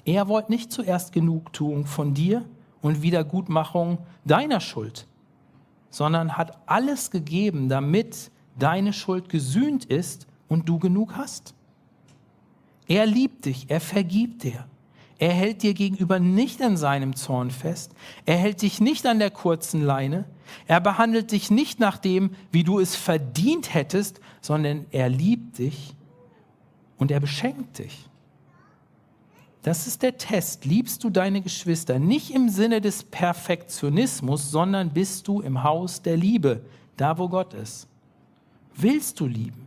Er 0.04 0.28
wollte 0.28 0.52
nicht 0.52 0.70
zuerst 0.70 1.12
Genugtuung 1.12 1.86
von 1.86 2.14
dir 2.14 2.44
und 2.82 3.02
Wiedergutmachung 3.02 3.98
deiner 4.24 4.60
Schuld, 4.60 5.06
sondern 5.90 6.36
hat 6.36 6.58
alles 6.66 7.10
gegeben, 7.10 7.68
damit 7.68 8.30
deine 8.58 8.92
Schuld 8.92 9.28
gesühnt 9.28 9.84
ist 9.86 10.26
und 10.48 10.68
du 10.68 10.78
genug 10.78 11.16
hast. 11.16 11.54
Er 12.86 13.06
liebt 13.06 13.46
dich, 13.46 13.70
er 13.70 13.80
vergibt 13.80 14.42
dir. 14.42 14.66
Er 15.18 15.32
hält 15.32 15.62
dir 15.62 15.74
gegenüber 15.74 16.18
nicht 16.18 16.60
an 16.60 16.76
seinem 16.76 17.14
Zorn 17.16 17.50
fest. 17.50 17.94
Er 18.26 18.36
hält 18.36 18.62
dich 18.62 18.80
nicht 18.80 19.06
an 19.06 19.20
der 19.20 19.30
kurzen 19.30 19.80
Leine. 19.80 20.24
Er 20.66 20.80
behandelt 20.80 21.32
dich 21.32 21.50
nicht 21.50 21.80
nach 21.80 21.98
dem, 21.98 22.32
wie 22.50 22.64
du 22.64 22.80
es 22.80 22.96
verdient 22.96 23.72
hättest, 23.72 24.20
sondern 24.40 24.86
er 24.90 25.08
liebt 25.08 25.58
dich 25.58 25.94
und 26.98 27.10
er 27.10 27.20
beschenkt 27.20 27.78
dich. 27.78 28.10
Das 29.64 29.86
ist 29.86 30.02
der 30.02 30.18
Test. 30.18 30.66
Liebst 30.66 31.02
du 31.04 31.10
deine 31.10 31.40
Geschwister 31.40 31.98
nicht 31.98 32.30
im 32.34 32.50
Sinne 32.50 32.82
des 32.82 33.02
Perfektionismus, 33.02 34.50
sondern 34.50 34.90
bist 34.90 35.26
du 35.26 35.40
im 35.40 35.62
Haus 35.62 36.02
der 36.02 36.18
Liebe, 36.18 36.60
da 36.98 37.16
wo 37.16 37.30
Gott 37.30 37.54
ist? 37.54 37.88
Willst 38.76 39.18
du 39.20 39.26
lieben? 39.26 39.66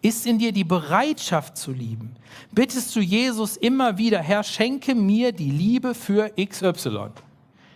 Ist 0.00 0.26
in 0.26 0.38
dir 0.38 0.52
die 0.52 0.62
Bereitschaft 0.62 1.56
zu 1.56 1.72
lieben? 1.72 2.14
Bittest 2.52 2.94
du 2.94 3.00
Jesus 3.00 3.56
immer 3.56 3.98
wieder, 3.98 4.20
Herr, 4.20 4.44
schenke 4.44 4.94
mir 4.94 5.32
die 5.32 5.50
Liebe 5.50 5.96
für 5.96 6.30
XY. 6.30 7.08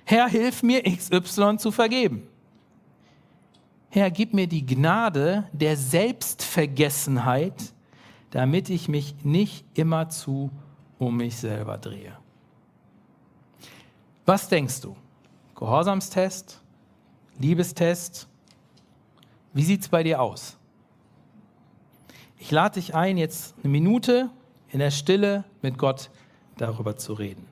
Herr, 0.04 0.28
hilf 0.28 0.62
mir, 0.62 0.84
XY 0.84 1.56
zu 1.58 1.72
vergeben. 1.72 2.22
Herr, 3.88 4.12
gib 4.12 4.34
mir 4.34 4.46
die 4.46 4.64
Gnade 4.64 5.48
der 5.52 5.76
Selbstvergessenheit, 5.76 7.72
damit 8.30 8.70
ich 8.70 8.88
mich 8.88 9.16
nicht 9.24 9.64
immer 9.74 10.10
zu 10.10 10.52
um 11.00 11.16
mich 11.16 11.36
selber 11.36 11.78
drehe. 11.78 12.16
Was 14.26 14.48
denkst 14.48 14.82
du? 14.82 14.94
Gehorsamstest? 15.56 16.60
Liebestest? 17.38 18.28
Wie 19.54 19.64
sieht 19.64 19.80
es 19.80 19.88
bei 19.88 20.02
dir 20.02 20.20
aus? 20.20 20.56
Ich 22.38 22.50
lade 22.50 22.74
dich 22.74 22.94
ein, 22.94 23.16
jetzt 23.16 23.54
eine 23.62 23.72
Minute 23.72 24.30
in 24.68 24.78
der 24.78 24.90
Stille 24.90 25.44
mit 25.62 25.78
Gott 25.78 26.10
darüber 26.58 26.96
zu 26.96 27.14
reden. 27.14 27.49